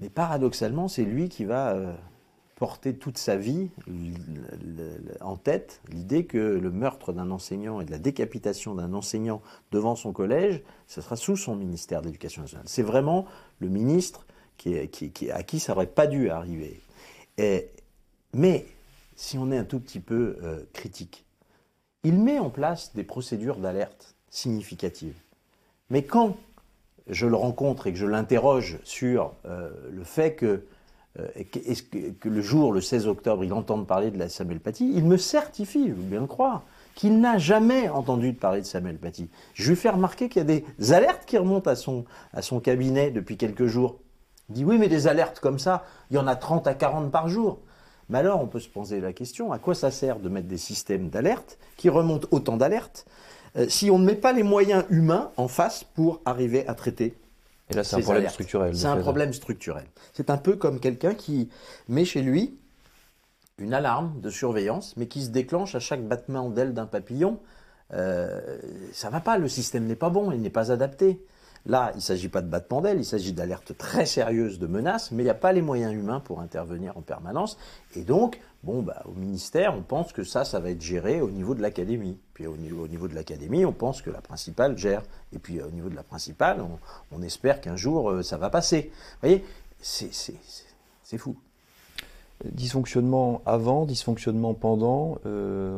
Mais 0.00 0.08
paradoxalement, 0.08 0.88
c'est 0.88 1.04
lui 1.04 1.28
qui 1.28 1.44
va 1.44 1.74
euh, 1.74 1.92
porter 2.56 2.96
toute 2.96 3.18
sa 3.18 3.36
vie 3.36 3.68
en 5.20 5.36
tête 5.36 5.82
l'idée 5.90 6.24
que 6.24 6.38
le 6.38 6.70
meurtre 6.70 7.12
d'un 7.12 7.30
enseignant 7.30 7.82
et 7.82 7.84
de 7.84 7.90
la 7.90 7.98
décapitation 7.98 8.74
d'un 8.74 8.94
enseignant 8.94 9.42
devant 9.72 9.94
son 9.94 10.14
collège, 10.14 10.62
ce 10.86 11.02
sera 11.02 11.16
sous 11.16 11.36
son 11.36 11.54
ministère 11.54 12.00
de 12.00 12.06
l'Éducation 12.06 12.40
nationale. 12.40 12.66
C'est 12.66 12.82
vraiment 12.82 13.26
le 13.58 13.68
ministre 13.68 14.26
qui, 14.56 14.88
qui, 14.88 15.30
à 15.30 15.42
qui 15.42 15.60
ça 15.60 15.74
n'aurait 15.74 15.86
pas 15.86 16.06
dû 16.06 16.30
arriver. 16.30 16.80
Mais 18.32 18.64
si 19.18 19.36
on 19.36 19.50
est 19.50 19.58
un 19.58 19.64
tout 19.64 19.80
petit 19.80 20.00
peu 20.00 20.36
critique, 20.72 21.26
il 22.04 22.14
met 22.18 22.38
en 22.38 22.50
place 22.50 22.94
des 22.94 23.04
procédures 23.04 23.56
d'alerte 23.56 24.14
significatives. 24.30 25.16
Mais 25.90 26.04
quand 26.04 26.36
je 27.08 27.26
le 27.26 27.36
rencontre 27.36 27.86
et 27.86 27.92
que 27.92 27.98
je 27.98 28.06
l'interroge 28.06 28.78
sur 28.84 29.32
euh, 29.46 29.70
le 29.90 30.04
fait 30.04 30.34
que 30.34 30.64
est-ce 31.34 31.82
que, 31.82 32.28
le 32.28 32.40
jour, 32.40 32.72
le 32.72 32.80
16 32.80 33.08
octobre, 33.08 33.42
il 33.42 33.52
entende 33.52 33.88
parler 33.88 34.12
de 34.12 34.18
la 34.18 34.28
Samuel 34.28 34.60
Paty, 34.60 34.92
il 34.94 35.04
me 35.04 35.16
certifie, 35.16 35.88
je 35.88 35.92
veux 35.94 36.02
bien 36.02 36.20
le 36.20 36.28
croire, 36.28 36.62
qu'il 36.94 37.18
n'a 37.20 37.38
jamais 37.38 37.88
entendu 37.88 38.34
parler 38.34 38.60
de 38.60 38.66
Samuel 38.66 38.98
Paty. 38.98 39.28
Je 39.54 39.68
lui 39.68 39.74
fais 39.74 39.88
remarquer 39.88 40.28
qu'il 40.28 40.38
y 40.38 40.44
a 40.44 40.44
des 40.44 40.92
alertes 40.92 41.24
qui 41.26 41.36
remontent 41.36 41.68
à 41.68 41.74
son, 41.74 42.04
à 42.32 42.40
son 42.40 42.60
cabinet 42.60 43.10
depuis 43.10 43.36
quelques 43.36 43.66
jours. 43.66 43.96
Il 44.48 44.54
dit 44.54 44.64
oui, 44.64 44.78
mais 44.78 44.88
des 44.88 45.08
alertes 45.08 45.40
comme 45.40 45.58
ça, 45.58 45.84
il 46.10 46.14
y 46.14 46.18
en 46.20 46.28
a 46.28 46.36
30 46.36 46.68
à 46.68 46.74
40 46.74 47.10
par 47.10 47.28
jour. 47.28 47.58
Mais 48.08 48.18
alors, 48.18 48.40
on 48.40 48.46
peut 48.46 48.60
se 48.60 48.68
poser 48.68 49.00
la 49.00 49.12
question, 49.12 49.52
à 49.52 49.58
quoi 49.58 49.74
ça 49.74 49.90
sert 49.90 50.18
de 50.18 50.28
mettre 50.28 50.48
des 50.48 50.58
systèmes 50.58 51.10
d'alerte 51.10 51.58
qui 51.76 51.88
remontent 51.88 52.28
autant 52.30 52.56
d'alertes 52.56 53.06
euh, 53.56 53.66
si 53.68 53.90
on 53.90 53.98
ne 53.98 54.04
met 54.04 54.14
pas 54.14 54.32
les 54.32 54.42
moyens 54.42 54.84
humains 54.90 55.30
en 55.36 55.48
face 55.48 55.84
pour 55.84 56.20
arriver 56.24 56.66
à 56.68 56.74
traiter 56.74 57.14
Et 57.70 57.74
là, 57.74 57.84
c'est 57.84 57.96
un 57.96 58.00
problème 58.00 58.28
structurel. 58.28 58.76
C'est 58.76 58.86
un 58.86 58.96
problème 58.96 59.32
structurel. 59.32 59.84
C'est 60.12 60.30
un 60.30 60.36
peu 60.36 60.56
comme 60.56 60.80
quelqu'un 60.80 61.14
qui 61.14 61.48
met 61.88 62.04
chez 62.04 62.22
lui 62.22 62.58
une 63.58 63.74
alarme 63.74 64.20
de 64.20 64.30
surveillance, 64.30 64.96
mais 64.96 65.06
qui 65.06 65.22
se 65.22 65.30
déclenche 65.30 65.74
à 65.74 65.80
chaque 65.80 66.02
battement 66.02 66.48
d'aile 66.48 66.74
d'un 66.74 66.86
papillon. 66.86 67.40
Euh, 67.92 68.58
ça 68.92 69.10
va 69.10 69.20
pas, 69.20 69.38
le 69.38 69.48
système 69.48 69.86
n'est 69.86 69.96
pas 69.96 70.10
bon, 70.10 70.30
il 70.30 70.40
n'est 70.40 70.50
pas 70.50 70.70
adapté. 70.70 71.20
Là, 71.66 71.90
il 71.94 71.96
ne 71.96 72.02
s'agit 72.02 72.28
pas 72.28 72.40
de 72.40 72.48
battement 72.48 72.80
d'aile, 72.80 72.98
il 72.98 73.04
s'agit 73.04 73.32
d'alertes 73.32 73.76
très 73.76 74.06
sérieuses 74.06 74.58
de 74.58 74.66
menaces, 74.66 75.10
mais 75.10 75.22
il 75.22 75.26
n'y 75.26 75.30
a 75.30 75.34
pas 75.34 75.52
les 75.52 75.62
moyens 75.62 75.92
humains 75.92 76.20
pour 76.20 76.40
intervenir 76.40 76.96
en 76.96 77.02
permanence. 77.02 77.58
Et 77.94 78.02
donc, 78.02 78.40
bon, 78.62 78.82
bah, 78.82 79.02
au 79.06 79.12
ministère, 79.12 79.74
on 79.76 79.82
pense 79.82 80.12
que 80.12 80.24
ça, 80.24 80.44
ça 80.44 80.60
va 80.60 80.70
être 80.70 80.82
géré 80.82 81.20
au 81.20 81.30
niveau 81.30 81.54
de 81.54 81.62
l'académie. 81.62 82.18
Puis 82.34 82.46
au 82.46 82.56
niveau, 82.56 82.84
au 82.84 82.88
niveau 82.88 83.08
de 83.08 83.14
l'académie, 83.14 83.64
on 83.64 83.72
pense 83.72 84.02
que 84.02 84.10
la 84.10 84.20
principale 84.20 84.78
gère. 84.78 85.02
Et 85.32 85.38
puis 85.38 85.60
au 85.60 85.70
niveau 85.70 85.88
de 85.88 85.96
la 85.96 86.02
principale, 86.02 86.64
on, 87.12 87.22
espère 87.22 87.60
qu'un 87.60 87.76
jour, 87.76 88.10
euh, 88.10 88.22
ça 88.22 88.36
va 88.38 88.48
passer. 88.48 88.90
Vous 89.22 89.28
voyez, 89.28 89.44
c'est 89.80 91.18
fou. 91.18 91.36
Dysfonctionnement 92.44 93.42
avant, 93.44 93.84
dysfonctionnement 93.84 94.54
pendant, 94.54 95.18
euh, 95.26 95.76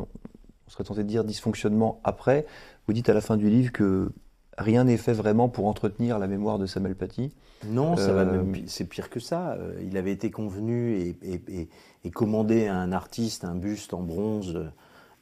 on 0.67 0.71
serait 0.71 0.85
tenté 0.85 1.03
de 1.03 1.09
dire 1.09 1.25
dysfonctionnement 1.25 2.01
après. 2.05 2.47
Vous 2.87 2.93
dites 2.93 3.09
à 3.09 3.15
la 3.15 3.23
fin 3.23 3.37
du 3.37 3.49
livre 3.49 3.73
que 3.73 4.13
rien 4.59 4.85
n'est 4.85 4.97
fait 4.97 5.13
vraiment 5.13 5.49
pour 5.49 5.67
entretenir 5.67 6.19
la 6.19 6.27
mémoire 6.27 6.59
de 6.59 6.67
Samuel 6.67 6.95
Paty. 6.95 7.33
Non, 7.67 7.95
euh, 7.99 8.45
c'est 8.67 8.85
pire 8.85 9.11
que 9.11 9.21
ça. 9.21 9.53
Euh, 9.53 9.75
il 9.83 9.97
avait 9.97 10.13
été 10.13 10.31
convenu 10.31 11.15
et, 11.23 12.11
commandé 12.11 12.67
à 12.67 12.77
un 12.77 12.93
artiste 12.93 13.45
un 13.45 13.55
buste 13.55 13.93
en 13.93 14.03
bronze 14.03 14.57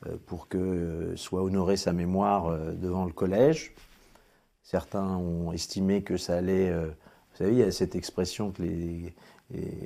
euh, 0.06 0.16
pour 0.26 0.48
que 0.48 1.14
soit 1.16 1.42
honorée 1.42 1.76
sa 1.76 1.92
mémoire 1.92 2.56
devant 2.76 3.04
le 3.04 3.12
collège. 3.12 3.74
Certains 4.62 5.16
ont 5.16 5.52
estimé 5.52 6.02
que 6.02 6.16
ça 6.16 6.36
allait. 6.36 6.72
vous 6.72 7.36
savez, 7.36 7.52
il 7.52 7.58
y 7.58 7.62
a 7.62 7.72
cette 7.72 7.96
expression 7.96 8.52
que 8.52 8.62
les, 8.62 9.14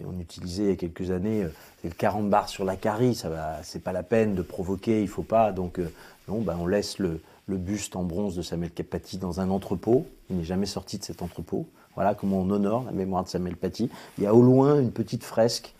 on 0.05 0.19
utilisait 0.19 0.65
il 0.65 0.69
y 0.71 0.73
a 0.73 0.77
quelques 0.77 1.13
années, 1.13 1.47
c'est 1.81 1.89
le 1.89 1.95
40 1.95 2.29
bar 2.29 2.49
sur 2.49 2.65
la 2.65 2.77
carie, 2.77 3.15
ça 3.15 3.29
va, 3.29 3.63
c'est 3.63 3.83
pas 3.83 3.93
la 3.93 4.03
peine 4.03 4.35
de 4.35 4.43
provoquer, 4.43 5.01
il 5.01 5.09
faut 5.09 5.23
pas. 5.23 5.53
Donc, 5.53 5.81
non, 6.27 6.41
ben, 6.41 6.57
on 6.61 6.67
laisse 6.67 6.99
le, 6.99 7.21
le 7.47 7.57
buste 7.57 7.97
en 7.97 8.05
bronze 8.05 8.37
de 8.37 8.43
Samuel 8.43 8.71
Paty 8.71 9.19
dans 9.19 9.41
un 9.41 9.51
entrepôt. 9.51 10.07
Il 10.31 10.37
n'est 10.37 10.45
jamais 10.45 10.67
sorti 10.67 10.99
de 10.99 11.05
cet 11.05 11.23
entrepôt. 11.23 11.67
Voilà 11.95 12.15
comment 12.15 12.41
on 12.41 12.51
honore 12.51 12.85
la 12.85 12.93
mémoire 12.93 13.25
de 13.25 13.29
Samuel 13.29 13.57
Paty. 13.57 13.91
Il 14.19 14.25
y 14.25 14.27
a 14.27 14.35
au 14.35 14.43
loin 14.43 14.81
une 14.81 14.93
petite 14.93 15.25
fresque, 15.25 15.75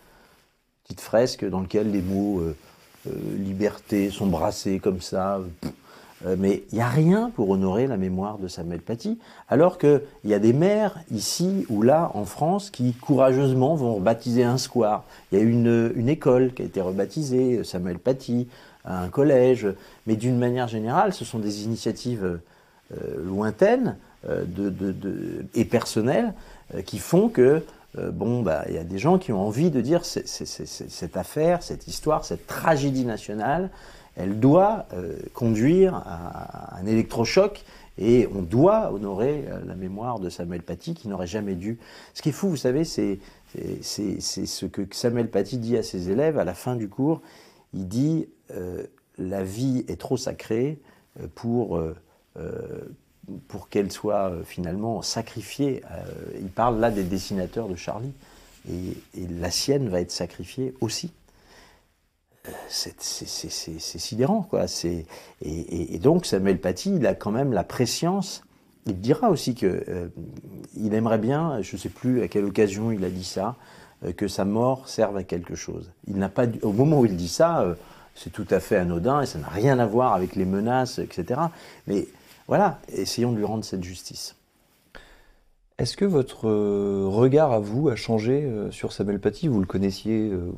petite 0.83 1.01
fresque 1.01 1.47
dans 1.47 1.61
laquelle 1.61 1.91
les 1.91 2.01
mots 2.01 2.39
euh, 2.39 2.55
euh, 3.07 3.11
liberté 3.37 4.11
sont 4.11 4.27
brassés 4.27 4.79
comme 4.79 5.01
ça. 5.01 5.39
Euh, 6.25 6.35
mais 6.37 6.63
il 6.71 6.75
n'y 6.75 6.81
a 6.81 6.87
rien 6.87 7.31
pour 7.35 7.49
honorer 7.49 7.87
la 7.87 7.97
mémoire 7.97 8.37
de 8.37 8.47
Samuel 8.47 8.81
Paty, 8.81 9.19
alors 9.49 9.77
qu'il 9.77 10.01
y 10.23 10.33
a 10.33 10.39
des 10.39 10.53
maires 10.53 10.99
ici 11.11 11.65
ou 11.69 11.81
là 11.81 12.11
en 12.13 12.25
France 12.25 12.69
qui 12.69 12.93
courageusement 12.93 13.75
vont 13.75 13.95
rebaptiser 13.95 14.43
un 14.43 14.57
square. 14.57 15.03
Il 15.31 15.39
y 15.39 15.41
a 15.41 15.43
une, 15.43 15.91
une 15.95 16.09
école 16.09 16.53
qui 16.53 16.61
a 16.61 16.65
été 16.65 16.79
rebaptisée 16.79 17.63
Samuel 17.63 17.99
Paty 17.99 18.47
à 18.85 19.01
un 19.01 19.09
collège, 19.09 19.67
mais 20.07 20.15
d'une 20.15 20.37
manière 20.37 20.67
générale, 20.67 21.13
ce 21.13 21.25
sont 21.25 21.39
des 21.39 21.63
initiatives 21.63 22.39
euh, 23.01 23.23
lointaines 23.25 23.97
euh, 24.27 24.43
et 25.55 25.65
personnelles 25.65 26.33
euh, 26.75 26.81
qui 26.81 26.99
font 26.99 27.29
que 27.29 27.63
bon, 28.11 28.41
bah, 28.41 28.65
il 28.69 28.73
y 28.73 28.79
a 28.79 28.83
des 28.83 28.97
gens 28.97 29.19
qui 29.19 29.31
ont 29.31 29.39
envie 29.39 29.69
de 29.69 29.79
dire 29.79 30.03
cette 30.03 31.15
affaire, 31.15 31.61
cette 31.61 31.87
histoire, 31.87 32.25
cette 32.25 32.47
tragédie 32.47 33.05
nationale, 33.05 33.69
elle 34.15 34.39
doit 34.39 34.87
conduire 35.35 35.93
à, 35.93 36.75
un 36.79 36.87
électrochoc 36.87 37.63
et 37.99 38.27
on 38.35 38.41
doit 38.41 38.91
honorer 38.91 39.45
la 39.67 39.75
mémoire 39.75 40.17
de 40.17 40.29
Samuel 40.29 40.63
Paty 40.63 40.95
qui 40.95 41.07
n'aurait 41.07 41.27
jamais 41.27 41.53
dû. 41.53 41.77
Ce 42.15 42.23
qui 42.23 42.29
est 42.29 42.33
fou, 42.33 42.49
vous 42.49 42.57
savez, 42.57 42.83
c'est 42.83 43.19
ce 43.83 44.65
que 44.65 44.81
Samuel 44.89 45.29
Paty 45.29 45.59
dit 45.59 45.77
à 45.77 45.83
ses 45.83 46.09
élèves 46.09 46.39
à 46.39 46.45
la 46.45 46.55
fin 46.55 46.75
du 46.75 46.89
cours. 46.89 47.21
Il 47.75 47.87
dit 47.87 48.27
euh, 48.51 48.83
la 49.17 49.43
vie 49.43 49.85
est 49.87 49.99
trop 49.99 50.17
sacrée 50.17 50.79
euh, 51.19 51.27
pour, 51.35 51.77
euh, 51.77 51.95
pour 53.47 53.69
qu'elle 53.69 53.91
soit 53.91 54.33
finalement 54.43 55.01
sacrifiée. 55.01 55.83
il 56.39 56.49
parle 56.49 56.79
là 56.79 56.91
des 56.91 57.03
dessinateurs 57.03 57.67
de 57.67 57.75
Charlie. 57.75 58.13
Et, 58.69 58.95
la 59.39 59.51
sienne 59.51 59.89
va 59.89 60.01
être 60.01 60.11
sacrifiée 60.11 60.73
aussi. 60.81 61.11
C'est 62.67 62.99
sidérant, 63.99 64.41
quoi. 64.41 64.65
Et, 65.41 65.99
donc 65.99 66.25
Samuel 66.25 66.59
Paty, 66.59 66.95
il 66.95 67.07
a 67.07 67.13
quand 67.13 67.31
même 67.31 67.53
la 67.53 67.63
préscience. 67.63 68.43
Il 68.85 68.99
dira 68.99 69.29
aussi 69.29 69.55
que 69.55 70.11
il 70.75 70.93
aimerait 70.93 71.19
bien, 71.19 71.61
je 71.61 71.75
ne 71.75 71.79
sais 71.79 71.89
plus 71.89 72.23
à 72.23 72.27
quelle 72.27 72.45
occasion 72.45 72.91
il 72.91 73.05
a 73.05 73.09
dit 73.09 73.23
ça, 73.23 73.55
que 74.17 74.27
sa 74.27 74.43
mort 74.43 74.89
serve 74.89 75.15
à 75.15 75.23
quelque 75.23 75.55
chose. 75.55 75.91
Il 76.07 76.17
n'a 76.17 76.29
pas, 76.29 76.47
au 76.63 76.73
moment 76.73 76.99
où 76.99 77.05
il 77.05 77.15
dit 77.15 77.29
ça, 77.29 77.75
c'est 78.15 78.31
tout 78.31 78.47
à 78.49 78.59
fait 78.59 78.77
anodin 78.77 79.21
et 79.21 79.25
ça 79.25 79.39
n'a 79.39 79.47
rien 79.47 79.79
à 79.79 79.85
voir 79.85 80.13
avec 80.13 80.35
les 80.35 80.45
menaces, 80.45 80.99
etc. 80.99 81.39
Mais 81.87 82.07
voilà, 82.47 82.79
essayons 82.89 83.31
de 83.31 83.37
lui 83.37 83.45
rendre 83.45 83.63
cette 83.63 83.83
justice. 83.83 84.35
Est-ce 85.79 85.97
que 85.97 86.05
votre 86.05 86.47
euh, 86.47 87.07
regard 87.07 87.51
à 87.51 87.59
vous 87.59 87.89
a 87.89 87.95
changé 87.95 88.43
euh, 88.43 88.69
sur 88.71 88.93
Samuel 88.93 89.19
Paty? 89.19 89.47
Vous 89.47 89.59
le 89.59 89.65
connaissiez 89.65 90.29
euh, 90.29 90.51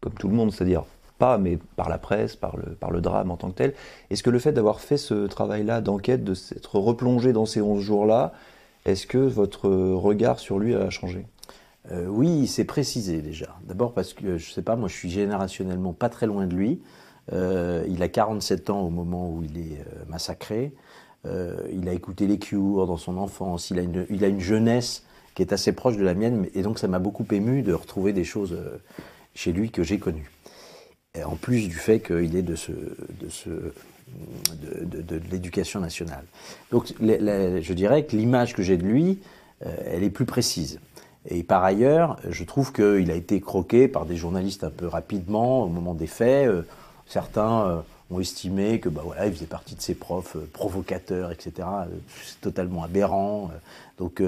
comme 0.00 0.14
tout 0.14 0.28
le 0.28 0.34
monde, 0.34 0.52
c'est-à-dire 0.52 0.84
pas, 1.18 1.38
mais 1.38 1.58
par 1.76 1.88
la 1.88 1.98
presse, 1.98 2.36
par 2.36 2.56
le, 2.56 2.74
par 2.74 2.90
le 2.90 3.00
drame 3.00 3.30
en 3.30 3.36
tant 3.36 3.50
que 3.50 3.56
tel. 3.56 3.74
Est-ce 4.10 4.22
que 4.22 4.30
le 4.30 4.38
fait 4.38 4.52
d'avoir 4.52 4.80
fait 4.80 4.96
ce 4.96 5.26
travail-là 5.26 5.80
d'enquête, 5.80 6.22
de 6.24 6.34
s'être 6.34 6.78
replongé 6.78 7.32
dans 7.32 7.46
ces 7.46 7.60
11 7.60 7.82
jours-là, 7.82 8.32
est-ce 8.84 9.06
que 9.06 9.18
votre 9.18 9.68
regard 9.68 10.38
sur 10.38 10.58
lui 10.58 10.74
a 10.74 10.90
changé? 10.90 11.26
Euh, 11.92 12.06
oui, 12.06 12.46
c'est 12.46 12.64
précisé 12.64 13.20
déjà. 13.20 13.56
D'abord 13.64 13.92
parce 13.92 14.14
que, 14.14 14.38
je 14.38 14.48
ne 14.48 14.52
sais 14.52 14.62
pas, 14.62 14.76
moi 14.76 14.88
je 14.88 14.94
suis 14.94 15.10
générationnellement 15.10 15.92
pas 15.92 16.08
très 16.08 16.26
loin 16.26 16.46
de 16.46 16.54
lui. 16.54 16.80
Euh, 17.32 17.84
il 17.88 18.02
a 18.02 18.08
47 18.08 18.70
ans 18.70 18.80
au 18.80 18.90
moment 18.90 19.30
où 19.30 19.42
il 19.42 19.58
est 19.58 19.80
euh, 19.80 20.04
massacré. 20.08 20.72
il 21.24 21.88
a 21.88 21.92
écouté 21.92 22.26
les 22.26 22.38
Cures 22.38 22.86
dans 22.86 22.96
son 22.96 23.18
enfance. 23.18 23.70
Il 23.70 23.78
a, 23.78 23.82
une, 24.28 24.40
jeunesse 24.40 25.04
qui 25.34 25.42
est 25.42 25.52
assez 25.52 25.72
proche 25.72 25.96
de 25.96 26.04
la 26.04 26.14
mienne. 26.14 26.46
Et 26.54 26.62
donc 26.62 26.78
ça 26.78 26.88
m'a 26.88 26.98
beaucoup 26.98 27.26
ému 27.30 27.62
de 27.62 27.72
retrouver 27.72 28.12
des 28.12 28.24
choses 28.24 28.58
chez 29.34 29.52
lui 29.52 29.70
que 29.70 29.82
j'ai 29.82 29.98
connues. 29.98 30.30
en 31.24 31.36
plus 31.36 31.68
du 31.68 31.74
fait 31.74 32.00
qu'il 32.00 32.36
est 32.36 32.42
de, 32.42 32.56
l'éducation 35.30 35.80
nationale. 35.80 36.24
Donc 36.70 36.92
je 37.00 37.72
dirais 37.72 38.04
que 38.04 38.16
l'image 38.16 38.54
que 38.54 38.62
j'ai 38.62 38.76
de 38.76 38.84
lui, 38.84 39.18
elle 39.60 40.02
est 40.02 40.10
plus 40.10 40.26
précise. 40.26 40.78
Et 41.28 41.42
par 41.42 41.64
ailleurs, 41.64 42.18
je 42.28 42.44
trouve 42.44 42.72
qu'il 42.72 43.10
a 43.10 43.14
été 43.14 43.40
croqué 43.40 43.88
par 43.88 44.04
des 44.04 44.16
journalistes 44.16 44.64
un 44.64 44.70
peu 44.70 44.86
rapidement 44.86 45.62
au 45.62 45.68
moment 45.68 45.94
des 45.94 46.06
faits. 46.06 46.48
Euh, 46.48 46.62
certains 47.06 47.66
euh, 47.66 47.80
ont 48.10 48.20
estimé 48.20 48.78
que 48.78 48.90
bah 48.90 49.02
voilà, 49.04 49.26
il 49.26 49.32
faisait 49.32 49.46
partie 49.46 49.74
de 49.74 49.80
ces 49.80 49.94
profs 49.94 50.36
euh, 50.36 50.46
provocateurs, 50.52 51.32
etc. 51.32 51.66
C'est 52.24 52.40
totalement 52.42 52.84
aberrant. 52.84 53.50
Donc 53.98 54.22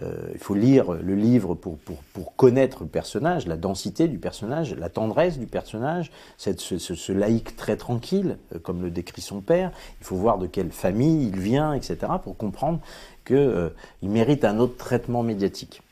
il 0.00 0.38
faut 0.38 0.54
lire 0.54 0.92
le 0.92 1.16
livre 1.16 1.56
pour, 1.56 1.76
pour, 1.78 1.96
pour, 2.12 2.36
connaître 2.36 2.84
le 2.84 2.88
personnage, 2.88 3.48
la 3.48 3.56
densité 3.56 4.06
du 4.06 4.18
personnage, 4.18 4.76
la 4.76 4.88
tendresse 4.88 5.40
du 5.40 5.46
personnage, 5.46 6.12
cette, 6.36 6.60
ce, 6.60 6.78
ce, 6.78 7.12
laïc 7.12 7.56
très 7.56 7.76
tranquille, 7.76 8.38
comme 8.62 8.80
le 8.80 8.90
décrit 8.90 9.22
son 9.22 9.40
père. 9.40 9.72
Il 10.00 10.06
faut 10.06 10.14
voir 10.14 10.38
de 10.38 10.46
quelle 10.46 10.70
famille 10.70 11.26
il 11.26 11.40
vient, 11.40 11.72
etc. 11.72 11.96
pour 12.22 12.36
comprendre 12.36 12.78
qu'il 13.26 13.72
il 14.02 14.08
mérite 14.08 14.44
un 14.44 14.60
autre 14.60 14.76
traitement 14.76 15.24
médiatique. 15.24 15.82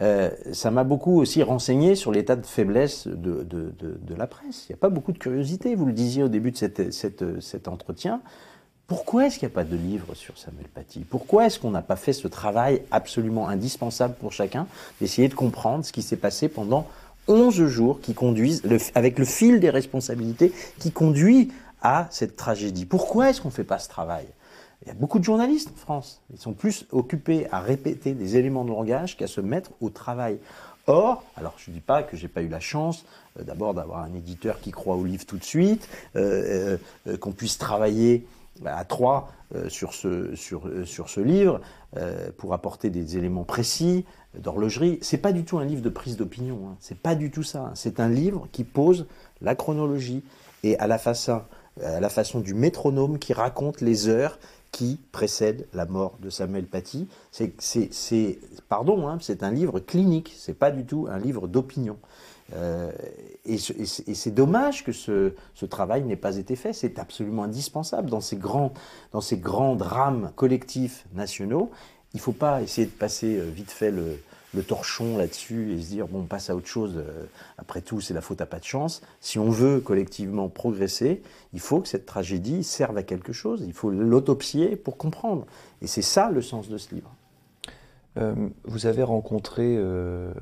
Euh, 0.00 0.30
ça 0.52 0.70
m'a 0.70 0.82
beaucoup 0.82 1.20
aussi 1.20 1.42
renseigné 1.42 1.94
sur 1.94 2.10
l'état 2.10 2.34
de 2.34 2.46
faiblesse 2.46 3.06
de, 3.06 3.44
de, 3.44 3.72
de, 3.78 3.98
de 4.00 4.14
la 4.14 4.26
presse. 4.26 4.66
Il 4.68 4.72
n'y 4.72 4.74
a 4.74 4.78
pas 4.78 4.88
beaucoup 4.88 5.12
de 5.12 5.18
curiosité, 5.18 5.74
vous 5.74 5.86
le 5.86 5.92
disiez 5.92 6.22
au 6.22 6.28
début 6.28 6.50
de 6.50 6.90
cet 6.90 7.68
entretien. 7.68 8.20
Pourquoi 8.86 9.26
est-ce 9.26 9.38
qu'il 9.38 9.48
n'y 9.48 9.52
a 9.52 9.54
pas 9.54 9.64
de 9.64 9.76
livre 9.76 10.14
sur 10.14 10.36
Samuel 10.36 10.66
Paty? 10.66 11.06
Pourquoi 11.08 11.46
est-ce 11.46 11.58
qu'on 11.58 11.70
n'a 11.70 11.80
pas 11.80 11.96
fait 11.96 12.12
ce 12.12 12.28
travail 12.28 12.82
absolument 12.90 13.48
indispensable 13.48 14.14
pour 14.20 14.32
chacun 14.32 14.66
d'essayer 15.00 15.28
de 15.28 15.34
comprendre 15.34 15.84
ce 15.84 15.92
qui 15.92 16.02
s'est 16.02 16.16
passé 16.16 16.48
pendant 16.48 16.86
11 17.26 17.66
jours 17.66 18.00
qui 18.02 18.12
conduisent, 18.12 18.62
avec 18.94 19.18
le 19.18 19.24
fil 19.24 19.58
des 19.58 19.70
responsabilités 19.70 20.52
qui 20.78 20.90
conduit 20.90 21.50
à 21.80 22.08
cette 22.10 22.36
tragédie? 22.36 22.84
Pourquoi 22.84 23.30
est-ce 23.30 23.40
qu'on 23.40 23.48
ne 23.48 23.54
fait 23.54 23.64
pas 23.64 23.78
ce 23.78 23.88
travail? 23.88 24.26
Il 24.84 24.88
y 24.88 24.90
a 24.90 24.94
beaucoup 24.94 25.18
de 25.18 25.24
journalistes 25.24 25.70
en 25.72 25.76
France. 25.76 26.20
Ils 26.32 26.38
sont 26.38 26.52
plus 26.52 26.86
occupés 26.92 27.46
à 27.50 27.60
répéter 27.60 28.12
des 28.12 28.36
éléments 28.36 28.64
de 28.64 28.70
langage 28.70 29.16
qu'à 29.16 29.26
se 29.26 29.40
mettre 29.40 29.70
au 29.80 29.88
travail. 29.88 30.38
Or, 30.86 31.24
alors 31.36 31.54
je 31.56 31.70
ne 31.70 31.74
dis 31.74 31.80
pas 31.80 32.02
que 32.02 32.16
j'ai 32.16 32.28
pas 32.28 32.42
eu 32.42 32.48
la 32.48 32.60
chance 32.60 33.06
euh, 33.38 33.42
d'abord 33.42 33.72
d'avoir 33.72 34.00
un 34.00 34.14
éditeur 34.14 34.60
qui 34.60 34.70
croit 34.70 34.96
au 34.96 35.04
livre 35.04 35.24
tout 35.24 35.38
de 35.38 35.44
suite, 35.44 35.88
euh, 36.16 36.76
euh, 37.06 37.16
qu'on 37.16 37.32
puisse 37.32 37.56
travailler 37.56 38.26
à 38.64 38.84
trois 38.84 39.32
sur, 39.68 39.94
ce, 39.94 40.36
sur, 40.36 40.70
sur 40.84 41.08
ce 41.08 41.20
livre 41.20 41.60
pour 42.38 42.54
apporter 42.54 42.88
des 42.88 43.16
éléments 43.16 43.42
précis 43.42 44.04
d'horlogerie. 44.38 44.98
C'est 45.02 45.18
pas 45.18 45.32
du 45.32 45.44
tout 45.44 45.58
un 45.58 45.64
livre 45.64 45.82
de 45.82 45.88
prise 45.88 46.16
d'opinion, 46.16 46.58
hein. 46.68 46.76
c'est 46.78 46.98
pas 46.98 47.16
du 47.16 47.32
tout 47.32 47.42
ça. 47.42 47.72
C'est 47.74 47.98
un 47.98 48.08
livre 48.08 48.46
qui 48.52 48.62
pose 48.62 49.06
la 49.40 49.56
chronologie 49.56 50.22
et 50.62 50.78
à 50.78 50.86
la 50.86 50.98
façon 50.98 52.40
du 52.40 52.54
métronome 52.54 53.18
qui 53.18 53.32
raconte 53.32 53.80
les 53.80 54.06
heures 54.06 54.38
qui 54.74 54.98
précède 55.12 55.68
la 55.72 55.86
mort 55.86 56.18
de 56.20 56.30
Samuel 56.30 56.66
Paty. 56.66 57.06
C'est, 57.30 58.40
pardon, 58.68 59.06
hein, 59.06 59.18
c'est 59.20 59.44
un 59.44 59.52
livre 59.52 59.78
clinique, 59.78 60.34
c'est 60.36 60.58
pas 60.58 60.72
du 60.72 60.84
tout 60.84 61.06
un 61.08 61.18
livre 61.20 61.46
d'opinion. 61.46 61.96
Euh, 62.56 62.90
et, 63.46 63.56
c'est 63.56 64.34
dommage 64.34 64.82
que 64.82 64.90
ce, 64.90 65.30
travail 65.70 66.02
n'ait 66.02 66.16
pas 66.16 66.38
été 66.38 66.56
fait. 66.56 66.72
C'est 66.72 66.98
absolument 66.98 67.44
indispensable 67.44 68.10
dans 68.10 68.20
ces 68.20 68.34
grands, 68.34 68.74
dans 69.12 69.20
ces 69.20 69.36
grands 69.36 69.76
drames 69.76 70.32
collectifs 70.34 71.06
nationaux. 71.14 71.70
Il 72.12 72.16
ne 72.16 72.22
faut 72.22 72.32
pas 72.32 72.60
essayer 72.60 72.88
de 72.88 72.92
passer 72.92 73.38
euh, 73.38 73.48
vite 73.48 73.70
fait 73.70 73.92
le, 73.92 74.18
le 74.54 74.62
torchon 74.62 75.16
là-dessus 75.16 75.72
et 75.72 75.82
se 75.82 75.88
dire 75.88 76.06
bon, 76.06 76.20
on 76.20 76.24
passe 76.24 76.50
à 76.50 76.56
autre 76.56 76.66
chose. 76.66 76.94
Euh, 76.96 77.24
après 77.58 77.80
tout, 77.80 78.00
c'est 78.00 78.14
la 78.14 78.20
faute 78.20 78.40
à 78.40 78.46
pas 78.46 78.58
de 78.58 78.64
chance. 78.64 79.02
Si 79.20 79.38
on 79.38 79.50
veut 79.50 79.80
collectivement 79.80 80.48
progresser, 80.48 81.22
il 81.52 81.60
faut 81.60 81.80
que 81.80 81.88
cette 81.88 82.06
tragédie 82.06 82.64
serve 82.64 82.96
à 82.96 83.02
quelque 83.02 83.32
chose. 83.32 83.62
Il 83.66 83.72
faut 83.72 83.90
l'autopsier 83.90 84.76
pour 84.76 84.96
comprendre. 84.96 85.46
Et 85.82 85.86
c'est 85.86 86.02
ça 86.02 86.30
le 86.30 86.42
sens 86.42 86.68
de 86.68 86.78
ce 86.78 86.94
livre. 86.94 87.14
Euh, 88.16 88.48
vous 88.62 88.86
avez 88.86 89.02
rencontré 89.02 89.74
euh, 89.76 90.32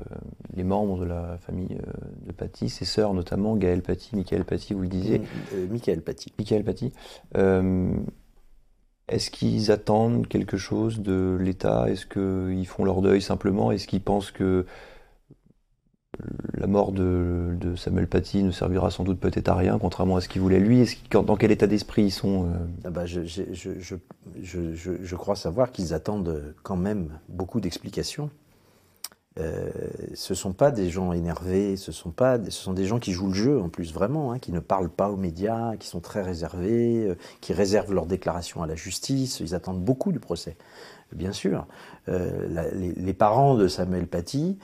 les 0.55 0.63
membres 0.63 0.99
de 0.99 1.07
la 1.07 1.39
famille 1.39 1.79
de 2.27 2.33
Paty, 2.33 2.69
ses 2.69 2.85
sœurs 2.85 3.15
notamment, 3.15 3.57
Gaël 3.57 3.81
Paty, 3.81 4.15
Michael 4.15 4.45
Paty, 4.45 4.75
vous 4.75 4.83
le 4.83 4.89
disiez. 4.89 5.23
Michael 5.71 6.03
Paty. 6.03 6.33
Michael 6.39 6.65
Paty. 6.65 6.93
Est-ce 9.13 9.31
qu'ils 9.31 9.71
attendent 9.71 10.27
quelque 10.27 10.57
chose 10.57 11.01
de 11.01 11.37
l'État? 11.39 11.91
Est-ce 11.91 12.07
qu'ils 12.07 12.67
font 12.67 12.85
leur 12.85 13.03
deuil 13.03 13.21
simplement? 13.21 13.71
Est-ce 13.71 13.87
qu'ils 13.87 14.01
pensent 14.01 14.31
que 14.31 14.65
la 16.55 16.67
mort 16.67 16.93
de, 16.93 17.75
Samuel 17.77 18.07
Paty 18.07 18.43
ne 18.43 18.51
servira 18.51 18.91
sans 18.91 19.05
doute 19.05 19.19
peut-être 19.19 19.49
à 19.49 19.55
rien, 19.55 19.79
contrairement 19.79 20.17
à 20.17 20.21
ce 20.21 20.29
qu'il 20.29 20.41
voulait 20.41 20.61
lui 20.61 20.81
Est-ce 20.81 20.97
Dans 21.11 21.37
quel 21.37 21.51
état 21.51 21.67
d'esprit 21.67 22.05
ils 22.05 22.11
sont 22.11 22.47
euh? 22.47 22.49
ah 22.85 22.91
bah, 22.91 23.07
je, 23.07 23.21
je, 23.25 25.17
crois 25.17 25.37
savoir 25.37 25.73
qu'ils 25.73 25.95
attendent 25.95 26.55
quand 26.63 26.77
même 26.77 27.19
beaucoup 27.29 27.61
d'explications. 27.61 28.31
Euh, 29.39 29.71
ce 30.15 30.35
sont 30.35 30.53
pas 30.53 30.71
des 30.71 30.91
gens 30.91 31.13
énervés, 31.13 31.77
ce 31.77 31.91
sont 31.91 32.11
pas, 32.11 32.39
ce 32.51 32.71
des 32.71 32.85
gens 32.85 32.99
qui 32.99 33.13
jouent 33.13 33.29
le 33.29 33.35
jeu 33.35 33.61
en 33.61 33.71
plus 33.71 33.93
vraiment, 33.93 34.33
hein, 34.33 34.39
qui 34.39 34.53
ne 34.53 34.61
parlent 34.61 34.91
pas 34.91 35.11
aux 35.11 35.17
médias, 35.17 35.77
qui 35.77 35.89
sont 35.89 36.01
très 36.01 36.23
réservés, 36.23 37.07
euh, 37.07 37.15
qui 37.41 37.55
réservent 37.55 37.95
leurs 37.95 38.07
déclarations 38.07 38.63
à 38.63 38.67
la 38.67 38.75
justice. 38.75 39.41
Ils 39.41 39.55
attendent 39.55 39.83
beaucoup 39.83 40.13
du 40.13 40.21
procès, 40.21 40.57
bien 41.13 41.33
sûr. 41.33 41.67
Euh, 42.09 42.73
les, 42.75 43.15
parents 43.15 43.55
de 43.55 43.69
Samuel 43.69 44.07
Paty 44.07 44.59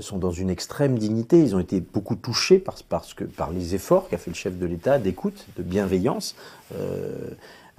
sont 0.00 0.18
dans 0.18 0.32
une 0.32 0.50
extrême 0.50 0.98
dignité. 0.98 1.40
Ils 1.40 1.54
ont 1.54 1.60
été 1.60 1.80
beaucoup 1.80 2.16
touchés 2.16 2.58
par, 2.58 2.74
parce 2.88 3.14
que, 3.14 3.22
par 3.22 3.52
les 3.52 3.76
efforts 3.76 4.08
qu'a 4.08 4.18
fait 4.18 4.32
le 4.32 4.34
chef 4.34 4.58
de 4.58 4.66
l'État 4.66 4.98
d'écoute, 4.98 5.46
de 5.56 5.62
bienveillance. 5.62 6.34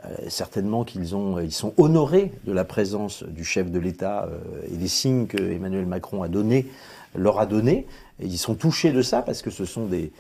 Euh, 0.06 0.16
certainement 0.30 0.84
qu'ils 0.84 1.16
ont, 1.16 1.40
ils 1.40 1.52
sont 1.52 1.74
honorés 1.78 2.32
de 2.46 2.52
la 2.52 2.66
présence 2.66 3.24
du 3.24 3.44
chef 3.44 3.70
de 3.70 3.78
l'État 3.78 4.24
euh, 4.24 4.40
et 4.74 4.76
des 4.76 4.88
signes 4.88 5.28
que 5.28 5.38
Emmanuel 5.38 5.86
Macron 5.86 6.24
a 6.24 6.28
donné, 6.28 6.66
leur 7.14 7.40
a 7.40 7.46
donné. 7.46 7.86
Et 8.20 8.26
ils 8.26 8.40
sont 8.40 8.56
touchés 8.56 8.92
de 8.92 9.04
ça 9.04 9.22
parce 9.22 9.44
que 9.44 9.52
ce 9.52 9.64
sont 9.64 9.86
des, 9.86 10.12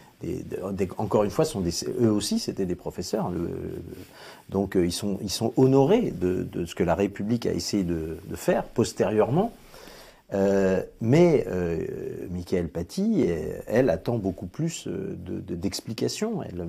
encore 0.98 1.24
une 1.24 1.32
fois, 1.32 1.46
sont 1.46 1.64
eux 2.00 2.12
aussi 2.12 2.38
c'était 2.38 2.68
des 2.68 2.76
professeurs. 2.76 3.32
donc 4.50 4.76
euh, 4.76 4.86
ils 4.86 4.92
sont, 4.92 5.18
ils 5.24 5.32
sont 5.32 5.52
honorés 5.58 6.12
de, 6.12 6.48
ce 6.66 6.76
que 6.76 6.84
la 6.84 6.94
République 6.94 7.48
a 7.48 7.52
essayé 7.52 7.84
de, 7.84 8.18
faire 8.36 8.66
postérieurement. 8.66 9.52
mais 10.32 11.46
euh, 11.48 11.80
Michael 12.30 12.68
Paty, 12.68 13.26
elle, 13.66 13.90
attend 13.90 14.20
beaucoup 14.20 14.48
plus 14.48 14.88
d'explications. 14.88 16.44
elle, 16.44 16.68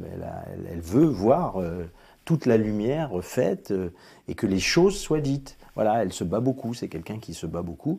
elle, 0.70 0.80
veut 0.80 1.04
voir 1.04 1.60
toute 2.24 2.46
la 2.46 2.56
lumière 2.56 3.10
faite 3.22 3.70
euh, 3.70 3.90
et 4.28 4.34
que 4.34 4.46
les 4.46 4.60
choses 4.60 4.98
soient 4.98 5.20
dites. 5.20 5.56
Voilà, 5.74 6.02
elle 6.02 6.12
se 6.12 6.24
bat 6.24 6.40
beaucoup, 6.40 6.74
c'est 6.74 6.88
quelqu'un 6.88 7.18
qui 7.18 7.32
se 7.32 7.46
bat 7.46 7.62
beaucoup, 7.62 7.98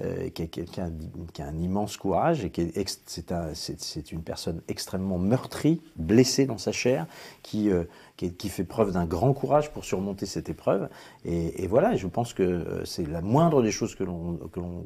euh, 0.00 0.28
qui, 0.30 0.42
a, 0.80 1.44
un 1.44 1.58
immense 1.58 1.96
courage 1.96 2.44
et 2.44 2.50
qui 2.50 2.62
est, 2.62 3.54
c'est, 3.54 4.10
une 4.10 4.22
personne 4.22 4.60
extrêmement 4.66 5.18
meurtrie, 5.18 5.80
blessée 5.96 6.46
dans 6.46 6.58
sa 6.58 6.72
chair, 6.72 7.06
qui, 7.42 7.70
euh, 7.70 7.84
qui, 8.16 8.48
fait 8.48 8.64
preuve 8.64 8.92
d'un 8.92 9.04
grand 9.04 9.32
courage 9.34 9.70
pour 9.70 9.84
surmonter 9.84 10.26
cette 10.26 10.48
épreuve. 10.48 10.88
Et, 11.24 11.66
voilà, 11.68 11.94
je 11.94 12.08
pense 12.08 12.34
que 12.34 12.82
c'est 12.84 13.06
la 13.06 13.20
moindre 13.20 13.62
des 13.62 13.70
choses 13.70 13.94
que 13.94 14.02
l'on, 14.02 14.38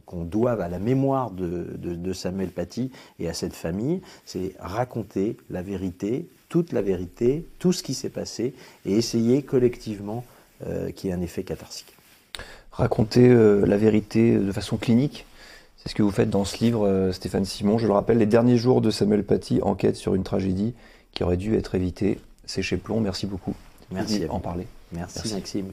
qu'on 0.04 0.24
doive 0.24 0.60
à 0.60 0.68
la 0.68 0.78
mémoire 0.78 1.30
de, 1.30 1.76
de 1.78 2.12
Samuel 2.12 2.50
Paty 2.50 2.90
et 3.18 3.28
à 3.28 3.32
cette 3.32 3.54
famille, 3.54 4.02
c'est 4.26 4.54
raconter 4.58 5.38
la 5.48 5.62
vérité, 5.62 6.28
toute 6.48 6.72
la 6.72 6.82
vérité, 6.82 7.46
tout 7.58 7.72
ce 7.72 7.82
qui 7.82 7.94
s'est 7.94 8.10
passé, 8.10 8.54
et 8.84 8.92
essayer 8.92 9.42
collectivement 9.42 10.24
euh, 10.66 10.90
qu'il 10.90 11.10
y 11.10 11.12
ait 11.12 11.16
un 11.16 11.20
effet 11.20 11.42
catharsique. 11.42 11.92
Raconter 12.72 13.28
euh, 13.28 13.64
la 13.66 13.76
vérité 13.76 14.36
de 14.36 14.52
façon 14.52 14.76
clinique, 14.76 15.26
c'est 15.76 15.88
ce 15.90 15.94
que 15.94 16.02
vous 16.02 16.10
faites 16.10 16.30
dans 16.30 16.44
ce 16.44 16.62
livre, 16.62 16.86
euh, 16.86 17.12
Stéphane 17.12 17.44
Simon. 17.44 17.78
Je 17.78 17.86
le 17.86 17.92
rappelle, 17.92 18.18
Les 18.18 18.26
derniers 18.26 18.58
jours 18.58 18.80
de 18.80 18.90
Samuel 18.90 19.24
Paty, 19.24 19.60
enquête 19.62 19.96
sur 19.96 20.14
une 20.14 20.24
tragédie 20.24 20.74
qui 21.12 21.24
aurait 21.24 21.36
dû 21.36 21.54
être 21.56 21.74
évitée. 21.74 22.18
C'est 22.44 22.62
chez 22.62 22.76
Plomb. 22.76 23.00
Merci 23.00 23.26
beaucoup. 23.26 23.54
Merci. 23.90 24.24
En 24.28 24.40
parler. 24.40 24.66
Merci, 24.92 25.18
Merci. 25.18 25.34
Maxime. 25.34 25.72